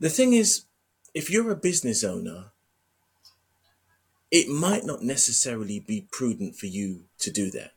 The 0.00 0.10
thing 0.10 0.32
is 0.32 0.64
if 1.14 1.30
you're 1.30 1.52
a 1.52 1.56
business 1.56 2.02
owner 2.02 2.46
it 4.30 4.48
might 4.48 4.84
not 4.84 5.02
necessarily 5.02 5.78
be 5.78 6.08
prudent 6.10 6.56
for 6.56 6.66
you 6.66 7.04
to 7.18 7.30
do 7.30 7.50
that 7.50 7.72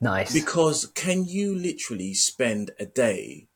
Nice. 0.00 0.32
Because 0.32 0.86
can 0.94 1.24
you 1.24 1.54
literally 1.54 2.14
spend 2.14 2.70
a 2.78 2.86
day 2.86 3.48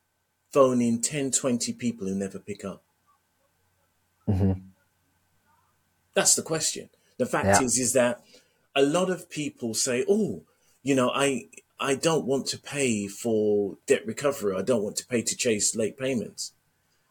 phoning 0.51 1.01
10, 1.01 1.31
20 1.31 1.73
people 1.73 2.07
who 2.07 2.15
never 2.15 2.39
pick 2.39 2.65
up? 2.65 2.83
Mm-hmm. 4.27 4.53
That's 6.13 6.35
the 6.35 6.41
question. 6.41 6.89
The 7.17 7.25
fact 7.25 7.47
Yeah. 7.47 7.61
is, 7.61 7.77
is 7.77 7.93
that 7.93 8.23
a 8.75 8.81
lot 8.81 9.09
of 9.09 9.29
people 9.29 9.73
say, 9.73 10.05
"Oh, 10.07 10.43
you 10.81 10.95
know, 10.95 11.09
I 11.09 11.49
I 11.79 11.95
don't 11.95 12.25
want 12.25 12.47
to 12.47 12.57
pay 12.57 13.07
for 13.07 13.77
debt 13.87 14.05
recovery. 14.05 14.55
I 14.55 14.61
don't 14.61 14.83
want 14.83 14.95
to 14.97 15.05
pay 15.05 15.21
to 15.21 15.35
chase 15.35 15.75
late 15.75 15.97
payments." 15.97 16.53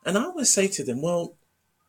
And 0.04 0.16
I 0.18 0.24
always 0.24 0.52
say 0.52 0.68
to 0.68 0.84
them, 0.84 1.02
"Well, 1.02 1.36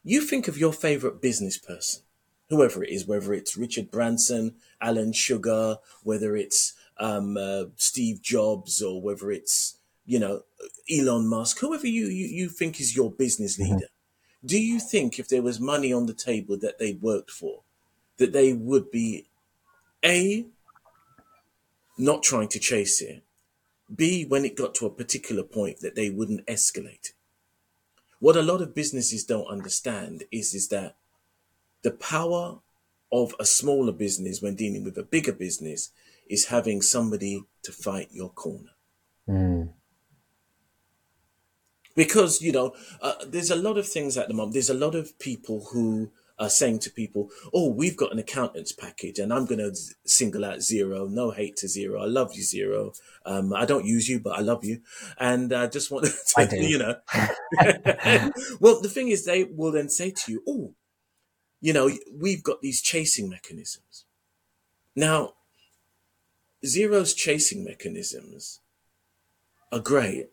you 0.04 0.22
think 0.22 0.48
of 0.48 0.58
your 0.58 0.74
favorite 0.74 1.22
business 1.22 1.58
person, 1.58 2.04
whoever 2.50 2.84
it 2.84 2.90
is, 2.92 3.06
whether 3.08 3.34
it's 3.34 3.58
Richard 3.58 3.90
Branson, 3.90 4.56
Alan 4.82 5.14
Sugar, 5.14 5.78
whether 6.04 6.36
it's 6.36 6.74
um, 6.98 7.38
uh, 7.38 7.66
Steve 7.76 8.22
Jobs, 8.22 8.82
or 8.82 9.02
whether 9.02 9.32
it's 9.32 9.78
you 10.06 10.20
know 10.20 10.44
Elon 10.92 11.28
Musk, 11.28 11.60
whoever 11.60 11.88
you 11.88 12.06
you, 12.08 12.26
you 12.26 12.50
think 12.50 12.80
is 12.80 12.96
your 12.96 13.12
business 13.12 13.60
leader." 13.60 13.88
Do 14.46 14.62
you 14.62 14.80
think 14.80 15.20
if 15.20 15.30
there 15.30 15.42
was 15.42 15.60
money 15.60 15.94
on 15.94 16.06
the 16.06 16.14
table 16.14 16.58
that 16.58 16.78
they 16.78 16.94
worked 16.94 17.32
for, 17.32 17.62
that 18.18 18.34
they 18.34 18.52
would 18.52 18.92
be 18.92 19.26
A, 20.04 20.48
not 21.98 22.24
trying 22.24 22.50
to 22.50 22.60
chase 22.60 23.02
it, 23.02 23.24
B, 23.94 24.26
when 24.26 24.44
it 24.44 24.58
got 24.58 24.76
to 24.76 24.86
a 24.86 24.90
particular 24.90 25.44
point, 25.44 25.80
that 25.80 25.96
they 25.96 26.10
wouldn't 26.10 26.46
escalate? 26.48 27.14
What 28.20 28.36
a 28.36 28.42
lot 28.42 28.62
of 28.62 28.76
businesses 28.76 29.24
don't 29.24 29.48
understand 29.48 30.24
is, 30.32 30.54
is 30.54 30.68
that 30.70 30.96
the 31.82 31.92
power 31.92 32.60
of 33.12 33.36
a 33.40 33.46
smaller 33.46 33.92
business 33.92 34.42
when 34.42 34.56
dealing 34.56 34.84
with 34.84 34.98
a 34.98 35.04
bigger 35.04 35.34
business 35.34 35.92
is 36.30 36.46
having 36.48 36.82
somebody 36.82 37.44
to 37.64 37.72
fight 37.72 38.10
your 38.12 38.30
corner. 38.30 38.70
Mm. 39.28 39.70
because 41.96 42.42
you 42.42 42.52
know 42.52 42.74
uh, 43.02 43.14
there's 43.26 43.50
a 43.50 43.56
lot 43.56 43.78
of 43.78 43.88
things 43.88 44.18
at 44.18 44.28
the 44.28 44.34
moment. 44.34 44.54
There's 44.54 44.70
a 44.70 44.74
lot 44.74 44.96
of 44.96 45.18
people 45.18 45.68
who 45.72 46.12
are 46.40 46.50
saying 46.50 46.80
to 46.80 46.90
people 46.90 47.30
oh 47.54 47.70
we've 47.70 47.96
got 47.96 48.12
an 48.12 48.20
accountant's 48.20 48.72
package 48.72 49.20
and 49.20 49.32
i'm 49.32 49.46
going 49.46 49.60
to 49.60 49.72
single 50.06 50.44
out 50.44 50.58
Xero. 50.58 51.10
No 51.10 51.32
hate 51.32 51.56
to 51.58 51.68
Xero. 51.68 52.02
I 52.02 52.06
love 52.06 52.34
you 52.34 52.42
Xero. 52.44 53.00
Um, 53.26 53.54
i 53.54 53.66
don't 53.66 53.86
use 53.86 54.10
you 54.10 54.20
but 54.20 54.38
i 54.38 54.42
love 54.42 54.66
you. 54.66 54.82
And 55.18 55.54
i 55.54 55.68
just 55.68 55.92
want 55.92 56.06
to 56.36 56.58
you 56.58 56.80
know. 56.80 56.96
Well 58.60 58.82
the 58.82 58.90
thing 58.90 59.10
is 59.10 59.26
they 59.26 59.44
will 59.46 59.72
then 59.72 59.90
say 59.90 60.12
to 60.12 60.32
you 60.32 60.44
oh 60.48 60.74
you 61.62 61.72
know 61.72 61.90
we've 62.12 62.44
got 62.44 62.62
these 62.62 62.82
chasing 62.82 63.30
mechanisms. 63.30 64.06
Now 64.96 65.34
Xero's 66.66 67.14
chasing 67.14 67.64
mechanisms 67.64 68.60
are 69.72 69.80
great 69.80 70.30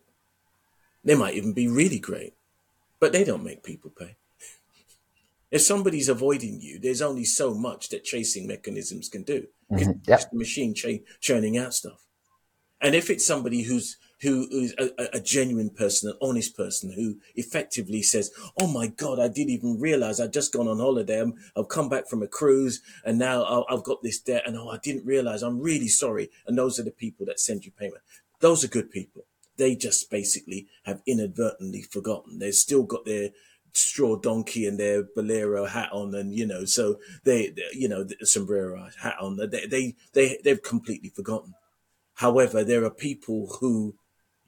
they 1.03 1.15
might 1.15 1.33
even 1.33 1.53
be 1.53 1.67
really 1.67 1.97
great, 1.99 2.35
but 2.99 3.11
they 3.11 3.23
don't 3.23 3.43
make 3.43 3.63
people 3.63 3.89
pay. 3.89 4.17
If 5.49 5.61
somebody's 5.63 6.09
avoiding 6.09 6.61
you, 6.61 6.79
there's 6.79 7.01
only 7.01 7.25
so 7.25 7.53
much 7.53 7.89
that 7.89 8.03
chasing 8.03 8.47
mechanisms 8.47 9.09
can 9.09 9.23
do. 9.23 9.47
It's 9.71 9.87
Mhm. 9.87 10.07
Yep. 10.07 10.19
just 10.19 10.31
a 10.31 10.35
machine 10.35 10.73
ch- 10.75 11.01
churning 11.19 11.57
out 11.57 11.73
stuff. 11.73 12.05
And 12.79 12.95
if 12.95 13.09
it's 13.09 13.25
somebody 13.25 13.63
who's 13.63 13.97
who 14.21 14.47
is 14.51 14.73
a, 14.77 15.17
a- 15.17 15.19
genuine 15.19 15.69
person, 15.69 16.09
an 16.09 16.17
honest 16.21 16.55
person, 16.55 16.91
who 16.93 17.17
effectively 17.35 18.01
says, 18.01 18.31
"Oh 18.59 18.67
my 18.67 18.87
God, 18.87 19.19
I 19.19 19.27
didn't 19.27 19.51
even 19.51 19.79
realize 19.79 20.19
I'd 20.19 20.33
just 20.33 20.53
gone 20.53 20.67
on 20.67 20.77
holiday. 20.79 21.21
I'm, 21.21 21.33
I've 21.55 21.67
come 21.69 21.89
back 21.89 22.07
from 22.07 22.21
a 22.23 22.27
cruise, 22.27 22.81
and 23.05 23.17
now 23.17 23.43
I- 23.43 23.73
I've 23.73 23.83
got 23.83 24.03
this 24.03 24.19
debt, 24.19 24.43
and 24.45 24.57
oh, 24.57 24.69
I 24.69 24.77
didn't 24.77 25.05
realize. 25.05 25.41
I'm 25.41 25.59
really 25.61 25.87
sorry." 25.87 26.29
And 26.47 26.57
those 26.57 26.79
are 26.79 26.83
the 26.83 26.91
people 26.91 27.25
that 27.27 27.39
send 27.39 27.65
you 27.65 27.71
payment. 27.71 28.03
Those 28.39 28.63
are 28.63 28.67
good 28.67 28.91
people. 28.91 29.25
They 29.57 29.75
just 29.75 30.09
basically 30.09 30.67
have 30.83 31.01
inadvertently 31.05 31.81
forgotten. 31.83 32.39
They've 32.39 32.53
still 32.53 32.83
got 32.83 33.05
their 33.05 33.29
straw 33.73 34.17
donkey 34.17 34.65
and 34.67 34.77
their 34.79 35.03
bolero 35.03 35.65
hat 35.65 35.89
on, 35.91 36.13
and 36.15 36.33
you 36.33 36.45
know, 36.45 36.65
so 36.65 36.99
they, 37.23 37.49
they- 37.49 37.69
you 37.73 37.87
know, 37.87 38.03
the 38.03 38.17
sombrero 38.25 38.89
hat 39.01 39.15
on. 39.19 39.37
They, 39.37 39.65
they, 39.65 39.95
they, 40.13 40.39
they've 40.43 40.61
completely 40.61 41.09
forgotten. 41.09 41.53
However, 42.15 42.63
there 42.63 42.83
are 42.85 42.91
people 42.91 43.57
who 43.59 43.95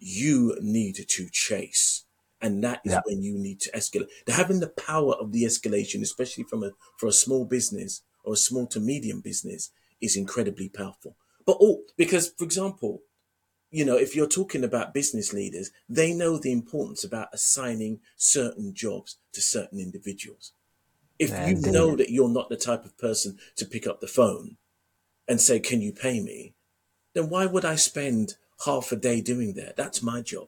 you 0.04 0.58
need 0.62 0.96
to 0.96 1.30
chase. 1.32 2.06
And 2.42 2.64
that 2.64 2.82
is 2.86 2.94
Yeah. 2.94 3.02
when 3.06 3.24
you 3.24 3.38
need 3.38 3.62
to 3.62 3.72
escalate. 3.72 4.10
Having 4.28 4.60
the 4.60 4.70
power 4.70 5.14
of 5.16 5.32
the 5.32 5.44
escalation, 5.44 6.02
especially 6.02 6.44
from 6.44 6.64
a 6.64 6.72
for 6.98 7.08
a 7.08 7.14
small 7.14 7.46
business 7.46 8.02
or 8.24 8.34
a 8.34 8.38
small 8.38 8.68
to 8.68 8.80
medium 8.82 9.22
business, 9.22 9.72
is 10.02 10.18
incredibly 10.18 10.70
powerful. 10.70 11.16
But 11.46 11.58
all 11.60 11.84
because, 11.98 12.30
for 12.34 12.44
example, 12.44 13.04
you 13.72 13.86
know, 13.86 13.98
if 13.98 14.16
you're 14.16 14.28
talking 14.28 14.64
about 14.64 14.94
business 14.94 15.34
leaders, 15.34 15.72
they 15.90 16.14
know 16.14 16.38
the 16.38 16.52
importance 16.52 17.04
about 17.04 17.34
assigning 17.34 18.02
certain 18.16 18.74
jobs 18.74 19.18
to 19.34 19.42
certain 19.42 19.80
individuals. 19.80 20.54
If 21.20 21.38
Yeah, 21.38 21.48
you 21.48 21.56
indeed. 21.56 21.64
know 21.64 21.96
that 21.98 22.12
you're 22.12 22.30
not 22.30 22.50
the 22.50 22.58
type 22.58 22.86
of 22.86 22.98
person 22.98 23.40
to 23.58 23.66
pick 23.66 23.88
up 23.88 24.02
the 24.02 24.08
phone 24.08 24.58
and 25.28 25.42
say, 25.42 25.60
Can 25.60 25.82
you 25.82 25.94
pay 25.94 26.22
me? 26.22 26.56
Then 27.14 27.30
why 27.30 27.46
would 27.48 27.66
I 27.66 27.76
spend 27.76 28.38
half 28.66 28.92
a 28.92 28.96
day 28.96 29.22
doing 29.22 29.54
that? 29.56 29.76
That's 29.76 30.02
my 30.02 30.22
job. 30.22 30.48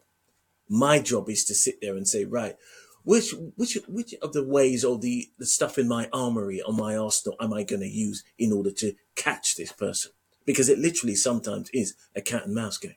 My 0.67 0.99
job 0.99 1.29
is 1.29 1.43
to 1.45 1.55
sit 1.55 1.79
there 1.81 1.95
and 1.95 2.07
say, 2.07 2.25
Right, 2.25 2.55
which 3.03 3.33
which 3.55 3.77
which 3.87 4.15
of 4.21 4.33
the 4.33 4.43
ways 4.43 4.83
or 4.83 4.97
the, 4.97 5.29
the 5.37 5.45
stuff 5.45 5.77
in 5.77 5.87
my 5.87 6.09
armory 6.11 6.61
or 6.61 6.73
my 6.73 6.97
arsenal 6.97 7.37
am 7.39 7.53
I 7.53 7.63
going 7.63 7.81
to 7.81 7.87
use 7.87 8.23
in 8.37 8.51
order 8.51 8.71
to 8.71 8.93
catch 9.15 9.55
this 9.55 9.71
person? 9.71 10.11
Because 10.45 10.69
it 10.69 10.79
literally 10.79 11.15
sometimes 11.15 11.69
is 11.73 11.95
a 12.15 12.21
cat 12.21 12.45
and 12.45 12.55
mouse 12.55 12.77
game. 12.77 12.95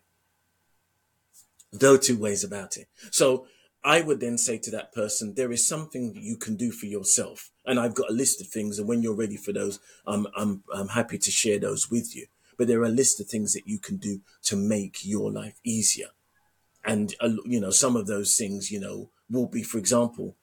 Are 1.82 1.98
two 1.98 2.18
ways 2.18 2.42
about 2.42 2.76
it. 2.78 2.88
So 3.10 3.46
I 3.84 4.00
would 4.00 4.20
then 4.20 4.38
say 4.38 4.58
to 4.58 4.70
that 4.72 4.92
person, 4.92 5.34
there 5.34 5.52
is 5.52 5.68
something 5.68 6.14
that 6.14 6.22
you 6.22 6.36
can 6.36 6.56
do 6.56 6.72
for 6.72 6.86
yourself. 6.86 7.50
And 7.64 7.78
I've 7.78 7.94
got 7.94 8.10
a 8.10 8.14
list 8.14 8.40
of 8.40 8.48
things. 8.48 8.78
And 8.78 8.88
when 8.88 9.02
you're 9.02 9.14
ready 9.14 9.36
for 9.36 9.52
those, 9.52 9.78
I'm, 10.06 10.26
I'm, 10.36 10.62
I'm 10.74 10.88
happy 10.88 11.18
to 11.18 11.30
share 11.30 11.58
those 11.58 11.90
with 11.90 12.16
you. 12.16 12.26
But 12.58 12.66
there 12.68 12.80
are 12.80 12.84
a 12.84 12.90
list 12.90 13.20
of 13.20 13.28
things 13.28 13.54
that 13.54 13.66
you 13.66 13.78
can 13.78 13.96
do 13.96 14.20
to 14.42 14.56
make 14.56 15.06
your 15.06 15.32
life 15.32 15.58
easier. 15.64 16.10
And, 16.84 17.14
uh, 17.20 17.36
you 17.46 17.60
know, 17.60 17.70
some 17.70 17.96
of 17.96 18.06
those 18.06 18.36
things, 18.36 18.70
you 18.70 18.80
know, 18.80 19.10
will 19.30 19.46
be, 19.46 19.62
for 19.62 19.78
example, 19.78 20.36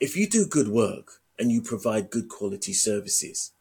if 0.00 0.16
you 0.16 0.28
do 0.28 0.46
good 0.46 0.68
work 0.68 1.22
and 1.38 1.52
you 1.52 1.62
provide 1.62 2.10
good 2.10 2.28
quality 2.28 2.72
services, 2.72 3.52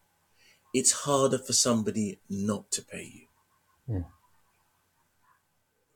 it's 0.73 0.91
harder 1.05 1.37
for 1.37 1.53
somebody 1.53 2.19
not 2.29 2.71
to 2.71 2.81
pay 2.81 3.03
you. 3.03 3.27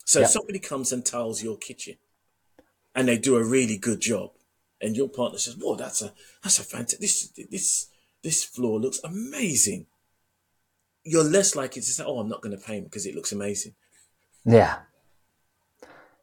So 0.06 0.20
Yeah. 0.20 0.26
if 0.26 0.32
somebody 0.32 0.60
comes 0.60 0.92
and 0.92 1.06
tiles 1.06 1.44
your 1.44 1.58
kitchen 1.58 1.98
and 2.96 3.08
they 3.08 3.18
do 3.18 3.36
a 3.36 3.44
really 3.44 3.78
good 3.78 4.00
job, 4.00 4.34
and 4.80 4.96
your 4.96 5.10
partner 5.10 5.40
says, 5.40 5.58
"Whoa, 5.58 5.76
that's 5.76 6.02
a 6.02 6.14
that's 6.44 6.60
a 6.60 6.64
fantastic 6.64 7.00
this 7.00 7.28
this 7.50 7.88
this 8.22 8.44
floor 8.44 8.80
looks 8.80 9.00
amazing." 9.04 9.88
You're 11.08 11.24
less 11.24 11.56
likely 11.56 11.82
to 11.82 11.88
say, 11.88 12.04
"Oh, 12.06 12.20
I'm 12.20 12.30
not 12.30 12.42
going 12.42 12.58
to 12.58 12.64
pay 12.64 12.78
him 12.78 12.86
because 12.86 13.06
it 13.06 13.16
looks 13.16 13.32
amazing." 13.32 13.76
Yeah, 14.46 14.80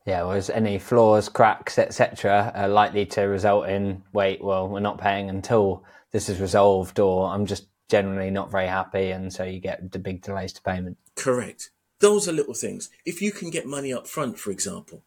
yeah. 0.07 0.23
Whereas 0.25 0.51
any 0.51 0.79
flaws, 0.79 1.29
cracks, 1.29 1.79
etc., 1.79 2.53
are 2.55 2.69
likely 2.69 3.07
to 3.07 3.23
result 3.23 3.69
in, 3.69 4.03
"Wait, 4.13 4.43
well, 4.43 4.69
we're 4.69 4.81
not 4.81 5.01
paying 5.01 5.29
until 5.31 5.85
this 6.13 6.29
is 6.29 6.41
resolved," 6.41 6.99
or 6.99 7.29
"I'm 7.29 7.47
just 7.47 7.67
generally 7.89 8.31
not 8.31 8.51
very 8.51 8.69
happy," 8.69 9.11
and 9.11 9.33
so 9.33 9.45
you 9.45 9.61
get 9.61 9.93
the 9.93 9.99
big 9.99 10.23
delays 10.23 10.53
to 10.55 10.63
payment. 10.63 10.99
Correct. 11.17 11.71
Those 12.01 12.29
are 12.29 12.33
little 12.33 12.55
things. 12.55 12.91
If 13.07 13.23
you 13.23 13.33
can 13.33 13.51
get 13.51 13.67
money 13.67 13.93
up 13.93 14.07
front, 14.07 14.39
for 14.39 14.51
example, 14.51 15.05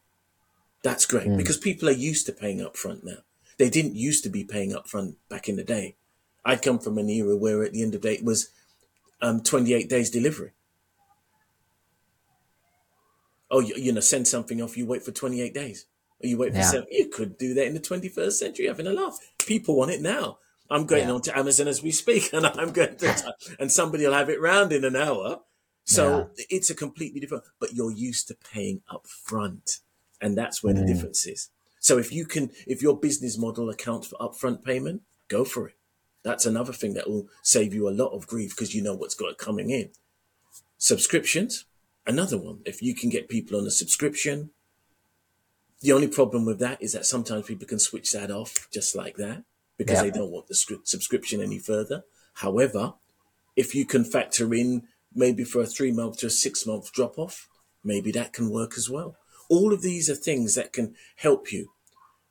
that's 0.84 1.06
great 1.06 1.28
mm. 1.28 1.38
because 1.38 1.58
people 1.58 1.90
are 1.90 2.04
used 2.10 2.26
to 2.26 2.32
paying 2.32 2.62
up 2.62 2.78
front 2.78 3.04
now. 3.04 3.20
They 3.58 3.70
didn't 3.70 3.96
used 3.96 4.24
to 4.24 4.30
be 4.30 4.44
paying 4.44 4.74
up 4.74 4.88
front 4.88 5.18
back 5.30 5.50
in 5.50 5.56
the 5.56 5.64
day. 5.64 5.96
I 6.46 6.56
come 6.56 6.80
from 6.80 6.98
an 6.98 7.10
era 7.10 7.36
where 7.36 7.64
at 7.64 7.74
the 7.74 7.84
end 7.84 7.94
of 7.94 8.02
the 8.02 8.10
day 8.10 8.16
it 8.16 8.24
was 8.24 8.50
um, 9.22 9.42
28 9.42 9.90
days 9.90 10.10
delivery. 10.10 10.52
Oh, 13.50 13.62
you, 13.62 13.76
you, 13.78 13.92
know, 13.94 14.02
send 14.02 14.28
something 14.28 14.62
off, 14.62 14.78
you 14.78 14.86
wait 14.86 15.04
for 15.04 15.12
28 15.12 15.54
days. 15.54 15.86
Or 16.22 16.28
you 16.28 16.38
wait 16.38 16.52
for 16.52 16.60
yeah. 16.60 16.64
seven. 16.64 16.88
You 16.92 17.08
could 17.08 17.38
do 17.38 17.54
that 17.54 17.66
in 17.66 17.74
the 17.74 17.80
21st 17.80 18.32
century, 18.34 18.68
having 18.68 18.88
a 18.88 18.94
laugh. 18.94 19.18
People 19.38 19.78
want 19.78 19.92
it 19.92 20.02
now. 20.02 20.40
I'm 20.70 20.86
going 20.86 21.08
yeah. 21.08 21.14
on 21.14 21.22
to 21.22 21.38
Amazon 21.38 21.68
as 21.68 21.82
we 21.82 21.92
speak, 21.92 22.30
and 22.34 22.46
I'm 22.46 22.72
going 22.72 22.98
to, 22.98 23.34
and 23.60 23.72
somebody 23.72 24.06
will 24.06 24.14
have 24.14 24.30
it 24.30 24.42
round 24.42 24.74
in 24.74 24.84
an 24.84 24.96
hour. 24.96 25.42
So 25.86 26.30
yeah. 26.38 26.46
it's 26.50 26.70
a 26.70 26.76
completely 26.76 27.22
different, 27.22 27.46
but 27.60 27.74
you're 27.74 27.92
used 27.92 28.28
to 28.28 28.36
paying 28.36 28.82
up 28.92 29.08
front. 29.08 29.80
And 30.20 30.38
that's 30.38 30.62
where 30.62 30.74
mm. 30.74 30.80
the 30.80 30.94
difference 30.94 31.26
is. 31.26 31.50
So 31.80 31.98
if 31.98 32.12
you 32.12 32.26
can, 32.26 32.52
if 32.66 32.82
your 32.82 33.00
business 33.00 33.38
model 33.38 33.70
accounts 33.70 34.08
for 34.08 34.18
upfront 34.18 34.64
payment, 34.64 35.04
go 35.30 35.46
for 35.46 35.70
it. 35.70 35.77
That's 36.28 36.46
another 36.46 36.74
thing 36.74 36.94
that 36.96 37.10
will 37.10 37.30
save 37.42 37.74
you 37.74 37.88
a 37.88 37.98
lot 38.02 38.10
of 38.10 38.28
grief 38.28 38.50
because 38.54 38.76
you 38.76 38.84
know 38.84 38.94
what's 38.94 39.16
got 39.16 39.38
coming 39.38 39.70
in. 39.70 39.92
Subscriptions, 40.78 41.64
another 42.06 42.38
one. 42.38 42.60
If 42.66 42.82
you 42.82 42.94
can 42.94 43.10
get 43.10 43.30
people 43.30 43.58
on 43.58 43.66
a 43.66 43.72
subscription, 43.72 44.50
the 45.80 45.94
only 45.94 46.10
problem 46.10 46.44
with 46.44 46.60
that 46.60 46.82
is 46.82 46.92
that 46.92 47.06
sometimes 47.06 47.48
people 47.48 47.66
can 47.66 47.80
switch 47.80 48.12
that 48.12 48.30
off 48.30 48.68
just 48.74 48.94
like 48.94 49.16
that 49.16 49.46
because 49.78 50.00
yeah. 50.00 50.02
they 50.04 50.12
don't 50.12 50.30
want 50.30 50.48
the 50.48 50.82
subscription 50.84 51.42
any 51.42 51.60
further. 51.60 52.04
However, 52.34 52.96
if 53.56 53.74
you 53.74 53.86
can 53.86 54.04
factor 54.04 54.54
in 54.54 54.84
maybe 55.16 55.46
for 55.46 55.62
a 55.62 55.66
three 55.66 55.94
month 55.94 56.18
to 56.18 56.28
a 56.28 56.30
six 56.30 56.68
month 56.68 56.92
drop 56.92 57.18
off, 57.18 57.48
maybe 57.86 58.12
that 58.12 58.34
can 58.34 58.50
work 58.50 58.74
as 58.76 58.90
well. 58.90 59.16
All 59.48 59.72
of 59.72 59.82
these 59.82 60.10
are 60.10 60.16
things 60.16 60.56
that 60.56 60.74
can 60.74 60.94
help 61.16 61.54
you. 61.54 61.72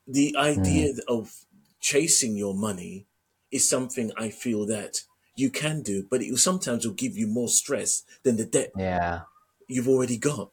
The 0.07 0.36
idea 0.36 0.92
mm. 0.92 0.99
of 1.09 1.47
chasing 1.80 2.36
your 2.36 2.53
money 2.55 3.07
is 3.51 3.68
something 3.68 4.12
I 4.16 4.30
feel 4.30 4.66
that 4.66 4.99
you 5.36 5.51
can 5.51 5.82
do, 5.82 6.07
but 6.11 6.22
it 6.22 6.30
will 6.30 6.38
sometimes 6.38 6.86
will 6.86 6.94
give 6.94 7.16
you 7.16 7.26
more 7.26 7.49
stress 7.49 8.03
than 8.22 8.36
the 8.36 8.47
debt 8.47 8.72
yeah. 8.76 9.22
you've 9.68 9.88
already 9.88 10.16
got. 10.16 10.51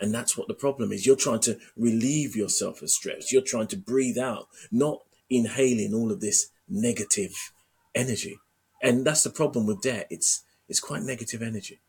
And 0.00 0.12
that's 0.12 0.36
what 0.36 0.48
the 0.48 0.54
problem 0.54 0.92
is. 0.92 1.06
You're 1.06 1.16
trying 1.16 1.40
to 1.40 1.58
relieve 1.76 2.34
yourself 2.34 2.82
of 2.82 2.90
stress. 2.90 3.32
You're 3.32 3.42
trying 3.42 3.68
to 3.68 3.76
breathe 3.76 4.18
out, 4.18 4.48
not 4.70 5.02
inhaling 5.30 5.94
all 5.94 6.10
of 6.10 6.20
this 6.20 6.50
negative 6.68 7.52
energy. 7.94 8.38
And 8.82 9.06
that's 9.06 9.22
the 9.22 9.30
problem 9.30 9.66
with 9.66 9.82
debt. 9.82 10.08
It's 10.10 10.42
it's 10.68 10.80
quite 10.80 11.02
negative 11.02 11.42
energy. 11.42 11.80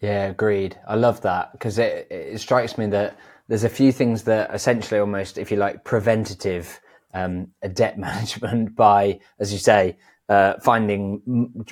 Yeah, 0.00 0.26
agreed. 0.26 0.78
I 0.86 0.96
love 0.96 1.20
that 1.22 1.52
because 1.52 1.78
it, 1.78 2.06
it 2.10 2.40
strikes 2.40 2.76
me 2.76 2.86
that 2.86 3.18
there's 3.48 3.64
a 3.64 3.68
few 3.68 3.92
things 3.92 4.24
that 4.24 4.52
essentially 4.54 5.00
almost, 5.00 5.38
if 5.38 5.50
you 5.50 5.56
like, 5.56 5.84
preventative 5.84 6.80
um, 7.14 7.48
debt 7.72 7.98
management 8.08 8.76
by, 8.76 9.18
as 9.38 9.52
you 9.52 9.58
say, 9.58 9.96
uh, 10.28 10.54
finding 10.60 11.20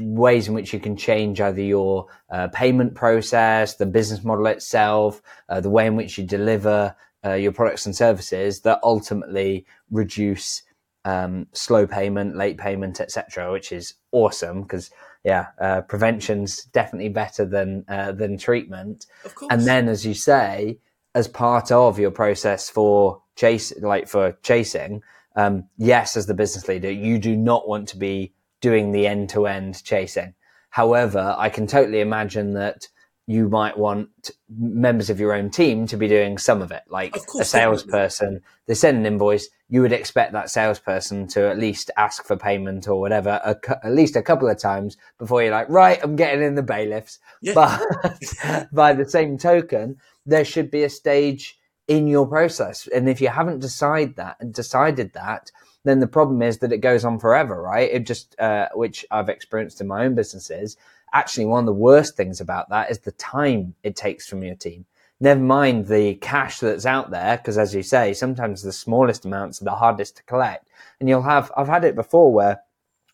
ways 0.01 0.49
in 0.49 0.55
which 0.55 0.73
you 0.73 0.81
can 0.81 0.97
change 0.97 1.41
either 1.41 1.63
your 1.63 2.07
uh, 2.31 2.49
payment 2.49 2.95
process, 2.95 3.77
the 3.77 3.87
business 3.87 4.25
model 4.25 4.47
itself, 4.47 5.23
uh, 5.49 5.61
the 5.61 5.71
way 5.71 5.87
in 5.87 5.97
which 5.97 6.19
you 6.19 6.25
deliver 6.25 6.95
uh, 7.25 7.33
your 7.33 7.53
products 7.53 7.87
and 7.87 7.97
services 7.97 8.61
that 8.61 8.79
ultimately 8.83 9.65
reduce 9.91 10.63
um, 11.05 11.47
slow 11.53 11.87
payment, 11.87 12.37
late 12.37 12.59
payment, 12.59 13.01
etc., 13.01 13.51
which 13.53 13.73
is 13.73 13.95
awesome 14.13 14.63
because 14.63 14.91
yeah, 15.25 15.47
uh, 15.61 15.83
prevention's 15.83 16.65
definitely 16.65 17.09
better 17.09 17.45
than 17.45 17.85
uh, 17.89 18.13
than 18.13 18.37
treatment. 18.37 19.07
And 19.51 19.67
then, 19.67 19.89
as 19.89 20.05
you 20.05 20.15
say, 20.15 20.79
as 21.15 21.29
part 21.29 21.71
of 21.71 21.99
your 21.99 22.11
process 22.11 22.69
for 22.69 23.23
chase, 23.37 23.73
like 23.81 24.09
for 24.09 24.33
chasing, 24.43 25.03
um, 25.37 25.65
yes, 25.79 26.17
as 26.17 26.27
the 26.27 26.35
business 26.35 26.69
leader, 26.69 26.91
you 26.91 27.19
do 27.19 27.37
not 27.37 27.69
want 27.69 27.89
to 27.89 27.97
be 27.97 28.33
doing 28.61 28.93
the 28.93 29.07
end 29.07 29.31
to 29.31 29.47
end 29.47 29.83
chasing. 29.85 30.35
However, 30.71 31.35
I 31.37 31.49
can 31.51 31.67
totally 31.67 32.01
imagine 32.01 32.55
that 32.55 32.89
you 33.27 33.49
might 33.49 33.79
want 33.79 34.31
members 34.49 35.09
of 35.09 35.21
your 35.21 35.33
own 35.33 35.49
team 35.49 35.87
to 35.87 35.97
be 35.97 36.09
doing 36.09 36.39
some 36.39 36.61
of 36.61 36.73
it. 36.73 36.83
Like 36.89 37.17
of 37.17 37.23
a 37.41 37.45
salesperson, 37.45 38.41
they 38.67 38.75
send 38.75 38.99
an 38.99 39.07
invoice, 39.07 39.49
you 39.69 39.81
would 39.81 39.93
expect 39.93 40.33
that 40.33 40.51
salesperson 40.51 41.29
to 41.29 41.49
at 41.49 41.59
least 41.59 41.91
ask 41.97 42.25
for 42.25 42.37
payment 42.37 42.89
or 42.89 43.01
whatever 43.01 43.41
a, 43.45 43.57
at 43.87 43.93
least 43.93 44.17
a 44.17 44.23
couple 44.23 44.49
of 44.49 44.59
times 44.59 44.97
before 45.19 45.43
you're 45.43 45.53
like, 45.53 45.69
right, 45.69 46.01
I'm 46.03 46.17
getting 46.17 46.43
in 46.43 46.57
the 46.57 46.63
bailiffs. 46.63 47.19
Yeah. 47.41 47.55
But 47.55 48.69
by 48.73 48.93
the 48.93 49.09
same 49.09 49.39
token, 49.39 49.97
there 50.27 50.45
should 50.45 50.71
be 50.71 50.83
a 50.83 50.91
stage 50.91 51.59
in 51.89 52.07
your 52.07 52.27
process. 52.27 52.89
And 52.89 53.09
if 53.09 53.21
you 53.21 53.29
haven't 53.29 53.61
decided 53.61 54.17
that 54.17 54.37
and 54.41 54.53
decided 54.53 55.13
that, 55.15 55.51
then 55.85 56.01
the 56.01 56.07
problem 56.07 56.43
is 56.43 56.59
that 56.59 56.73
it 56.73 56.79
goes 56.79 57.05
on 57.05 57.19
forever, 57.19 57.61
right? 57.61 57.91
It 57.91 58.07
just, 58.07 58.39
uh, 58.39 58.69
which 58.75 59.05
I've 59.11 59.29
experienced 59.29 59.81
in 59.81 59.89
my 59.89 60.05
own 60.05 60.15
businesses 60.15 60.77
actually 61.13 61.47
one 61.47 61.61
of 61.61 61.67
the 61.67 61.73
worst 61.73 62.17
things 62.17 62.41
about 62.41 62.71
that 62.71 62.91
is 62.91 63.01
the 63.01 63.13
time 63.13 63.75
it 63.83 63.97
takes 63.97 64.27
from 64.27 64.43
your 64.43 64.55
team. 64.55 64.87
Never 65.21 65.41
mind 65.41 65.87
the 65.87 66.15
cash 66.15 66.59
that's 66.59 66.87
out 66.87 67.11
there, 67.11 67.37
because 67.37 67.59
as 67.59 67.75
you 67.75 67.83
say, 67.83 68.13
sometimes 68.13 68.63
the 68.63 68.73
smallest 68.73 69.25
amounts 69.25 69.61
are 69.61 69.67
the 69.67 69.71
hardest 69.73 70.17
to 70.17 70.23
collect. 70.25 70.69
And 70.99 71.09
you'll 71.09 71.23
have, 71.23 71.53
I've 71.57 71.69
had 71.69 71.85
it 71.85 71.95
before 71.95 72.33
where 72.33 72.61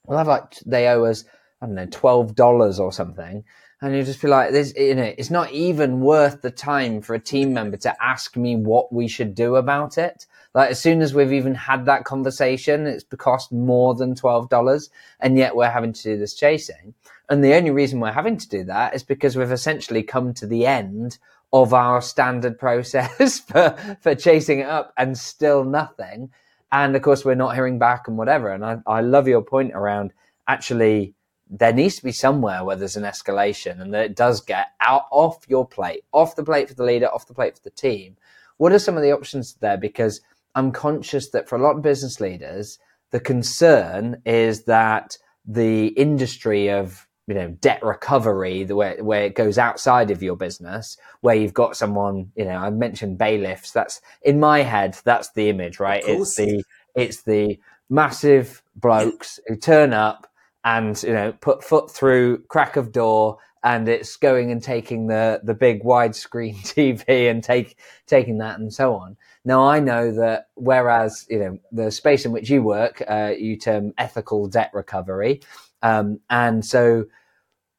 we'll 0.07 0.19
have 0.19 0.29
like, 0.29 0.55
they 0.65 0.89
owe 0.89 1.05
us, 1.05 1.25
I 1.61 1.67
don't 1.67 1.75
know, 1.75 1.87
$12 1.87 2.79
or 2.79 2.93
something. 2.93 3.45
And 3.81 3.95
you 3.95 4.03
just 4.03 4.21
be 4.21 4.27
like, 4.27 4.51
this, 4.51 4.75
you 4.77 4.95
know, 4.97 5.15
it's 5.17 5.31
not 5.31 5.53
even 5.53 6.01
worth 6.01 6.43
the 6.43 6.51
time 6.51 7.01
for 7.01 7.15
a 7.15 7.21
team 7.21 7.53
member 7.53 7.77
to 7.79 8.05
ask 8.05 8.37
me 8.37 8.57
what 8.57 8.93
we 8.93 9.07
should 9.07 9.35
do 9.37 9.55
about 9.55 9.99
it. 9.99 10.27
Like 10.53 10.71
as 10.71 10.81
soon 10.81 11.01
as 11.01 11.15
we've 11.15 11.33
even 11.33 11.55
had 11.55 11.87
that 11.87 12.05
conversation, 12.05 12.87
it's 12.87 13.05
cost 13.17 13.53
more 13.53 13.95
than 13.95 14.17
$12 14.17 14.89
and 15.21 15.39
yet 15.39 15.55
we're 15.55 15.71
having 15.71 15.93
to 15.93 16.03
do 16.03 16.19
this 16.19 16.35
chasing. 16.35 16.95
And 17.29 17.45
the 17.45 17.55
only 17.55 17.71
reason 17.71 18.01
we're 18.01 18.11
having 18.11 18.37
to 18.39 18.49
do 18.49 18.65
that 18.65 18.95
is 18.95 19.05
because 19.05 19.37
we've 19.37 19.53
essentially 19.53 20.03
come 20.03 20.35
to 20.35 20.47
the 20.47 20.67
end 20.67 21.19
of 21.53 21.73
our 21.73 22.01
standard 22.01 22.59
process 22.65 23.39
for, 23.39 23.77
for 24.01 24.15
chasing 24.17 24.61
it 24.61 24.67
up 24.67 24.93
and 24.97 25.17
still 25.17 25.63
nothing. 25.63 26.31
And 26.73 26.97
of 26.97 27.03
course, 27.03 27.25
we're 27.25 27.37
not 27.37 27.55
hearing 27.55 27.79
back 27.79 28.09
and 28.09 28.19
whatever. 28.19 28.53
And 28.53 28.65
I, 28.65 28.79
I 28.87 29.01
love 29.03 29.29
your 29.29 29.43
point 29.43 29.73
around 29.75 30.13
actually 30.49 31.15
there 31.51 31.73
needs 31.73 31.97
to 31.97 32.05
be 32.05 32.13
somewhere 32.13 32.65
where 32.65 32.77
there's 32.77 32.97
an 32.97 33.05
escalation 33.05 33.81
and 33.81 33.93
that 33.95 34.05
it 34.05 34.17
does 34.17 34.41
get 34.41 34.69
out 34.81 35.05
off 35.11 35.47
your 35.49 35.67
plate, 35.67 36.05
off 36.13 36.37
the 36.37 36.45
plate 36.45 36.69
for 36.69 36.75
the 36.75 36.85
leader, 36.85 37.07
off 37.07 37.27
the 37.27 37.35
plate 37.35 37.57
for 37.57 37.63
the 37.63 37.71
team. 37.71 38.17
What 38.59 38.73
are 38.73 38.79
some 38.79 38.97
of 38.97 39.03
the 39.03 39.13
options 39.13 39.55
there? 39.55 39.77
Because 39.77 40.21
I'm 40.55 40.73
conscious 40.73 41.31
that 41.31 41.49
for 41.49 41.57
a 41.57 41.63
lot 41.63 41.77
of 41.77 41.83
business 41.83 42.21
leaders, 42.21 42.79
the 43.11 43.21
concern 43.21 44.21
is 44.27 44.65
that 44.65 45.17
the 45.47 45.89
industry 45.89 46.71
of 46.71 47.07
you 47.27 47.35
know 47.35 47.49
debt 47.61 47.83
recovery 47.83 48.65
the 48.65 48.77
way 48.77 48.97
where 49.01 49.25
it 49.25 49.35
goes 49.35 49.59
outside 49.59 50.11
of 50.11 50.23
your 50.23 50.37
business 50.37 50.97
where 51.21 51.35
you've 51.35 51.55
got 51.55 51.77
someone 51.77 52.31
you 52.37 52.45
know 52.45 52.57
i 52.57 52.71
mentioned 52.71 53.19
bailiffs 53.19 53.71
that's 53.71 54.01
in 54.23 54.41
my 54.41 54.63
head 54.63 54.97
that's 55.05 55.31
the 55.33 55.49
image 55.49 55.79
right 55.79 56.03
it's 56.07 56.37
the 56.37 56.65
it's 56.95 57.23
the 57.23 57.59
massive 57.91 58.63
blokes 58.77 59.39
who 59.47 59.57
turn 59.57 59.93
up 59.93 60.28
and 60.65 61.03
you 61.03 61.13
know 61.13 61.33
put 61.41 61.63
foot 61.63 61.91
through 61.91 62.39
crack 62.49 62.77
of 62.77 62.93
door 62.93 63.39
and 63.65 63.89
it's 63.89 64.17
going 64.17 64.51
and 64.51 64.63
taking 64.63 65.07
the 65.07 65.41
the 65.45 65.55
big 65.55 65.83
widescreen 65.83 66.57
tv 66.63 67.31
and 67.31 67.43
take 67.43 67.79
taking 68.07 68.39
that 68.39 68.59
and 68.59 68.73
so 68.73 68.95
on 68.95 69.17
now 69.45 69.65
i 69.65 69.81
know 69.81 70.13
that 70.13 70.49
whereas 70.55 71.27
you 71.29 71.39
know 71.39 71.59
the 71.73 71.91
space 71.91 72.25
in 72.25 72.33
which 72.33 72.51
you 72.51 72.63
work 72.63 73.03
uh, 73.09 73.33
you 73.37 73.57
term 73.57 73.93
ethical 73.99 74.47
debt 74.49 74.71
recovery 74.75 75.41
um, 75.83 76.21
and 76.31 76.65
so, 76.65 77.07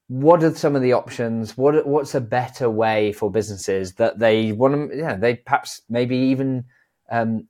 what 0.07 0.43
are 0.43 0.55
some 0.55 0.75
of 0.75 0.82
the 0.82 0.93
options? 0.93 1.57
What 1.57 1.86
what's 1.86 2.15
a 2.15 2.21
better 2.21 2.69
way 2.69 3.11
for 3.11 3.30
businesses 3.30 3.93
that 3.93 4.19
they 4.19 4.51
want 4.51 4.91
to? 4.91 4.97
Yeah, 4.97 5.15
they 5.15 5.36
perhaps 5.36 5.82
maybe 5.89 6.15
even 6.15 6.65
um, 7.11 7.47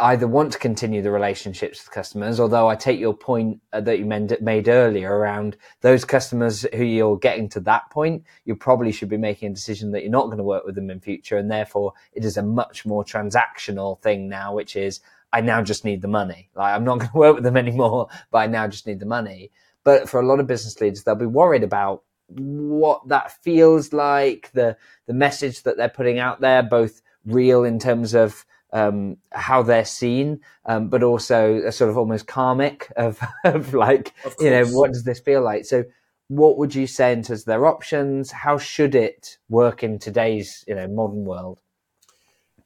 either 0.00 0.26
want 0.26 0.52
to 0.52 0.58
continue 0.58 1.02
the 1.02 1.10
relationships 1.10 1.82
with 1.82 1.90
customers, 1.90 2.40
although 2.40 2.68
I 2.68 2.76
take 2.76 3.00
your 3.00 3.14
point 3.14 3.60
uh, 3.72 3.80
that 3.82 3.98
you 3.98 4.04
made 4.04 4.68
earlier 4.68 5.14
around 5.14 5.56
those 5.80 6.04
customers 6.04 6.66
who 6.74 6.84
you're 6.84 7.18
getting 7.18 7.48
to 7.50 7.60
that 7.60 7.90
point, 7.90 8.24
you 8.44 8.54
probably 8.56 8.92
should 8.92 9.08
be 9.08 9.16
making 9.16 9.50
a 9.50 9.54
decision 9.54 9.92
that 9.92 10.02
you're 10.02 10.10
not 10.10 10.26
going 10.26 10.38
to 10.38 10.44
work 10.44 10.64
with 10.64 10.74
them 10.74 10.90
in 10.90 11.00
future. 11.00 11.36
And 11.36 11.50
therefore 11.50 11.92
it 12.12 12.24
is 12.24 12.36
a 12.36 12.42
much 12.42 12.84
more 12.84 13.04
transactional 13.04 14.00
thing 14.00 14.28
now, 14.28 14.54
which 14.54 14.76
is 14.76 15.00
I 15.32 15.40
now 15.40 15.62
just 15.62 15.84
need 15.84 16.02
the 16.02 16.08
money. 16.08 16.50
Like 16.54 16.74
I'm 16.74 16.84
not 16.84 16.98
going 16.98 17.10
to 17.10 17.18
work 17.18 17.34
with 17.36 17.44
them 17.44 17.56
anymore, 17.56 18.08
but 18.30 18.38
I 18.38 18.46
now 18.46 18.66
just 18.68 18.86
need 18.86 19.00
the 19.00 19.06
money. 19.06 19.50
But 19.84 20.08
for 20.08 20.20
a 20.20 20.26
lot 20.26 20.40
of 20.40 20.46
business 20.46 20.80
leaders, 20.80 21.02
they'll 21.02 21.14
be 21.14 21.26
worried 21.26 21.64
about 21.64 22.02
what 22.28 23.08
that 23.08 23.42
feels 23.42 23.92
like, 23.92 24.50
the 24.52 24.76
the 25.06 25.14
message 25.14 25.64
that 25.64 25.76
they're 25.76 25.88
putting 25.88 26.18
out 26.18 26.40
there, 26.40 26.62
both 26.62 27.02
real 27.26 27.64
in 27.64 27.78
terms 27.78 28.14
of 28.14 28.44
um, 28.72 29.18
how 29.32 29.62
they're 29.62 29.84
seen, 29.84 30.40
um, 30.66 30.88
but 30.88 31.02
also 31.02 31.62
a 31.64 31.72
sort 31.72 31.90
of 31.90 31.98
almost 31.98 32.26
karmic 32.26 32.90
of, 32.96 33.20
of 33.44 33.74
like, 33.74 34.14
of 34.24 34.34
you 34.40 34.50
know, 34.50 34.66
what 34.66 34.92
does 34.92 35.04
this 35.04 35.20
feel 35.20 35.42
like? 35.42 35.64
So, 35.64 35.84
what 36.28 36.56
would 36.56 36.74
you 36.74 36.86
say 36.86 37.12
in 37.12 37.22
terms 37.22 37.40
of 37.40 37.46
their 37.46 37.66
options? 37.66 38.30
How 38.30 38.56
should 38.56 38.94
it 38.94 39.36
work 39.50 39.82
in 39.82 39.98
today's, 39.98 40.64
you 40.66 40.74
know, 40.74 40.88
modern 40.88 41.24
world? 41.24 41.60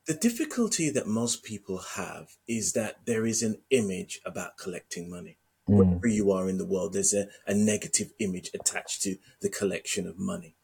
The 0.07 0.14
difficulty 0.14 0.88
that 0.90 1.09
most 1.09 1.42
people 1.42 1.78
have 1.96 2.36
is 2.46 2.74
that 2.74 3.00
there 3.07 3.26
is 3.26 3.42
an 3.42 3.59
image 3.70 4.20
about 4.24 4.57
collecting 4.57 5.11
money. 5.11 5.38
Mm. 5.68 5.76
Wherever 5.78 6.07
you 6.07 6.30
are 6.30 6.48
in 6.48 6.59
the 6.59 6.66
world, 6.66 6.92
there's 6.92 7.12
a, 7.12 7.26
a 7.44 7.54
negative 7.54 8.12
image 8.20 8.50
attached 8.54 9.02
to 9.02 9.16
the 9.42 9.48
collection 9.48 10.07
of 10.07 10.16
money. 10.16 10.54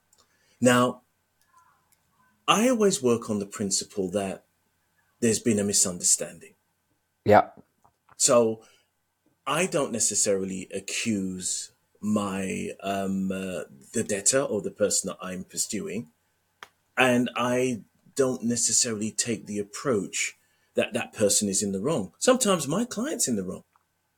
Now, 0.61 1.03
I 2.47 2.69
always 2.69 3.03
work 3.03 3.29
on 3.29 3.41
the 3.41 3.47
principle 3.47 4.09
that 4.13 4.45
there's 5.23 5.39
been 5.39 5.61
a 5.61 5.65
misunderstanding. 5.65 6.55
Yeah. 7.25 7.51
So 8.17 8.63
I 9.47 9.67
don't 9.67 9.93
necessarily 9.93 10.69
accuse 10.75 11.73
my 12.01 12.71
um, 12.83 13.31
uh, 13.31 13.63
the 13.95 14.05
debtor 14.07 14.43
or 14.43 14.61
the 14.61 14.73
person 14.73 15.09
that 15.09 15.19
I'm 15.23 15.45
pursuing, 15.45 16.09
and 16.99 17.31
I 17.37 17.83
don't 18.15 18.43
necessarily 18.43 19.13
take 19.13 19.47
the 19.47 19.61
approach 19.61 20.35
that 20.75 20.93
that 20.93 21.13
person 21.13 21.49
is 21.49 21.63
in 21.63 21.73
the 21.73 21.81
wrong. 21.81 22.13
Sometimes 22.19 22.67
my 22.67 22.85
client's 22.85 23.29
in 23.29 23.37
the 23.37 23.45
wrong. 23.45 23.63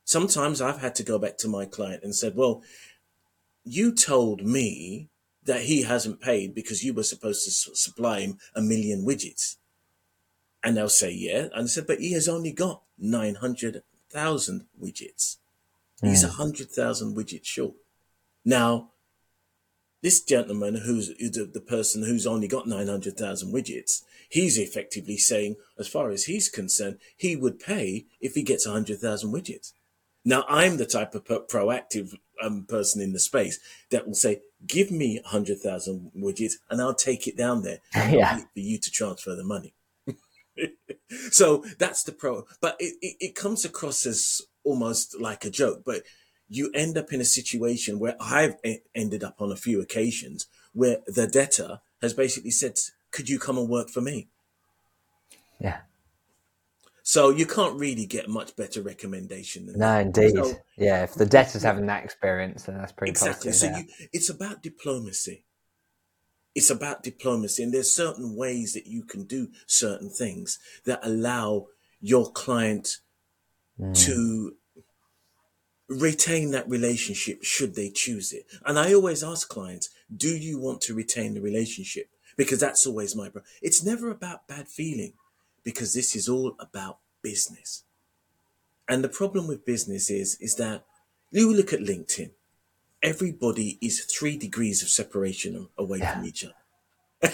Sometimes 0.03 0.61
I've 0.61 0.81
had 0.81 0.95
to 0.95 1.03
go 1.03 1.19
back 1.19 1.37
to 1.37 1.47
my 1.47 1.65
client 1.65 2.03
and 2.03 2.15
said, 2.15 2.35
"Well, 2.35 2.63
you 3.63 3.93
told 3.93 4.43
me 4.43 5.09
that 5.43 5.63
he 5.63 5.83
hasn't 5.83 6.21
paid 6.21 6.55
because 6.55 6.83
you 6.83 6.93
were 6.93 7.03
supposed 7.03 7.45
to 7.45 7.75
supply 7.75 8.21
him 8.21 8.39
a 8.55 8.61
million 8.61 9.05
widgets." 9.05 9.57
And 10.65 10.75
they'll 10.75 10.89
say, 10.89 11.11
yeah. 11.11 11.47
And 11.53 11.63
I 11.63 11.65
said, 11.67 11.85
but 11.85 11.99
he 11.99 12.13
has 12.13 12.27
only 12.27 12.51
got 12.51 12.81
900,000 12.97 14.65
widgets. 14.81 15.37
He's 16.01 16.23
a 16.23 16.27
100,000 16.27 17.15
widgets 17.15 17.45
short. 17.45 17.75
Now, 18.43 18.89
this 20.01 20.21
gentleman 20.21 20.75
who's 20.75 21.07
the, 21.07 21.49
the 21.51 21.61
person 21.61 22.03
who's 22.03 22.27
only 22.27 22.47
got 22.47 22.67
900,000 22.67 23.53
widgets, 23.53 24.01
he's 24.29 24.57
effectively 24.57 25.17
saying, 25.17 25.55
as 25.79 25.87
far 25.87 26.09
as 26.09 26.25
he's 26.25 26.49
concerned, 26.49 26.97
he 27.15 27.35
would 27.35 27.59
pay 27.59 28.05
if 28.19 28.33
he 28.33 28.43
gets 28.43 28.65
100,000 28.65 29.31
widgets. 29.31 29.71
Now, 30.23 30.43
I'm 30.49 30.77
the 30.77 30.85
type 30.85 31.13
of 31.13 31.25
proactive 31.25 32.15
um, 32.41 32.65
person 32.67 33.01
in 33.01 33.13
the 33.13 33.19
space 33.19 33.59
that 33.91 34.07
will 34.07 34.15
say, 34.15 34.41
give 34.65 34.91
me 34.91 35.19
100,000 35.23 36.11
widgets 36.17 36.53
and 36.69 36.81
I'll 36.81 36.95
take 36.95 37.27
it 37.27 37.37
down 37.37 37.61
there 37.61 37.79
yeah. 37.95 38.37
for 38.37 38.59
you 38.59 38.79
to 38.79 38.91
transfer 38.91 39.35
the 39.35 39.43
money. 39.43 39.75
So 41.31 41.63
that's 41.79 42.03
the 42.03 42.11
pro. 42.11 42.45
But 42.61 42.75
it, 42.79 42.95
it, 43.01 43.15
it 43.19 43.35
comes 43.35 43.65
across 43.65 44.05
as 44.05 44.41
almost 44.63 45.19
like 45.19 45.45
a 45.45 45.49
joke, 45.49 45.83
but 45.85 46.03
you 46.47 46.71
end 46.73 46.97
up 46.97 47.11
in 47.11 47.21
a 47.21 47.25
situation 47.25 47.99
where 47.99 48.15
I've 48.19 48.55
ended 48.93 49.23
up 49.23 49.41
on 49.41 49.51
a 49.51 49.55
few 49.55 49.81
occasions 49.81 50.47
where 50.73 50.97
the 51.07 51.27
debtor 51.27 51.79
has 52.01 52.13
basically 52.13 52.51
said, 52.51 52.77
could 53.11 53.29
you 53.29 53.39
come 53.39 53.57
and 53.57 53.69
work 53.69 53.89
for 53.89 54.01
me? 54.01 54.27
Yeah. 55.59 55.79
So 57.01 57.29
you 57.29 57.45
can't 57.45 57.79
really 57.79 58.05
get 58.05 58.27
much 58.27 58.55
better 58.55 58.81
recommendation 58.81 59.67
than 59.67 59.79
no, 59.79 59.93
that. 59.93 60.01
indeed. 60.01 60.35
So, 60.35 60.53
yeah, 60.75 61.03
if 61.03 61.13
the 61.13 61.25
debtor's 61.25 61.63
having 61.63 61.85
that 61.85 62.03
experience, 62.03 62.63
then 62.63 62.77
that's 62.77 62.91
pretty 62.91 63.11
exactly. 63.11 63.51
Positive, 63.51 63.75
so 63.75 63.77
you, 63.77 64.07
it's 64.11 64.29
about 64.29 64.63
diplomacy 64.63 65.45
it's 66.55 66.69
about 66.69 67.03
diplomacy 67.03 67.61
and 67.61 67.73
there's 67.73 67.91
certain 67.91 68.35
ways 68.35 68.73
that 68.73 68.87
you 68.87 69.03
can 69.03 69.25
do 69.25 69.49
certain 69.67 70.09
things 70.09 70.57
that 70.85 70.99
allow 71.03 71.67
your 71.99 72.31
client 72.31 72.97
mm. 73.79 73.95
to 74.05 74.55
retain 75.87 76.51
that 76.51 76.67
relationship 76.67 77.43
should 77.43 77.75
they 77.75 77.89
choose 77.89 78.33
it 78.33 78.45
and 78.65 78.79
i 78.79 78.91
always 78.91 79.23
ask 79.23 79.47
clients 79.49 79.89
do 80.15 80.29
you 80.29 80.57
want 80.59 80.81
to 80.81 80.95
retain 80.95 81.35
the 81.35 81.41
relationship 81.41 82.09
because 82.37 82.59
that's 82.59 82.87
always 82.87 83.15
my 83.15 83.29
problem. 83.29 83.43
it's 83.61 83.83
never 83.83 84.09
about 84.09 84.47
bad 84.47 84.67
feeling 84.67 85.13
because 85.63 85.93
this 85.93 86.15
is 86.15 86.27
all 86.27 86.55
about 86.59 86.97
business 87.21 87.83
and 88.89 89.03
the 89.03 89.09
problem 89.09 89.47
with 89.47 89.65
business 89.65 90.09
is 90.09 90.37
is 90.41 90.55
that 90.55 90.83
you 91.29 91.53
look 91.53 91.71
at 91.71 91.81
linkedin 91.81 92.31
everybody 93.05 93.77
is 93.81 94.03
three 94.03 94.35
degrees 94.35 94.81
of 94.81 94.89
separation 94.89 95.69
away 95.77 95.99
yeah. 95.99 96.13
from 96.13 96.25
each 96.25 96.43
other. 96.43 97.33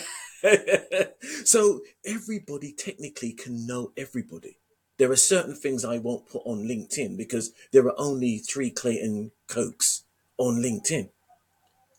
so 1.45 1.79
everybody 2.05 2.73
technically 2.73 3.31
can 3.31 3.65
know 3.65 3.93
everybody. 3.95 4.57
There 4.97 5.11
are 5.11 5.15
certain 5.15 5.55
things 5.55 5.85
I 5.85 5.97
won't 5.97 6.29
put 6.29 6.43
on 6.45 6.67
LinkedIn 6.67 7.17
because 7.17 7.53
there 7.71 7.85
are 7.87 7.95
only 7.97 8.37
three 8.37 8.69
Clayton 8.69 9.31
Cokes 9.47 10.03
on 10.37 10.61
LinkedIn. 10.61 11.09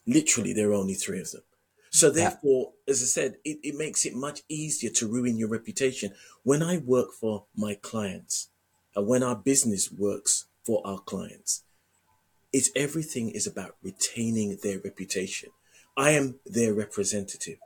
Literally, 0.07 0.53
there 0.53 0.71
are 0.71 0.75
only 0.75 0.95
three 0.95 1.21
of 1.21 1.31
them. 1.31 1.43
So 1.91 2.11
therefore, 2.11 2.73
yeah. 2.87 2.93
as 2.93 3.03
I 3.03 3.07
said, 3.07 3.37
it, 3.45 3.59
it 3.63 3.75
makes 3.77 4.05
it 4.05 4.15
much 4.15 4.43
easier 4.49 4.91
to 4.93 5.09
ruin 5.09 5.39
your 5.39 5.49
reputation. 5.49 6.13
When 6.43 6.63
I 6.63 6.77
work 6.77 7.13
for 7.13 7.45
my 7.57 7.75
clients 7.75 8.49
and 8.95 9.07
when 9.07 9.23
our 9.23 9.37
business 9.37 9.91
works 9.91 10.47
for 10.65 10.81
our 10.87 10.99
clients, 10.99 11.65
it's 12.53 12.71
everything 12.77 13.31
is 13.31 13.47
about 13.47 13.77
retaining 13.83 14.59
their 14.63 14.79
reputation. 14.79 15.51
I 15.97 16.11
am 16.11 16.37
their 16.45 16.75
representative. 16.75 17.59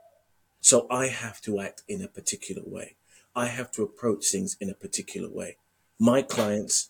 So 0.61 0.87
I 0.89 1.07
have 1.07 1.41
to 1.41 1.59
act 1.59 1.83
in 1.87 2.01
a 2.01 2.07
particular 2.07 2.63
way. 2.65 2.95
I 3.35 3.47
have 3.47 3.71
to 3.73 3.83
approach 3.83 4.27
things 4.31 4.57
in 4.59 4.69
a 4.69 4.73
particular 4.73 5.29
way. 5.29 5.57
My 5.99 6.21
clients 6.21 6.89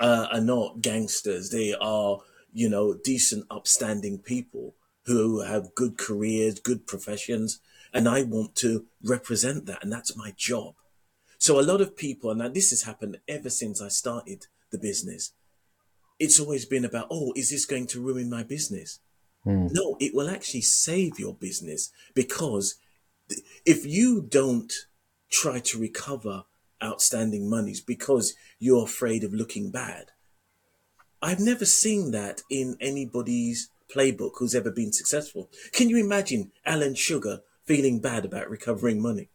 uh, 0.00 0.26
are 0.32 0.40
not 0.40 0.80
gangsters. 0.80 1.50
They 1.50 1.74
are, 1.74 2.20
you 2.52 2.68
know, 2.68 2.94
decent, 2.94 3.46
upstanding 3.50 4.18
people 4.18 4.74
who 5.04 5.42
have 5.42 5.74
good 5.74 5.96
careers, 5.96 6.60
good 6.60 6.86
professions. 6.86 7.60
And 7.92 8.08
I 8.08 8.22
want 8.22 8.56
to 8.56 8.86
represent 9.02 9.66
that. 9.66 9.82
And 9.82 9.92
that's 9.92 10.16
my 10.16 10.32
job. 10.36 10.74
So 11.38 11.60
a 11.60 11.62
lot 11.62 11.80
of 11.80 11.96
people, 11.96 12.30
and 12.30 12.54
this 12.54 12.70
has 12.70 12.82
happened 12.82 13.18
ever 13.28 13.50
since 13.50 13.80
I 13.80 13.88
started 13.88 14.46
the 14.70 14.78
business, 14.78 15.32
it's 16.24 16.40
always 16.40 16.64
been 16.64 16.84
about, 16.84 17.08
oh, 17.10 17.32
is 17.36 17.50
this 17.50 17.66
going 17.66 17.86
to 17.88 18.00
ruin 18.00 18.30
my 18.30 18.42
business? 18.42 18.98
Mm. 19.46 19.70
No, 19.72 19.96
it 20.00 20.14
will 20.14 20.30
actually 20.30 20.62
save 20.62 21.18
your 21.18 21.34
business 21.34 21.92
because 22.14 22.76
if 23.66 23.84
you 23.84 24.22
don't 24.22 24.72
try 25.30 25.60
to 25.60 25.78
recover 25.78 26.44
outstanding 26.82 27.48
monies 27.48 27.80
because 27.80 28.34
you're 28.58 28.84
afraid 28.84 29.22
of 29.22 29.34
looking 29.34 29.70
bad, 29.70 30.12
I've 31.20 31.40
never 31.40 31.66
seen 31.66 32.10
that 32.12 32.42
in 32.50 32.76
anybody's 32.80 33.70
playbook 33.94 34.32
who's 34.38 34.54
ever 34.54 34.70
been 34.70 34.92
successful. 34.92 35.50
Can 35.72 35.90
you 35.90 35.98
imagine 35.98 36.52
Alan 36.64 36.94
Sugar 36.94 37.40
feeling 37.64 38.00
bad 38.00 38.24
about 38.24 38.48
recovering 38.48 39.00
money? 39.00 39.28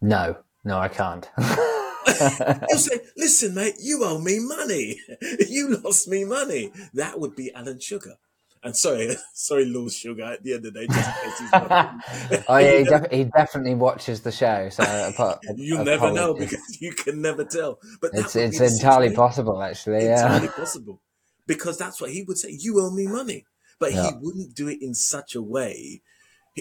No, 0.00 0.38
no, 0.64 0.78
I 0.78 0.88
can't. 0.88 1.28
He'll 2.68 2.78
say, 2.78 3.00
listen, 3.16 3.54
mate, 3.54 3.74
you 3.80 4.04
owe 4.04 4.18
me 4.18 4.38
money. 4.40 5.00
you 5.48 5.76
lost 5.84 6.08
me 6.08 6.24
money. 6.24 6.72
That 6.94 7.18
would 7.18 7.34
be 7.34 7.52
Alan 7.52 7.80
Sugar. 7.80 8.14
And 8.62 8.76
sorry, 8.76 9.16
sorry, 9.34 9.64
Lord 9.66 9.92
Sugar. 9.92 10.24
At 10.24 10.42
the 10.42 10.54
end 10.54 10.66
of 10.66 10.74
the 10.74 10.80
day, 10.80 10.86
just 10.88 12.48
oh 12.48 12.56
yeah, 12.56 12.78
he, 12.78 12.84
def- 12.84 13.10
he, 13.12 13.24
definitely 13.24 13.74
watches 13.74 14.22
the 14.22 14.32
show. 14.32 14.68
So 14.70 14.82
apart, 14.82 15.38
you'll 15.56 15.84
never 15.84 16.10
know 16.10 16.34
because 16.34 16.78
you 16.80 16.92
can 16.92 17.22
never 17.22 17.44
tell. 17.44 17.78
But 18.00 18.10
it's 18.14 18.34
it's 18.34 18.60
entirely 18.60 19.14
possible, 19.14 19.62
actually. 19.62 20.04
Yeah, 20.04 20.24
entirely 20.24 20.48
possible 20.48 21.00
because 21.46 21.78
that's 21.78 22.00
what 22.00 22.10
he 22.10 22.22
would 22.22 22.38
say. 22.38 22.56
You 22.58 22.80
owe 22.80 22.90
me 22.90 23.06
money, 23.06 23.46
but 23.78 23.92
yeah. 23.92 24.10
he 24.10 24.16
wouldn't 24.20 24.54
do 24.54 24.68
it 24.68 24.82
in 24.82 24.94
such 24.94 25.34
a 25.34 25.42
way. 25.42 26.02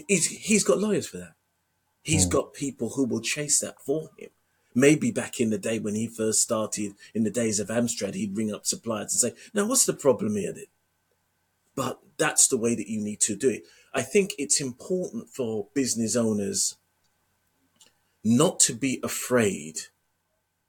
He's 0.08 0.28
he's 0.28 0.64
got 0.64 0.80
lawyers 0.80 1.08
for 1.08 1.18
that. 1.18 1.34
He's 2.04 2.28
mm. 2.28 2.32
got 2.32 2.54
people 2.54 2.92
who 2.96 3.06
will 3.06 3.22
chase 3.22 3.60
that 3.62 3.82
for 3.84 4.10
him. 4.18 4.30
Maybe 4.76 5.10
back 5.10 5.40
in 5.40 5.50
the 5.50 5.58
day 5.58 5.80
when 5.80 5.96
he 5.96 6.06
first 6.06 6.42
started, 6.42 6.96
in 7.14 7.24
the 7.24 7.32
days 7.32 7.60
of 7.60 7.70
Amstrad, 7.70 8.14
he'd 8.14 8.36
ring 8.36 8.54
up 8.54 8.66
suppliers 8.66 9.14
and 9.14 9.34
say, 9.34 9.42
now 9.54 9.66
what's 9.66 9.86
the 9.86 9.94
problem 9.94 10.36
here 10.36 10.54
then? 10.54 10.66
But 11.76 12.00
that's 12.18 12.48
the 12.48 12.58
way 12.58 12.76
that 12.76 12.90
you 12.90 13.02
need 13.02 13.22
to 13.22 13.36
do 13.36 13.50
it. 13.50 13.64
I 13.94 14.02
think 14.02 14.34
it's 14.38 14.60
important 14.60 15.30
for 15.30 15.68
business 15.74 16.16
owners 16.16 16.76
not 18.24 18.60
to 18.60 18.74
be 18.74 19.00
afraid 19.04 19.80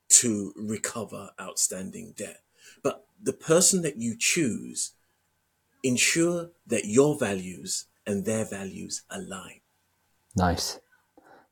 to 0.09 0.53
recover 0.57 1.31
outstanding 1.41 2.15
debt. 2.17 2.43
But 2.83 3.05
the 3.21 3.33
person 3.33 3.83
that 3.83 3.97
you 3.97 4.15
choose, 4.17 4.93
ensure 5.83 6.51
that 6.67 6.85
your 6.85 7.19
values 7.19 7.87
and 8.07 8.25
their 8.25 8.45
values 8.45 9.03
align. 9.11 9.61
Nice. 10.37 10.79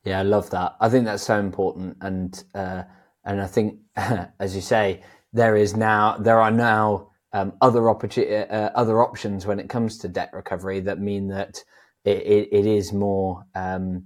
Yeah, 0.04 0.20
I 0.20 0.22
love 0.22 0.50
that. 0.50 0.76
I 0.80 0.88
think 0.88 1.06
that's 1.06 1.22
so 1.22 1.38
important, 1.38 1.96
and 2.00 2.44
uh, 2.54 2.82
and 3.24 3.40
I 3.40 3.46
think, 3.46 3.78
as 3.96 4.54
you 4.54 4.60
say, 4.60 5.02
there 5.32 5.56
is 5.56 5.76
now 5.76 6.16
there 6.18 6.40
are 6.40 6.50
now 6.50 7.10
um, 7.32 7.54
other 7.60 7.82
opportu- 7.82 8.50
uh, 8.50 8.70
other 8.74 9.02
options 9.02 9.46
when 9.46 9.58
it 9.58 9.68
comes 9.68 9.98
to 9.98 10.08
debt 10.08 10.30
recovery 10.32 10.80
that 10.80 11.00
mean 11.00 11.28
that 11.28 11.64
it, 12.04 12.18
it, 12.18 12.48
it 12.52 12.66
is 12.66 12.92
more 12.92 13.44
um, 13.54 14.04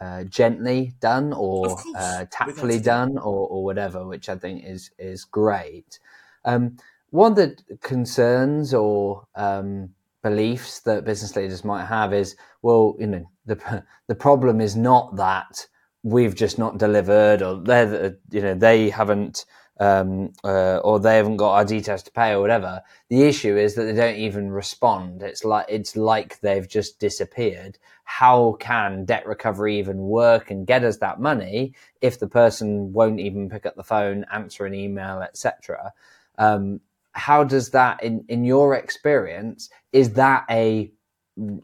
uh, 0.00 0.24
gently 0.24 0.94
done 1.00 1.32
or 1.32 1.76
uh, 1.96 2.24
tactfully 2.30 2.78
done 2.80 3.18
or, 3.18 3.48
or 3.48 3.64
whatever, 3.64 4.06
which 4.06 4.28
I 4.28 4.36
think 4.36 4.64
is 4.64 4.90
is 4.98 5.24
great. 5.24 5.98
Um, 6.44 6.76
one 7.10 7.32
of 7.32 7.36
the 7.36 7.56
concerns 7.82 8.72
or 8.72 9.26
um, 9.34 9.90
beliefs 10.22 10.80
that 10.80 11.04
business 11.04 11.36
leaders 11.36 11.64
might 11.64 11.84
have 11.86 12.14
is, 12.14 12.36
well, 12.62 12.96
you 12.98 13.06
know, 13.08 13.30
the 13.56 13.84
the 14.06 14.14
problem 14.14 14.60
is 14.60 14.76
not 14.76 15.16
that 15.16 15.66
we've 16.02 16.34
just 16.34 16.58
not 16.58 16.78
delivered 16.78 17.42
or 17.42 17.56
they 17.56 18.12
you 18.30 18.40
know 18.40 18.54
they 18.54 18.90
haven't 18.90 19.44
um, 19.80 20.34
uh, 20.44 20.76
or 20.84 21.00
they 21.00 21.16
haven't 21.16 21.38
got 21.38 21.54
our 21.54 21.64
details 21.64 22.02
to 22.02 22.10
pay 22.10 22.32
or 22.32 22.40
whatever. 22.42 22.82
The 23.08 23.22
issue 23.22 23.56
is 23.56 23.74
that 23.74 23.84
they 23.84 23.94
don't 23.94 24.16
even 24.16 24.50
respond. 24.50 25.22
It's 25.22 25.42
like 25.42 25.66
it's 25.70 25.96
like 25.96 26.38
they've 26.40 26.68
just 26.68 27.00
disappeared. 27.00 27.78
How 28.04 28.56
can 28.60 29.06
debt 29.06 29.26
recovery 29.26 29.78
even 29.78 29.98
work 29.98 30.50
and 30.50 30.66
get 30.66 30.84
us 30.84 30.98
that 30.98 31.18
money 31.18 31.74
if 32.02 32.18
the 32.18 32.28
person 32.28 32.92
won't 32.92 33.20
even 33.20 33.48
pick 33.48 33.64
up 33.64 33.74
the 33.74 33.82
phone, 33.82 34.26
answer 34.30 34.66
an 34.66 34.74
email, 34.74 35.22
etc. 35.22 35.92
Um, 36.36 36.80
how 37.12 37.42
does 37.42 37.70
that, 37.70 38.02
in 38.02 38.24
in 38.28 38.44
your 38.44 38.74
experience, 38.74 39.70
is 39.92 40.12
that 40.12 40.44
a 40.50 40.92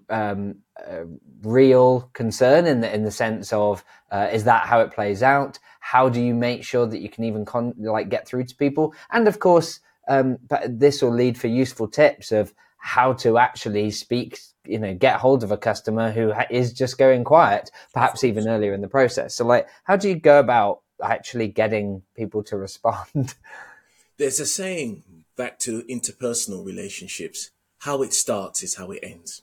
um, 0.08 0.56
uh, 0.78 1.04
real 1.42 2.10
concern 2.12 2.66
in 2.66 2.80
the 2.80 2.94
in 2.94 3.04
the 3.04 3.10
sense 3.10 3.52
of 3.52 3.84
uh, 4.10 4.28
is 4.32 4.44
that 4.44 4.66
how 4.66 4.80
it 4.80 4.92
plays 4.92 5.22
out? 5.22 5.58
How 5.80 6.08
do 6.08 6.20
you 6.20 6.34
make 6.34 6.64
sure 6.64 6.86
that 6.86 7.00
you 7.00 7.08
can 7.08 7.24
even 7.24 7.44
con- 7.44 7.74
like 7.78 8.08
get 8.08 8.26
through 8.26 8.44
to 8.44 8.54
people? 8.54 8.94
And 9.10 9.28
of 9.28 9.38
course, 9.38 9.80
um, 10.08 10.38
but 10.48 10.78
this 10.78 11.02
will 11.02 11.12
lead 11.12 11.38
for 11.38 11.48
useful 11.48 11.88
tips 11.88 12.32
of 12.32 12.52
how 12.78 13.12
to 13.14 13.38
actually 13.38 13.90
speak. 13.90 14.38
You 14.64 14.78
know, 14.78 14.94
get 14.94 15.20
hold 15.20 15.44
of 15.44 15.52
a 15.52 15.56
customer 15.56 16.10
who 16.10 16.32
is 16.50 16.72
just 16.72 16.98
going 16.98 17.24
quiet, 17.24 17.70
perhaps 17.92 18.24
even 18.24 18.48
earlier 18.48 18.74
in 18.74 18.80
the 18.80 18.88
process. 18.88 19.34
So, 19.34 19.46
like, 19.46 19.68
how 19.84 19.96
do 19.96 20.08
you 20.08 20.16
go 20.16 20.40
about 20.40 20.80
actually 21.02 21.48
getting 21.48 22.02
people 22.16 22.42
to 22.44 22.56
respond? 22.56 23.34
There's 24.18 24.40
a 24.40 24.46
saying 24.46 25.04
back 25.36 25.58
to 25.60 25.82
interpersonal 25.82 26.64
relationships: 26.64 27.50
how 27.80 28.02
it 28.02 28.12
starts 28.12 28.62
is 28.62 28.74
how 28.76 28.90
it 28.90 29.00
ends. 29.02 29.42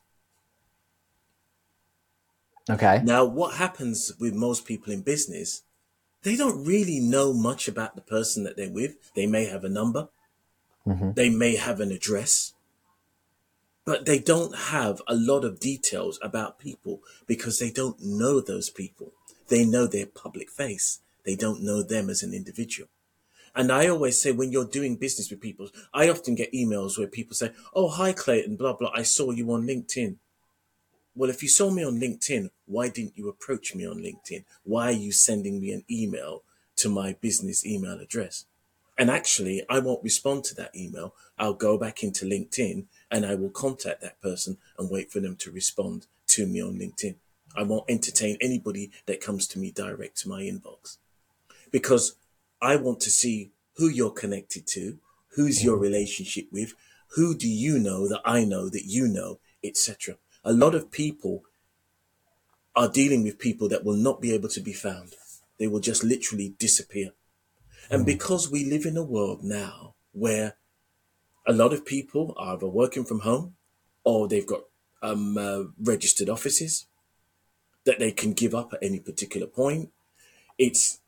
Okay. 2.70 3.02
Now, 3.04 3.26
what 3.26 3.56
happens 3.56 4.14
with 4.20 4.34
most 4.34 4.66
people 4.66 4.94
in 4.94 5.02
business, 5.02 5.64
they 6.24 6.36
don't 6.36 6.66
really 6.66 7.00
know 7.00 7.34
much 7.34 7.68
about 7.68 7.96
the 7.96 8.02
person 8.02 8.44
that 8.44 8.56
they're 8.56 8.70
with. 8.70 9.14
They 9.16 9.26
may 9.26 9.46
have 9.46 9.64
a 9.64 9.70
number, 9.70 10.10
mm-hmm. 10.88 11.12
they 11.14 11.30
may 11.30 11.56
have 11.58 11.80
an 11.80 11.92
address, 11.92 12.54
but 13.86 14.06
they 14.06 14.20
don't 14.20 14.56
have 14.56 15.02
a 15.08 15.16
lot 15.16 15.44
of 15.44 15.60
details 15.60 16.18
about 16.22 16.60
people 16.60 17.02
because 17.28 17.60
they 17.60 17.70
don't 17.70 18.02
know 18.02 18.40
those 18.40 18.70
people. 18.70 19.12
They 19.50 19.66
know 19.66 19.86
their 19.86 20.06
public 20.06 20.50
face, 20.50 21.00
they 21.26 21.36
don't 21.36 21.62
know 21.62 21.84
them 21.84 22.10
as 22.10 22.24
an 22.24 22.34
individual. 22.34 22.90
And 23.56 23.72
I 23.72 23.88
always 23.88 24.20
say 24.20 24.32
when 24.32 24.52
you're 24.52 24.66
doing 24.66 24.96
business 24.96 25.30
with 25.30 25.42
people, 25.42 25.70
I 25.94 26.10
often 26.10 26.34
get 26.34 26.54
emails 26.54 26.98
where 26.98 27.08
people 27.08 27.36
say, 27.36 27.52
Oh, 27.74 27.88
hi, 27.88 28.12
Clayton, 28.12 28.56
blah, 28.56 28.74
blah. 28.74 28.92
I 28.96 29.04
saw 29.04 29.32
you 29.32 29.52
on 29.52 29.68
LinkedIn. 29.68 30.16
Well, 31.16 31.30
if 31.30 31.44
you 31.44 31.50
saw 31.50 31.70
me 31.70 31.84
on 31.84 32.00
LinkedIn, 32.00 32.50
why 32.66 32.90
didn't 32.90 33.16
you 33.16 33.30
approach 33.30 33.76
me 33.76 33.86
on 33.86 34.00
LinkedIn? 34.00 34.46
Why 34.64 34.88
are 34.88 34.92
you 34.92 35.12
sending 35.12 35.62
me 35.62 35.72
an 35.72 35.84
email 35.90 36.42
to 36.78 36.90
my 36.90 37.14
business 37.22 37.64
email 37.64 38.00
address? 38.00 38.46
And 38.98 39.12
actually, 39.12 39.64
I 39.70 39.78
won't 39.78 40.04
respond 40.04 40.44
to 40.46 40.56
that 40.56 40.76
email. 40.76 41.14
I'll 41.38 41.54
go 41.54 41.78
back 41.78 42.04
into 42.04 42.26
LinkedIn 42.26 42.86
and 43.12 43.26
I 43.28 43.36
will 43.36 43.52
contact 43.52 44.02
that 44.02 44.22
person 44.22 44.58
and 44.78 44.90
wait 44.90 45.12
for 45.12 45.20
them 45.20 45.36
to 45.38 45.52
respond 45.52 46.08
to 46.30 46.48
me 46.48 46.60
on 46.60 46.80
LinkedIn. 46.80 47.16
I 47.56 47.62
won't 47.62 47.90
entertain 47.90 48.38
anybody 48.42 48.90
that 49.06 49.22
comes 49.22 49.46
to 49.50 49.60
me 49.60 49.70
direct 49.70 50.18
to 50.22 50.30
my 50.30 50.42
inbox 50.42 50.98
because 51.72 52.16
I 52.60 52.76
want 52.78 53.00
to 53.02 53.12
see 53.12 53.52
who 53.76 53.88
you're 53.88 54.10
connected 54.10 54.66
to, 54.68 54.98
who's 55.36 55.64
your 55.64 55.78
relationship 55.78 56.48
with, 56.52 56.74
who 57.16 57.36
do 57.36 57.48
you 57.48 57.78
know 57.78 58.08
that 58.08 58.22
I 58.26 58.46
know 58.46 58.68
that 58.70 58.86
you 58.86 59.08
know, 59.08 59.40
etc 59.64 60.18
a 60.44 60.54
lot 60.54 60.76
of 60.76 60.92
people 60.92 61.44
are 62.76 62.90
dealing 62.90 63.24
with 63.24 63.40
people 63.40 63.70
that 63.70 63.84
will 63.84 63.96
not 63.96 64.22
be 64.22 64.34
able 64.34 64.50
to 64.50 64.60
be 64.60 64.74
found. 64.74 65.16
They 65.60 65.68
will 65.68 65.80
just 65.80 66.04
literally 66.04 66.56
disappear. 66.58 67.12
And 67.90 68.04
mm. 68.04 68.06
because 68.06 68.50
we 68.50 68.66
live 68.66 68.86
in 68.86 68.98
a 68.98 69.04
world 69.04 69.44
now 69.44 69.94
where 70.12 70.56
a 71.46 71.54
lot 71.54 71.74
of 71.74 71.86
people 71.86 72.34
are 72.38 72.56
either 72.56 72.68
working 72.68 73.06
from 73.06 73.22
home 73.22 73.56
or 74.04 74.28
they've 74.28 74.48
got 74.48 74.62
um, 75.02 75.38
uh, 75.38 75.64
registered 75.82 76.30
offices 76.30 76.88
that 77.86 78.00
they 78.00 78.12
can 78.12 78.34
give 78.34 78.56
up 78.56 78.74
at 78.74 78.80
any 78.82 79.00
particular 79.00 79.48
point, 79.48 79.92
it's 80.58 81.00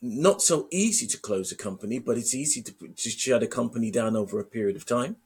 not 0.00 0.40
so 0.40 0.68
easy 0.70 1.06
to 1.06 1.18
close 1.18 1.52
a 1.52 1.56
company, 1.56 1.98
but 1.98 2.16
it's 2.16 2.34
easy 2.34 2.62
to, 2.62 2.72
to 2.72 3.10
shut 3.10 3.42
a 3.42 3.46
company 3.46 3.90
down 3.90 4.16
over 4.16 4.38
a 4.40 4.44
period 4.44 4.76
of 4.76 4.86
time. 4.86 5.16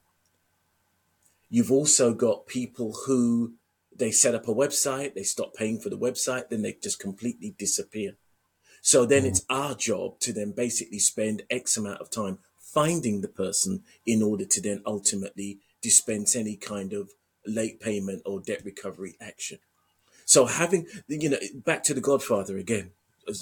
You've 1.54 1.70
also 1.70 2.14
got 2.14 2.48
people 2.48 2.96
who 3.06 3.52
they 3.96 4.10
set 4.10 4.34
up 4.34 4.48
a 4.48 4.52
website, 4.52 5.14
they 5.14 5.22
stop 5.22 5.54
paying 5.54 5.78
for 5.78 5.88
the 5.88 5.96
website, 5.96 6.48
then 6.48 6.62
they 6.62 6.76
just 6.82 6.98
completely 6.98 7.54
disappear. 7.56 8.16
So 8.82 9.06
then 9.06 9.22
mm. 9.22 9.26
it's 9.26 9.44
our 9.48 9.76
job 9.76 10.18
to 10.22 10.32
then 10.32 10.50
basically 10.50 10.98
spend 10.98 11.44
X 11.48 11.76
amount 11.76 12.00
of 12.00 12.10
time 12.10 12.38
finding 12.58 13.20
the 13.20 13.28
person 13.28 13.84
in 14.04 14.20
order 14.20 14.44
to 14.44 14.60
then 14.60 14.82
ultimately 14.84 15.60
dispense 15.80 16.34
any 16.34 16.56
kind 16.56 16.92
of 16.92 17.12
late 17.46 17.78
payment 17.78 18.22
or 18.26 18.40
debt 18.40 18.62
recovery 18.64 19.14
action. 19.20 19.60
So 20.24 20.46
having, 20.46 20.88
you 21.06 21.30
know, 21.30 21.38
back 21.54 21.84
to 21.84 21.94
the 21.94 22.00
Godfather 22.00 22.58
again, 22.58 22.90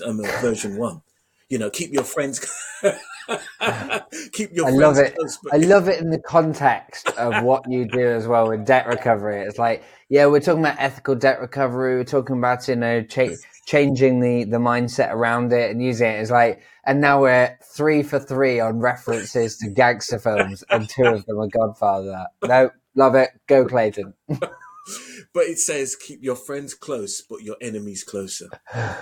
um, 0.04 0.20
version 0.42 0.76
one, 0.76 1.00
you 1.48 1.56
know, 1.56 1.70
keep 1.70 1.94
your 1.94 2.04
friends, 2.04 2.46
keep 4.32 4.52
your. 4.52 4.66
I 4.66 4.70
love 4.70 4.98
it. 4.98 5.16
Close, 5.16 5.38
but... 5.42 5.54
I 5.54 5.56
love 5.58 5.88
it 5.88 6.00
in 6.00 6.10
the 6.10 6.18
context 6.18 7.08
of 7.10 7.44
what 7.44 7.70
you 7.70 7.86
do 7.86 8.08
as 8.08 8.26
well 8.26 8.48
with 8.48 8.66
debt 8.66 8.86
recovery. 8.86 9.40
It's 9.40 9.58
like, 9.58 9.84
yeah, 10.08 10.26
we're 10.26 10.40
talking 10.40 10.60
about 10.60 10.76
ethical 10.78 11.14
debt 11.14 11.40
recovery. 11.40 11.96
We're 11.96 12.04
talking 12.04 12.38
about 12.38 12.68
you 12.68 12.76
know 12.76 13.02
cha- 13.02 13.36
changing 13.66 14.20
the 14.20 14.44
the 14.44 14.58
mindset 14.58 15.12
around 15.12 15.52
it 15.52 15.70
and 15.70 15.82
using 15.82 16.08
it. 16.08 16.20
It's 16.20 16.30
like, 16.30 16.62
and 16.84 17.00
now 17.00 17.22
we're 17.22 17.56
three 17.62 18.02
for 18.02 18.18
three 18.18 18.60
on 18.60 18.80
references 18.80 19.56
to 19.58 19.70
gangster 19.70 20.18
films, 20.18 20.64
and 20.70 20.88
two 20.88 21.04
of 21.04 21.24
them 21.26 21.38
are 21.38 21.48
Godfather. 21.48 22.26
No, 22.44 22.70
love 22.94 23.14
it. 23.14 23.30
Go 23.46 23.64
Clayton. 23.64 24.14
but 24.28 25.44
it 25.44 25.58
says 25.58 25.96
keep 25.96 26.22
your 26.22 26.36
friends 26.36 26.74
close, 26.74 27.22
but 27.22 27.42
your 27.42 27.56
enemies 27.60 28.04
closer. 28.04 28.48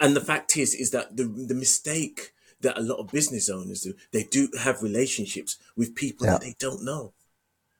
And 0.00 0.16
the 0.16 0.20
fact 0.20 0.56
is, 0.56 0.74
is 0.74 0.90
that 0.90 1.16
the 1.16 1.22
the 1.22 1.54
mistake 1.54 2.33
that 2.64 2.76
a 2.76 2.82
lot 2.82 2.98
of 2.98 3.12
business 3.12 3.48
owners 3.48 3.82
do, 3.82 3.94
they 4.12 4.24
do 4.24 4.48
have 4.60 4.82
relationships 4.82 5.56
with 5.76 5.94
people 5.94 6.26
yeah. 6.26 6.32
that 6.32 6.42
they 6.42 6.56
don't 6.58 6.84
know. 6.84 7.12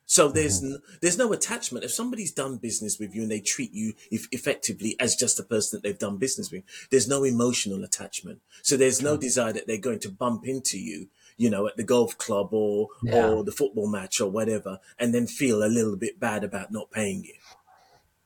So 0.05 0.29
there's 0.29 0.61
mm-hmm. 0.61 0.73
no, 0.73 0.77
there's 1.01 1.17
no 1.17 1.33
attachment. 1.33 1.83
If 1.83 1.91
somebody's 1.91 2.31
done 2.31 2.57
business 2.57 2.99
with 2.99 3.15
you 3.15 3.23
and 3.23 3.31
they 3.31 3.39
treat 3.39 3.73
you 3.73 3.93
if, 4.11 4.27
effectively 4.31 4.95
as 4.99 5.15
just 5.15 5.39
a 5.39 5.43
person 5.43 5.77
that 5.77 5.83
they've 5.87 5.97
done 5.97 6.17
business 6.17 6.51
with, 6.51 6.63
there's 6.91 7.07
no 7.07 7.23
emotional 7.23 7.83
attachment. 7.83 8.41
So 8.61 8.77
there's 8.77 9.01
no 9.01 9.17
desire 9.17 9.53
that 9.53 9.67
they're 9.67 9.77
going 9.77 9.99
to 9.99 10.09
bump 10.09 10.47
into 10.47 10.79
you, 10.79 11.07
you 11.37 11.49
know, 11.49 11.67
at 11.67 11.75
the 11.75 11.83
golf 11.83 12.17
club 12.17 12.53
or 12.53 12.89
yeah. 13.03 13.29
or 13.29 13.43
the 13.43 13.51
football 13.51 13.89
match 13.89 14.21
or 14.21 14.29
whatever, 14.29 14.79
and 14.99 15.13
then 15.13 15.25
feel 15.25 15.63
a 15.63 15.65
little 15.65 15.95
bit 15.97 16.19
bad 16.19 16.43
about 16.43 16.71
not 16.71 16.91
paying 16.91 17.23
you. 17.23 17.33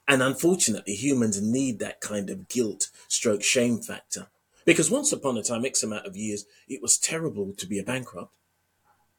And 0.08 0.22
unfortunately, 0.24 0.96
humans 0.96 1.42
need 1.42 1.80
that 1.80 2.02
kind 2.02 2.30
of 2.30 2.50
guilt 2.50 2.90
stroke 3.08 3.44
shame 3.44 3.80
factor. 3.80 4.28
Because 4.66 4.92
once 4.92 5.12
upon 5.12 5.38
a 5.38 5.44
time, 5.44 5.66
X 5.66 5.84
amount 5.84 6.06
of 6.06 6.16
years, 6.16 6.46
it 6.68 6.82
was 6.82 6.98
terrible 6.98 7.54
to 7.58 7.68
be 7.68 7.80
a 7.80 7.84
bankrupt. 7.84 8.34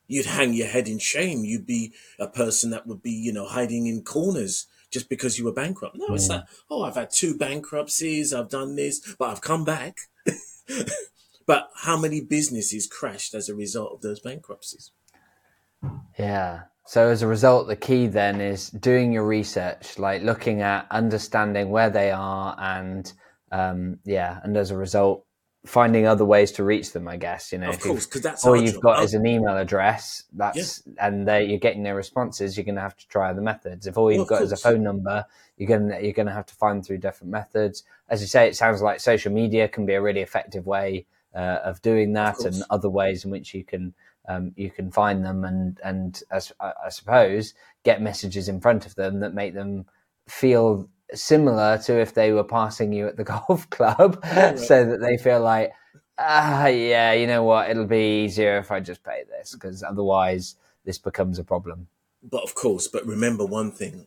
You'd 0.07 0.27
hang 0.27 0.55
your 0.55 0.67
head 0.67 0.89
in 0.89 0.99
shame. 0.99 1.45
You'd 1.45 1.67
be 1.67 1.93
a 2.19 2.27
person 2.27 2.71
that 2.71 2.87
would 2.87 3.03
be, 3.03 3.13
you 3.13 3.33
know, 3.33 3.47
hiding 3.47 3.87
in 3.87 4.03
corners 4.03 4.67
just 4.91 5.09
because 5.09 5.39
you 5.39 5.45
were 5.45 5.53
bankrupt. 5.53 5.97
No, 5.97 6.15
it's 6.15 6.27
mm. 6.27 6.31
like, 6.31 6.45
oh, 6.69 6.83
I've 6.83 6.97
had 6.97 7.11
two 7.11 7.37
bankruptcies, 7.37 8.35
I've 8.35 8.49
done 8.49 8.77
this, 8.77 9.15
but 9.19 9.31
I've 9.31 9.41
come 9.41 9.65
back. 9.65 9.99
but 11.47 11.71
how 11.77 11.97
many 11.97 12.21
businesses 12.21 12.87
crashed 12.87 13.35
as 13.35 13.49
a 13.49 13.55
result 13.55 13.93
of 13.93 14.03
those 14.03 14.21
bankruptcies? 14.21 14.91
Yeah. 16.19 16.63
So 16.87 17.09
as 17.09 17.23
a 17.23 17.29
result, 17.29 17.69
the 17.69 17.77
key 17.77 18.09
then 18.09 18.41
is 18.41 18.71
doing 18.71 19.13
your 19.13 19.25
research, 19.25 19.97
like 19.99 20.23
looking 20.23 20.61
at 20.61 20.87
understanding 20.91 21.71
where 21.71 21.91
they 21.91 22.11
are, 22.11 22.57
and 22.59 23.13
um, 23.53 24.01
yeah, 24.05 24.41
and 24.43 24.57
as 24.57 24.73
a 24.73 24.77
result, 24.77 25.25
finding 25.67 26.07
other 26.07 26.25
ways 26.25 26.53
to 26.53 26.65
reach 26.65 26.93
them. 26.93 27.07
I 27.09 27.17
guess 27.17 27.53
you 27.53 27.59
know, 27.59 27.71
of 27.71 27.81
course, 27.81 28.07
because 28.07 28.23
that's 28.23 28.47
all 28.47 28.57
you've 28.57 28.75
job. 28.75 28.83
got 28.83 28.97
Our- 28.99 29.05
is 29.05 29.15
an 29.15 29.27
email 29.27 29.57
address. 29.57 30.25
That's 30.33 30.83
and 30.99 31.27
they, 31.27 31.45
you're 31.45 31.59
getting 31.59 31.83
their 31.83 31.95
responses. 31.95 32.57
You're 32.57 32.65
going 32.65 32.77
to 32.77 32.81
have 32.81 32.97
to 32.97 33.09
try 33.09 33.31
other 33.31 33.43
methods. 33.43 33.87
If 33.87 33.97
all 33.99 34.11
you've 34.11 34.23
of 34.23 34.29
got 34.29 34.43
is 34.43 34.53
a 34.53 34.57
phone 34.57 34.83
number, 34.83 35.25
you're 35.57 35.69
going 35.69 35.89
to 35.89 36.03
you're 36.03 36.13
going 36.13 36.27
to 36.29 36.33
have 36.33 36.47
to 36.47 36.55
find 36.55 36.85
through 36.85 36.99
different 36.99 37.31
methods. 37.31 37.85
As 38.09 38.21
you 38.21 38.27
say, 38.27 38.47
it 38.49 38.57
sounds 38.57 38.83
like 38.83 39.01
social 39.01 39.33
media 39.33 39.69
can 39.69 39.87
be 39.87 39.95
a 39.95 40.03
really 40.03 40.21
effective 40.21 40.67
way 40.67 41.07
uh, 41.35 41.59
of 41.65 41.83
doing 41.83 42.13
that, 42.15 42.37
course. 42.37 42.57
and 42.57 42.65
other 42.71 42.89
ways 42.89 43.25
in 43.25 43.31
which 43.31 43.55
you 43.55 43.65
can 43.65 43.95
um, 44.29 44.53
you 44.57 44.71
can 44.71 44.91
find 44.91 45.25
them 45.25 45.45
and 45.45 45.81
and 45.83 46.23
as 46.31 46.53
I, 46.61 46.73
I 46.87 46.89
suppose 46.89 47.55
get 47.83 48.03
messages 48.03 48.49
in 48.49 48.61
front 48.61 48.87
of 48.87 48.95
them 48.95 49.21
that 49.21 49.35
make 49.35 49.55
them 49.55 49.87
feel 50.29 50.89
similar 51.15 51.79
to 51.79 52.01
if 52.01 52.15
they 52.15 52.33
were 52.33 52.45
passing 52.45 52.93
you 52.93 53.07
at 53.07 53.17
the 53.17 53.25
golf 53.49 53.69
club, 53.71 54.25
so 54.57 54.85
that 54.85 55.01
they 55.01 55.17
feel 55.17 55.41
like 55.41 55.73
ah 56.19 56.67
yeah 56.67 57.13
you 57.13 57.27
know 57.27 57.43
what 57.43 57.71
it'll 57.71 57.87
be 57.87 58.25
easier 58.25 58.59
if 58.59 58.71
I 58.71 58.81
just 58.81 59.03
pay 59.03 59.25
this 59.27 59.55
because 59.55 59.83
otherwise 59.83 60.57
this 60.85 60.99
becomes 60.99 61.39
a 61.39 61.45
problem. 61.45 61.89
But 62.23 62.43
of 62.43 62.55
course, 62.55 62.89
but 62.89 63.07
remember 63.07 63.47
one 63.47 63.73
thing: 63.73 64.07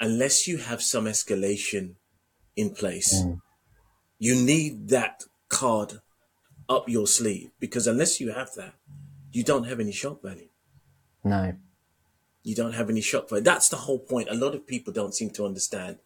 unless 0.00 0.48
you 0.48 0.58
have 0.58 0.82
some 0.82 1.04
escalation 1.04 1.94
in 2.56 2.70
place, 2.70 3.24
you 4.18 4.34
need 4.34 4.88
that 4.88 5.24
card 5.48 6.00
up 6.68 6.88
your 6.88 7.06
sleeve 7.06 7.50
because 7.60 7.86
unless 7.86 8.20
you 8.20 8.32
have 8.32 8.50
that, 8.56 8.74
you 9.32 9.44
don't 9.44 9.64
have 9.64 9.80
any 9.80 9.92
shock 9.92 10.22
value. 10.22 10.48
No. 11.22 11.54
You 12.42 12.54
don't 12.54 12.72
have 12.72 12.88
any 12.88 13.00
shock 13.00 13.28
value. 13.28 13.44
That's 13.44 13.68
the 13.68 13.76
whole 13.76 13.98
point. 13.98 14.28
A 14.30 14.34
lot 14.34 14.54
of 14.54 14.66
people 14.66 14.92
don't 14.92 15.14
seem 15.14 15.30
to 15.30 15.44
understand. 15.44 15.98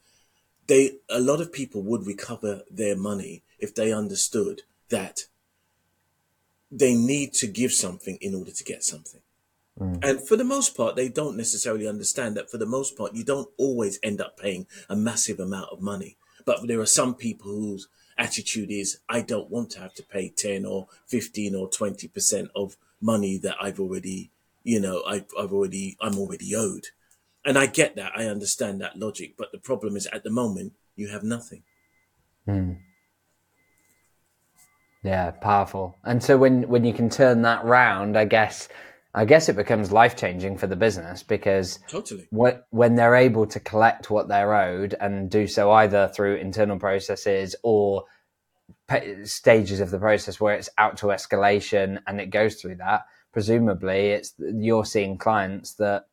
They 0.71 0.99
a 1.09 1.19
lot 1.19 1.41
of 1.41 1.53
people 1.53 1.83
would 1.83 2.07
recover 2.07 2.63
their 2.71 2.97
money 2.97 3.43
if 3.59 3.75
they 3.75 3.93
understood 3.93 4.63
that 4.89 5.25
they 6.71 6.95
need 6.95 7.33
to 7.35 7.49
give 7.49 7.73
something 7.73 8.17
in 8.21 8.37
order 8.37 8.53
to 8.53 8.65
get 8.65 8.85
something. 8.85 9.21
Mm. 9.81 10.05
And 10.05 10.29
for 10.29 10.37
the 10.37 10.45
most 10.45 10.77
part, 10.77 10.95
they 10.95 11.09
don't 11.09 11.37
necessarily 11.37 11.89
understand 11.89 12.37
that 12.37 12.53
for 12.53 12.59
the 12.59 12.73
most 12.79 12.97
part, 12.97 13.15
you 13.15 13.25
don't 13.25 13.51
always 13.57 13.99
end 14.05 14.21
up 14.21 14.39
paying 14.39 14.69
a 14.89 14.95
massive 14.95 15.41
amount 15.41 15.71
of 15.73 15.81
money. 15.81 16.17
But 16.45 16.69
there 16.69 16.79
are 16.79 16.87
some 17.01 17.17
people 17.17 17.51
whose 17.51 17.89
attitude 18.17 18.71
is, 18.71 18.99
I 19.09 19.23
don't 19.23 19.51
want 19.51 19.71
to 19.71 19.81
have 19.81 19.95
to 19.95 20.05
pay 20.05 20.29
10 20.29 20.65
or 20.65 20.87
15 21.07 21.57
or 21.57 21.69
20% 21.69 22.49
of 22.55 22.77
money 23.01 23.39
that 23.39 23.57
I've 23.61 23.81
already, 23.81 24.31
you 24.63 24.79
know, 24.79 25.03
I've, 25.05 25.27
I've 25.37 25.53
already, 25.53 25.97
I'm 26.01 26.17
already 26.17 26.55
owed. 26.55 26.89
And 27.45 27.59
I 27.59 27.67
get 27.67 27.97
that. 27.97 28.13
I 28.15 28.27
understand 28.27 28.81
that 28.81 28.99
logic. 28.99 29.35
But 29.37 29.53
the 29.53 29.59
problem 29.59 29.97
is 29.97 30.07
at 30.09 30.25
the 30.25 30.31
moment, 30.31 30.75
you 30.97 31.09
have 31.09 31.23
nothing. 31.23 31.63
Hmm. 32.45 32.73
Yeah, 35.03 35.31
powerful. 35.31 35.97
And 36.05 36.23
so 36.23 36.37
when 36.37 36.69
when 36.69 36.85
you 36.85 36.93
can 36.93 37.09
turn 37.09 37.43
that 37.43 37.65
round, 37.65 38.19
I 38.19 38.27
guess 38.27 38.69
I 39.15 39.25
guess 39.25 39.49
it 39.49 39.57
becomes 39.57 39.91
life 39.91 40.17
changing 40.17 40.59
for 40.59 40.69
the 40.69 40.77
business 40.77 41.23
because 41.23 41.81
Totally. 41.89 42.29
what, 42.31 42.67
when 42.71 42.95
they're 42.95 43.17
able 43.17 43.47
to 43.49 43.59
collect 43.59 44.09
what 44.09 44.29
they're 44.29 44.55
owed 44.55 44.95
and 45.01 45.29
do 45.29 45.49
so 45.49 45.73
either 45.73 46.13
through 46.15 46.37
internal 46.37 46.79
processes 46.79 47.57
or 47.65 48.05
pa- 48.87 49.01
stages 49.25 49.81
of 49.81 49.91
the 49.91 49.99
process 49.99 50.41
where 50.41 50.55
it's 50.55 50.69
out 50.79 50.97
to 50.99 51.07
escalation 51.07 51.99
and 52.07 52.21
it 52.21 52.31
goes 52.31 52.55
through 52.55 52.77
that, 52.77 53.05
presumably 53.33 54.11
it's 54.11 54.33
you're 54.39 54.85
seeing 54.85 55.19
clients 55.19 55.75
that 55.75 56.05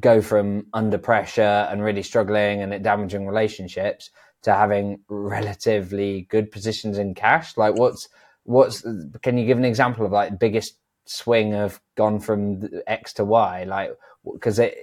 go 0.00 0.20
from 0.22 0.66
under 0.72 0.98
pressure 0.98 1.68
and 1.70 1.82
really 1.82 2.02
struggling 2.02 2.62
and 2.62 2.72
it 2.72 2.82
damaging 2.82 3.26
relationships 3.26 4.10
to 4.42 4.52
having 4.52 5.00
relatively 5.08 6.22
good 6.30 6.50
positions 6.50 6.98
in 6.98 7.14
cash? 7.14 7.56
Like 7.56 7.74
what's 7.74 8.08
what's 8.44 8.84
can 9.22 9.38
you 9.38 9.46
give 9.46 9.58
an 9.58 9.64
example 9.64 10.04
of 10.04 10.12
like 10.12 10.30
the 10.30 10.36
biggest 10.36 10.78
swing 11.04 11.54
of 11.54 11.80
gone 11.94 12.20
from 12.20 12.68
x 12.86 13.12
to 13.14 13.24
y? 13.24 13.64
Like 13.64 13.96
because 14.24 14.58
it 14.58 14.76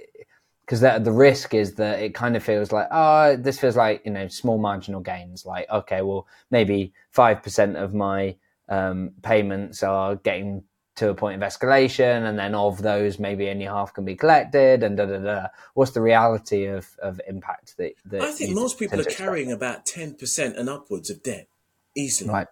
because 0.60 0.80
the, 0.80 1.00
the 1.02 1.12
risk 1.12 1.52
is 1.52 1.74
that 1.74 1.98
it 1.98 2.14
kind 2.14 2.36
of 2.36 2.44
feels 2.44 2.70
like 2.70 2.86
oh 2.92 3.36
this 3.36 3.58
feels 3.58 3.76
like 3.76 4.02
you 4.04 4.12
know 4.12 4.28
small 4.28 4.58
marginal 4.58 5.00
gains. 5.00 5.44
Like 5.44 5.68
okay 5.70 6.02
well 6.02 6.26
maybe 6.50 6.92
5% 7.14 7.82
of 7.82 7.92
my 7.94 8.36
um, 8.68 9.10
payments 9.22 9.82
are 9.82 10.14
getting 10.14 10.62
to 10.96 11.10
a 11.10 11.14
point 11.14 11.42
of 11.42 11.48
escalation 11.48 12.28
and 12.28 12.38
then 12.38 12.54
of 12.54 12.82
those 12.82 13.18
maybe 13.18 13.48
only 13.48 13.64
half 13.64 13.94
can 13.94 14.04
be 14.04 14.16
collected 14.16 14.82
and 14.82 14.96
da 14.96 15.06
da 15.06 15.18
da. 15.18 15.46
What's 15.74 15.92
the 15.92 16.02
reality 16.02 16.66
of 16.66 16.88
of 17.02 17.20
impact 17.26 17.76
that, 17.78 17.92
that 18.06 18.22
I 18.22 18.32
think 18.32 18.54
most 18.54 18.78
people 18.78 19.00
are 19.00 19.04
carrying 19.04 19.52
about 19.52 19.86
10% 19.86 20.58
and 20.58 20.68
upwards 20.68 21.10
of 21.10 21.22
debt 21.22 21.48
easily. 21.96 22.30
right. 22.30 22.48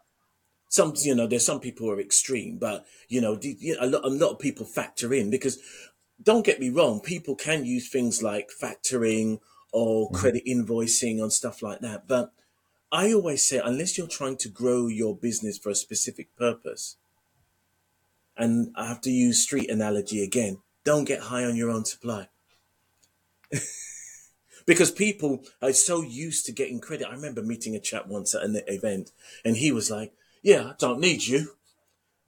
Some 0.70 0.94
you 0.98 1.14
know 1.14 1.26
there's 1.26 1.46
some 1.46 1.60
people 1.60 1.86
who 1.86 1.92
are 1.92 2.00
extreme 2.00 2.58
but 2.58 2.86
you 3.08 3.20
know 3.20 3.38
you 3.40 3.74
know, 3.74 3.84
a, 3.84 3.88
lot, 3.88 4.04
a 4.04 4.08
lot 4.08 4.30
of 4.32 4.38
people 4.38 4.66
factor 4.66 5.12
in 5.14 5.30
because 5.30 5.58
don't 6.22 6.44
get 6.44 6.60
me 6.60 6.68
wrong 6.68 7.00
people 7.00 7.34
can 7.34 7.64
use 7.64 7.88
things 7.88 8.22
like 8.22 8.50
factoring 8.50 9.40
or 9.72 10.06
mm-hmm. 10.06 10.16
credit 10.16 10.44
invoicing 10.46 11.22
and 11.22 11.32
stuff 11.32 11.62
like 11.62 11.80
that 11.80 12.08
but 12.08 12.32
i 12.90 13.12
always 13.12 13.48
say 13.48 13.60
unless 13.64 13.96
you're 13.96 14.06
trying 14.06 14.36
to 14.36 14.48
grow 14.48 14.88
your 14.88 15.16
business 15.16 15.58
for 15.58 15.70
a 15.70 15.74
specific 15.74 16.34
purpose 16.36 16.96
and 18.38 18.72
i 18.76 18.86
have 18.86 19.00
to 19.00 19.10
use 19.10 19.42
street 19.42 19.70
analogy 19.70 20.22
again 20.22 20.58
don't 20.84 21.04
get 21.04 21.20
high 21.20 21.44
on 21.44 21.56
your 21.56 21.70
own 21.70 21.84
supply 21.84 22.28
because 24.68 24.90
people 24.90 25.42
are 25.62 25.72
so 25.72 26.02
used 26.02 26.44
to 26.46 26.52
getting 26.52 26.78
credit. 26.78 27.08
I 27.08 27.14
remember 27.14 27.42
meeting 27.42 27.74
a 27.74 27.80
chap 27.80 28.06
once 28.06 28.34
at 28.34 28.42
an 28.42 28.60
event, 28.66 29.10
and 29.44 29.56
he 29.56 29.72
was 29.72 29.90
like, 29.90 30.12
"Yeah, 30.42 30.66
I 30.66 30.74
don't 30.78 31.00
need 31.00 31.26
you." 31.26 31.52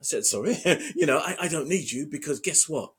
I 0.01 0.03
said, 0.03 0.25
"Sorry, 0.25 0.57
you 0.95 1.05
know, 1.05 1.19
I, 1.19 1.37
I 1.41 1.47
don't 1.47 1.69
need 1.69 1.91
you 1.91 2.07
because 2.07 2.39
guess 2.39 2.67
what? 2.67 2.93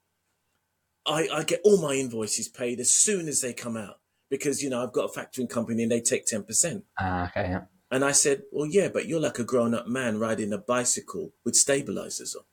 I 1.04 1.28
I 1.30 1.42
get 1.42 1.60
all 1.64 1.82
my 1.82 1.94
invoices 1.94 2.48
paid 2.48 2.78
as 2.78 2.94
soon 2.94 3.26
as 3.28 3.40
they 3.40 3.52
come 3.52 3.76
out 3.76 3.98
because 4.30 4.62
you 4.62 4.70
know 4.70 4.82
I've 4.82 4.92
got 4.92 5.10
a 5.10 5.20
factoring 5.20 5.50
company 5.50 5.82
and 5.82 5.92
they 5.92 6.00
take 6.00 6.24
ten 6.24 6.44
percent." 6.44 6.84
ah, 6.98 7.26
okay 7.26 7.50
yeah. 7.50 7.62
And 7.90 8.04
I 8.04 8.12
said, 8.12 8.44
"Well, 8.52 8.66
yeah, 8.66 8.88
but 8.88 9.06
you're 9.06 9.20
like 9.20 9.38
a 9.40 9.44
grown-up 9.44 9.86
man 9.86 10.18
riding 10.18 10.52
a 10.52 10.58
bicycle 10.58 11.32
with 11.44 11.56
stabilizers 11.56 12.36
on." 12.36 12.44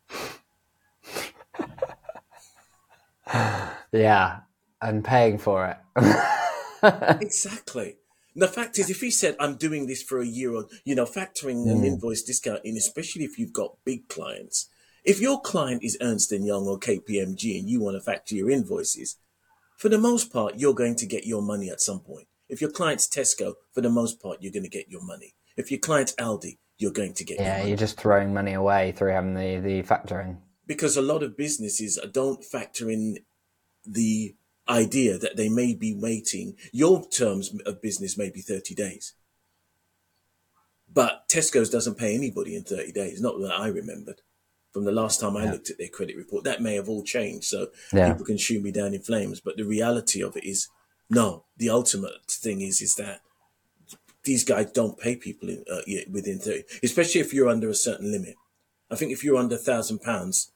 yeah 3.91 4.39
and 4.81 5.03
paying 5.03 5.37
for 5.37 5.67
it 5.67 5.77
Exactly. 6.81 7.97
The 8.35 8.47
fact 8.47 8.79
is, 8.79 8.89
if 8.89 9.01
he 9.01 9.11
said, 9.11 9.35
I'm 9.39 9.55
doing 9.55 9.87
this 9.87 10.01
for 10.01 10.21
a 10.21 10.25
year 10.25 10.53
or, 10.53 10.65
you 10.85 10.95
know, 10.95 11.05
factoring 11.05 11.69
an 11.69 11.79
hmm. 11.79 11.85
invoice 11.85 12.21
discounting, 12.21 12.77
especially 12.77 13.25
if 13.25 13.37
you've 13.37 13.53
got 13.53 13.77
big 13.83 14.07
clients, 14.07 14.69
if 15.03 15.19
your 15.19 15.41
client 15.41 15.83
is 15.83 15.97
Ernst 16.01 16.31
& 16.31 16.39
Young 16.39 16.67
or 16.67 16.79
KPMG 16.79 17.59
and 17.59 17.69
you 17.69 17.81
want 17.81 17.95
to 17.95 18.01
factor 18.01 18.35
your 18.35 18.49
invoices, 18.49 19.17
for 19.77 19.89
the 19.89 19.97
most 19.97 20.31
part, 20.31 20.55
you're 20.57 20.73
going 20.73 20.95
to 20.95 21.05
get 21.05 21.25
your 21.25 21.41
money 21.41 21.69
at 21.69 21.81
some 21.81 21.99
point. 21.99 22.27
If 22.47 22.61
your 22.61 22.71
client's 22.71 23.07
Tesco, 23.07 23.53
for 23.73 23.81
the 23.81 23.89
most 23.89 24.21
part, 24.21 24.37
you're 24.41 24.51
going 24.51 24.63
to 24.63 24.69
get 24.69 24.89
your 24.89 25.03
money. 25.03 25.35
If 25.57 25.71
your 25.71 25.79
client's 25.79 26.13
Aldi, 26.15 26.57
you're 26.77 26.91
going 26.91 27.13
to 27.13 27.25
get 27.25 27.37
your 27.37 27.45
yeah 27.45 27.65
you're 27.65 27.75
just 27.75 27.99
throwing 27.99 28.33
money 28.33 28.53
away 28.53 28.93
through 28.93 29.11
having 29.11 29.33
the 29.33 29.59
the 29.59 29.83
factoring 29.83 30.37
Because 30.69 30.95
a 30.95 31.01
lot 31.01 31.23
of 31.23 31.35
businesses 31.35 31.97
don't 32.13 32.45
factor 32.45 32.91
in 32.91 33.17
the 33.83 34.35
idea 34.69 35.17
that 35.17 35.35
they 35.35 35.49
may 35.49 35.73
be 35.73 35.95
waiting. 35.95 36.55
Your 36.71 37.09
terms 37.09 37.51
of 37.65 37.81
business 37.81 38.19
may 38.19 38.29
be 38.29 38.41
30 38.41 38.75
days. 38.75 39.15
But 40.93 41.27
Tesco's 41.27 41.71
doesn't 41.71 41.97
pay 41.97 42.13
anybody 42.13 42.55
in 42.55 42.63
30 42.65 42.91
days, 42.91 43.19
not 43.19 43.39
that 43.41 43.51
I 43.51 43.67
remembered 43.67 44.21
from 44.71 44.85
the 44.85 44.91
last 44.91 45.19
time 45.19 45.35
I 45.35 45.45
Yeah. 45.45 45.53
looked 45.53 45.71
at 45.71 45.79
their 45.79 45.87
credit 45.87 46.15
report. 46.15 46.43
That 46.43 46.61
may 46.61 46.75
have 46.75 46.87
all 46.87 47.03
changed, 47.03 47.45
so 47.45 47.71
Yeah. 47.91 48.11
people 48.11 48.25
can 48.27 48.37
shoot 48.37 48.61
me 48.61 48.69
down 48.69 48.93
in 48.93 49.01
flames. 49.01 49.39
But 49.41 49.57
the 49.57 49.65
reality 49.65 50.21
of 50.21 50.37
it 50.37 50.43
is, 50.43 50.67
no, 51.09 51.45
the 51.57 51.69
ultimate 51.71 52.29
thing 52.29 52.61
is, 52.61 52.79
is 52.79 52.93
that 52.95 53.21
these 54.23 54.43
guys 54.43 54.71
don't 54.71 54.99
pay 54.99 55.15
people 55.15 55.49
in, 55.49 55.63
uh, 55.67 55.81
within 56.11 56.37
30, 56.37 56.63
especially 56.83 57.21
if 57.21 57.33
you're 57.33 57.49
under 57.49 57.69
a 57.71 57.75
certain 57.75 58.11
limit. 58.11 58.35
I 58.91 58.95
think 58.95 59.11
if 59.11 59.23
you're 59.23 59.37
under 59.37 59.55
a 59.55 59.59
thousand 59.59 59.99
pounds, 59.99 60.51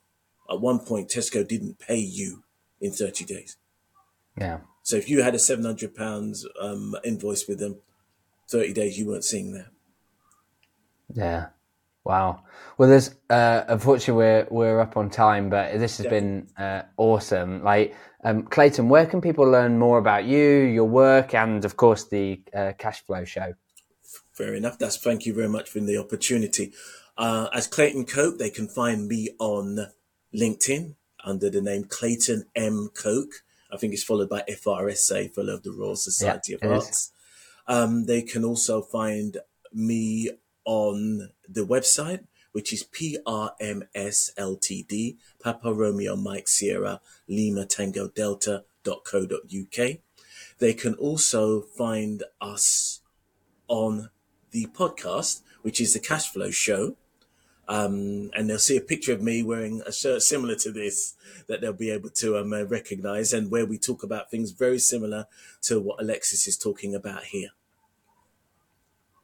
at 0.50 0.62
one 0.62 0.80
point 0.80 1.10
Tesco 1.10 1.48
didn't 1.48 1.80
pay 1.80 1.98
you 1.98 2.44
in 2.82 2.92
30 2.92 3.26
days. 3.26 3.58
yeah 4.38 4.60
So 4.84 4.96
if 4.98 5.10
you 5.10 5.24
had 5.24 5.36
a 5.36 5.40
seven 5.40 5.66
hundred 5.66 5.96
pounds 5.96 6.46
um, 6.60 6.96
invoice 7.04 7.48
with 7.48 7.60
them, 7.60 7.78
thirty 8.50 8.74
days 8.74 9.00
you 9.00 9.08
weren't 9.08 9.24
seeing 9.24 9.54
that. 9.54 9.68
Yeah. 11.14 11.48
Wow. 12.04 12.44
Well, 12.78 12.90
there's 12.90 13.16
uh, 13.30 13.64
unfortunately 13.68 14.16
we're 14.24 14.48
we're 14.52 14.80
up 14.82 14.98
on 14.98 15.10
time, 15.10 15.50
but 15.50 15.80
this 15.80 15.98
has 15.98 16.08
been 16.08 16.50
uh, 16.58 16.82
awesome. 16.98 17.64
Like 17.64 17.96
um, 18.26 18.44
Clayton, 18.44 18.90
where 18.90 19.06
can 19.06 19.22
people 19.22 19.46
learn 19.46 19.80
more 19.80 19.98
about 20.00 20.26
you, 20.26 20.42
your 20.42 20.86
work, 20.86 21.34
and 21.34 21.64
of 21.64 21.78
course 21.78 22.06
the 22.10 22.42
uh, 22.54 22.74
cash 22.78 23.06
flow 23.06 23.24
show? 23.24 23.54
Fair 24.34 24.54
enough. 24.54 24.78
That's 24.78 24.98
thank 24.98 25.26
you 25.26 25.34
very 25.34 25.48
much 25.48 25.70
for 25.70 25.80
the 25.80 25.98
opportunity. 25.98 26.74
Uh, 27.18 27.48
as 27.54 27.68
Clayton 27.68 28.06
Coke, 28.06 28.38
they 28.38 28.50
can 28.50 28.68
find 28.68 29.08
me 29.08 29.30
on 29.40 29.88
LinkedIn 30.34 30.96
under 31.24 31.50
the 31.50 31.62
name 31.62 31.86
Clayton 31.86 32.46
M 32.56 32.90
Coke. 32.94 33.44
I 33.72 33.78
think 33.78 33.94
it's 33.94 34.04
followed 34.04 34.30
by 34.30 34.44
FRSA, 34.50 35.34
Fellow 35.34 35.56
of 35.56 35.64
the 35.64 35.72
Royal 35.72 35.96
Society 35.96 36.54
it 36.54 36.62
of. 36.62 36.72
Arts. 36.72 37.12
Um, 37.68 38.06
they 38.06 38.22
can 38.22 38.44
also 38.44 38.82
find 38.82 39.38
me 39.72 40.30
on 40.66 41.30
the 41.48 41.66
website, 41.66 42.26
which 42.52 42.72
is 42.72 42.84
PRMS 42.84 44.34
Ltd, 44.36 45.18
Papa 45.42 45.74
Romeo 45.74 46.16
Mike 46.16 46.48
Sierra 46.48 47.02
Lima 47.28 47.66
Tango 47.66 48.08
Delta.co.uk. 48.08 49.98
They 50.60 50.74
can 50.74 50.94
also 50.96 51.62
find 51.62 52.24
us 52.40 53.02
on 53.68 54.10
the 54.52 54.68
podcast, 54.68 55.42
which 55.62 55.82
is 55.82 55.94
the 55.94 56.00
Cash 56.00 56.32
Flow 56.32 56.52
Show. 56.52 56.96
Um, 57.74 58.30
and 58.36 58.48
they'll 58.48 58.60
see 58.60 58.78
a 58.78 58.82
picture 58.82 59.14
of 59.14 59.24
me 59.24 59.42
wearing 59.42 59.82
a 59.84 59.92
shirt 59.92 60.22
similar 60.22 60.54
to 60.58 60.72
this 60.72 61.16
that 61.48 61.60
they'll 61.60 61.74
be 61.74 61.90
able 61.90 62.12
to 62.12 62.38
um, 62.38 62.54
uh, 62.54 62.66
recognize, 62.66 63.34
and 63.34 63.50
where 63.50 63.66
we 63.66 63.80
talk 63.80 64.04
about 64.04 64.30
things 64.30 64.52
very 64.52 64.78
similar 64.78 65.26
to 65.64 65.80
what 65.80 66.00
Alexis 66.00 66.46
is 66.48 66.56
talking 66.56 66.94
about 66.94 67.24
here. 67.24 67.50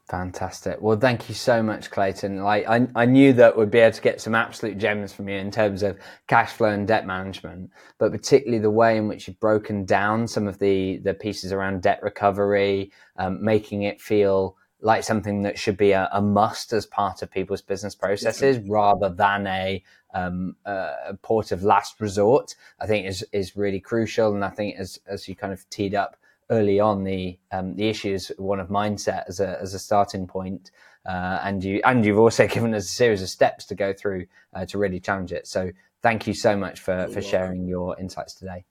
Fantastic. 0.10 0.82
Well, 0.82 0.98
thank 0.98 1.30
you 1.30 1.36
so 1.36 1.62
much, 1.62 1.92
Clayton. 1.92 2.38
Like 2.38 2.68
I, 2.68 2.88
I 2.96 3.06
knew 3.06 3.34
that 3.34 3.56
we'd 3.56 3.70
be 3.70 3.78
able 3.78 3.96
to 3.96 4.02
get 4.02 4.20
some 4.20 4.34
absolute 4.34 4.80
gems 4.80 5.14
from 5.14 5.30
you 5.30 5.38
in 5.38 5.52
terms 5.52 5.84
of 5.84 6.00
cash 6.26 6.54
flow 6.54 6.70
and 6.70 6.88
debt 6.88 7.06
management, 7.06 7.70
but 8.00 8.12
particularly 8.12 8.60
the 8.60 8.72
way 8.72 8.98
in 8.98 9.08
which 9.08 9.28
you've 9.28 9.40
broken 9.40 9.86
down 9.86 10.28
some 10.28 10.48
of 10.48 10.58
the 10.58 10.98
the 11.04 11.14
pieces 11.14 11.52
around 11.52 11.84
debt 11.84 12.00
recovery, 12.02 12.92
um, 13.18 13.46
making 13.46 13.84
it 13.84 14.02
feel 14.02 14.58
like 14.82 15.04
something 15.04 15.44
that 15.44 15.60
should 15.60 15.78
be 15.78 15.92
a, 15.92 16.10
a, 16.12 16.22
must 16.22 16.72
as 16.72 16.86
part 16.86 17.22
of 17.22 17.30
people's 17.30 17.62
business 17.62 17.96
processes 17.96 18.58
rather 18.60 19.10
than 19.10 19.46
a, 19.48 19.84
um, 20.14 20.56
a 20.66 21.14
port 21.22 21.52
of 21.52 21.64
last 21.64 22.00
resort. 22.00 22.56
I 22.80 22.88
think 22.88 23.06
is 23.06 23.26
is 23.32 23.56
really 23.56 23.80
crucial, 23.80 24.34
and 24.34 24.44
I 24.44 24.50
think 24.50 24.78
as 24.78 25.00
as 25.06 25.28
you 25.28 25.36
kind 25.36 25.54
of 25.54 25.70
teed 25.70 25.96
up 25.96 26.18
early 26.50 26.80
on 26.80 27.04
the 27.04 27.38
um, 27.52 27.76
the 27.76 27.90
issue 27.90 28.14
is 28.14 28.32
one 28.38 28.60
of 28.60 28.70
mindset 28.70 29.24
as 29.28 29.40
a 29.40 29.60
as 29.62 29.74
a 29.74 29.80
starting 29.80 30.28
point, 30.28 30.72
uh, 31.06 31.40
and 31.44 31.64
you 31.64 31.82
and 31.84 32.06
you've 32.06 32.20
also 32.20 32.48
given 32.56 32.74
us 32.74 32.86
a 32.86 32.94
series 32.94 33.22
of 33.22 33.30
steps 33.30 33.66
to 33.66 33.76
go 33.76 33.94
through 33.94 34.26
uh, 34.54 34.66
to 34.66 34.78
really 34.78 35.00
challenge 35.00 35.32
it. 35.34 35.48
So 35.48 35.72
thank 36.02 36.26
you 36.28 36.34
so 36.34 36.56
much 36.56 36.80
for 36.80 36.94
You're 36.94 37.08
for 37.08 37.14
welcome. 37.16 37.30
sharing 37.30 37.68
your 37.68 38.00
insights 38.00 38.34
today. 38.34 38.66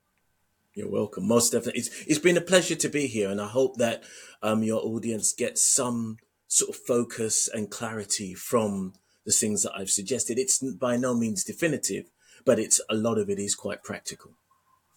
You're 0.79 0.89
welcome. 0.89 1.27
Most 1.27 1.51
definitely, 1.51 1.81
it's 1.81 1.89
it's 2.07 2.19
been 2.19 2.37
a 2.37 2.41
pleasure 2.41 2.73
to 2.73 2.87
be 2.87 3.07
here, 3.07 3.29
and 3.29 3.41
I 3.41 3.47
hope 3.47 3.75
that 3.79 4.01
um, 4.41 4.63
your 4.63 4.81
audience 4.81 5.33
gets 5.33 5.61
some 5.61 6.19
sort 6.47 6.69
of 6.69 6.81
focus 6.81 7.49
and 7.53 7.69
clarity 7.69 8.33
from 8.33 8.93
the 9.25 9.33
things 9.33 9.63
that 9.63 9.73
I've 9.75 9.89
suggested. 9.89 10.39
It's 10.39 10.63
by 10.63 10.95
no 10.95 11.13
means 11.13 11.43
definitive, 11.43 12.05
but 12.45 12.59
it's 12.59 12.79
a 12.89 12.95
lot 12.95 13.17
of 13.17 13.29
it 13.29 13.39
is 13.39 13.55
quite 13.55 13.83
practical. 13.83 14.31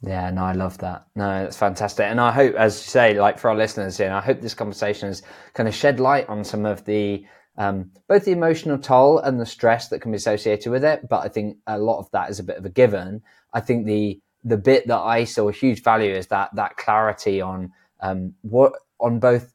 Yeah, 0.03 0.31
no, 0.31 0.45
I 0.45 0.53
love 0.53 0.79
that. 0.79 1.07
No, 1.17 1.43
that's 1.43 1.57
fantastic. 1.57 2.07
And 2.07 2.21
I 2.21 2.31
hope, 2.31 2.55
as 2.55 2.77
you 2.77 2.89
say, 2.89 3.19
like 3.19 3.41
for 3.41 3.51
our 3.51 3.57
listeners 3.57 3.97
here, 3.97 4.13
I 4.13 4.21
hope 4.21 4.41
this 4.41 4.55
conversation 4.55 5.09
has 5.09 5.25
kind 5.53 5.69
of 5.69 5.75
shed 5.75 5.99
light 5.99 6.29
on 6.29 6.45
some 6.45 6.65
of 6.65 6.85
the, 6.85 7.27
um, 7.59 7.91
both 8.09 8.25
the 8.25 8.31
emotional 8.31 8.79
toll 8.79 9.19
and 9.19 9.41
the 9.41 9.47
stress 9.47 9.89
that 9.89 9.99
can 9.99 10.13
be 10.13 10.17
associated 10.17 10.71
with 10.71 10.85
it. 10.85 11.09
But 11.09 11.25
I 11.25 11.29
think 11.29 11.57
a 11.67 11.77
lot 11.77 11.99
of 11.99 12.09
that 12.13 12.31
is 12.31 12.39
a 12.39 12.45
bit 12.45 12.57
of 12.57 12.65
a 12.65 12.71
given. 12.71 13.23
I 13.53 13.59
think 13.59 13.87
the, 13.87 14.21
the 14.45 14.57
bit 14.57 14.87
that 14.89 14.99
I 14.99 15.25
saw 15.25 15.49
a 15.49 15.53
huge 15.53 15.83
value 15.83 16.13
is 16.13 16.29
that, 16.29 16.55
that 16.55 16.77
clarity 16.77 17.41
on, 17.41 17.73
um, 18.01 18.35
what, 18.43 18.73
on 19.01 19.19
both 19.19 19.53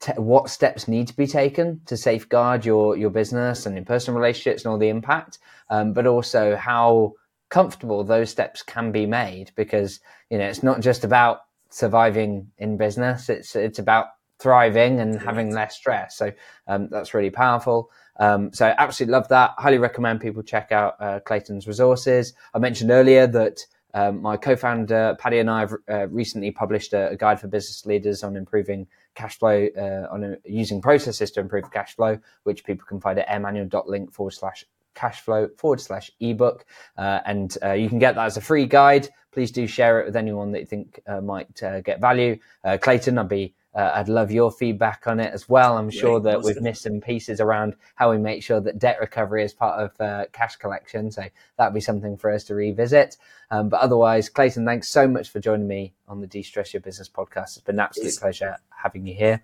te- 0.00 0.12
what 0.12 0.50
steps 0.50 0.88
need 0.88 1.08
to 1.08 1.16
be 1.16 1.26
taken 1.26 1.80
to 1.86 1.96
safeguard 1.96 2.64
your, 2.64 2.96
your 2.96 3.10
business 3.10 3.66
and 3.66 3.76
your 3.76 3.84
personal 3.84 4.18
relationships 4.18 4.64
and 4.64 4.72
all 4.72 4.78
the 4.78 4.88
impact, 4.88 5.38
um, 5.70 5.92
but 5.92 6.06
also 6.06 6.56
how, 6.56 7.12
comfortable 7.50 8.02
those 8.02 8.30
steps 8.30 8.62
can 8.62 8.90
be 8.90 9.06
made 9.06 9.52
because 9.54 10.00
you 10.28 10.38
know 10.38 10.46
it's 10.46 10.64
not 10.64 10.80
just 10.80 11.04
about 11.04 11.40
surviving 11.68 12.50
in 12.58 12.76
business 12.76 13.28
it's 13.28 13.54
it's 13.54 13.78
about 13.78 14.06
thriving 14.38 15.00
and 15.00 15.20
having 15.20 15.52
less 15.52 15.76
stress. 15.76 16.16
So 16.16 16.32
um, 16.66 16.88
that's 16.90 17.14
really 17.14 17.30
powerful. 17.30 17.90
Um, 18.18 18.52
so 18.52 18.72
absolutely 18.76 19.12
love 19.12 19.28
that. 19.28 19.54
Highly 19.58 19.78
recommend 19.78 20.20
people 20.20 20.42
check 20.42 20.72
out 20.72 21.00
uh, 21.00 21.20
clayton's 21.20 21.66
resources. 21.66 22.34
I 22.52 22.58
mentioned 22.58 22.90
earlier 22.90 23.26
that 23.28 23.60
um, 23.94 24.20
my 24.20 24.36
co-founder 24.36 25.16
Paddy 25.18 25.38
and 25.38 25.48
I 25.48 25.60
have 25.60 25.74
uh, 25.88 26.08
recently 26.08 26.50
published 26.50 26.92
a, 26.92 27.10
a, 27.10 27.16
guide 27.16 27.40
for 27.40 27.48
business 27.48 27.86
leaders 27.86 28.22
on 28.22 28.36
improving 28.36 28.86
cash 29.14 29.38
flow, 29.38 29.68
uh, 29.78 30.12
on 30.12 30.24
a, 30.24 30.36
using 30.44 30.82
processes 30.82 31.30
to 31.32 31.40
improve 31.40 31.70
cash 31.70 31.94
flow, 31.94 32.18
which 32.42 32.64
people 32.64 32.84
can 32.86 33.00
find 33.00 33.18
at 33.18 33.28
airmanual.link 33.28 34.12
forward 34.12 34.32
slash 34.32 34.64
cashflow 34.94 35.48
forward 35.58 35.80
slash 35.80 36.10
ebook. 36.20 36.64
Uh, 36.96 37.20
and 37.26 37.56
uh, 37.62 37.72
you 37.72 37.88
can 37.88 37.98
get 37.98 38.14
that 38.14 38.26
as 38.26 38.36
a 38.36 38.40
free 38.40 38.66
guide. 38.66 39.08
Please 39.32 39.50
do 39.50 39.66
share 39.66 40.00
it 40.00 40.06
with 40.06 40.16
anyone 40.16 40.52
that 40.52 40.60
you 40.60 40.66
think 40.66 41.00
uh, 41.06 41.20
might 41.20 41.62
uh, 41.62 41.80
get 41.80 42.00
value. 42.00 42.38
Uh, 42.64 42.78
Clayton, 42.80 43.18
I'll 43.18 43.24
be 43.24 43.54
uh, 43.74 43.90
I'd 43.94 44.08
love 44.08 44.30
your 44.30 44.52
feedback 44.52 45.06
on 45.06 45.18
it 45.20 45.32
as 45.32 45.48
well. 45.48 45.76
I'm 45.76 45.90
sure 45.90 46.20
that 46.20 46.42
we've 46.42 46.60
missed 46.60 46.82
some 46.82 47.00
pieces 47.00 47.40
around 47.40 47.74
how 47.96 48.10
we 48.10 48.18
make 48.18 48.42
sure 48.42 48.60
that 48.60 48.78
debt 48.78 48.98
recovery 49.00 49.44
is 49.44 49.52
part 49.52 49.80
of 49.80 50.30
cash 50.32 50.56
collection. 50.56 51.10
So 51.10 51.24
that'd 51.58 51.74
be 51.74 51.80
something 51.80 52.16
for 52.16 52.30
us 52.30 52.44
to 52.44 52.54
revisit. 52.54 53.16
Um, 53.50 53.68
but 53.68 53.80
otherwise, 53.80 54.28
Clayton, 54.28 54.64
thanks 54.64 54.88
so 54.88 55.06
much 55.08 55.28
for 55.28 55.40
joining 55.40 55.68
me 55.68 55.92
on 56.08 56.20
the 56.20 56.26
De-Stress 56.26 56.72
Your 56.72 56.80
Business 56.80 57.08
podcast. 57.08 57.56
It's 57.56 57.60
been 57.60 57.76
an 57.76 57.80
absolute 57.80 58.08
it's, 58.08 58.18
pleasure 58.18 58.56
having 58.70 59.06
you 59.06 59.14
here. 59.14 59.42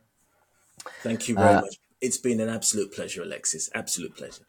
Thank 1.03 1.29
you 1.29 1.35
very 1.35 1.55
much. 1.55 1.79
It's 2.01 2.17
been 2.17 2.41
an 2.41 2.49
absolute 2.49 2.93
pleasure, 2.93 3.23
Alexis. 3.23 3.69
Absolute 3.75 4.17
pleasure. 4.17 4.45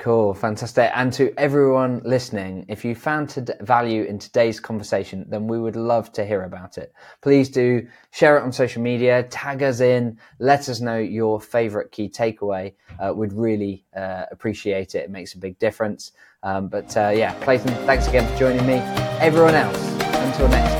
Cool, 0.00 0.32
fantastic. 0.32 0.90
And 0.94 1.12
to 1.12 1.30
everyone 1.38 2.00
listening, 2.06 2.64
if 2.68 2.86
you 2.86 2.94
found 2.94 3.54
value 3.60 4.04
in 4.04 4.18
today's 4.18 4.58
conversation, 4.58 5.26
then 5.28 5.46
we 5.46 5.60
would 5.60 5.76
love 5.76 6.10
to 6.12 6.24
hear 6.24 6.44
about 6.44 6.78
it. 6.78 6.94
Please 7.20 7.50
do 7.50 7.86
share 8.10 8.38
it 8.38 8.42
on 8.42 8.50
social 8.50 8.80
media, 8.80 9.24
tag 9.24 9.62
us 9.62 9.80
in, 9.80 10.18
let 10.38 10.70
us 10.70 10.80
know 10.80 10.96
your 10.96 11.38
favorite 11.38 11.92
key 11.92 12.08
takeaway. 12.08 12.72
Uh, 12.98 13.12
we'd 13.14 13.34
really 13.34 13.84
uh, 13.94 14.24
appreciate 14.30 14.94
it. 14.94 15.04
It 15.04 15.10
makes 15.10 15.34
a 15.34 15.38
big 15.38 15.58
difference. 15.58 16.12
Um, 16.42 16.68
but 16.68 16.96
uh, 16.96 17.12
yeah, 17.14 17.34
Clayton, 17.40 17.74
thanks 17.84 18.08
again 18.08 18.26
for 18.32 18.38
joining 18.38 18.66
me. 18.66 18.76
Everyone 19.20 19.54
else, 19.54 19.76
until 20.00 20.48
next 20.48 20.79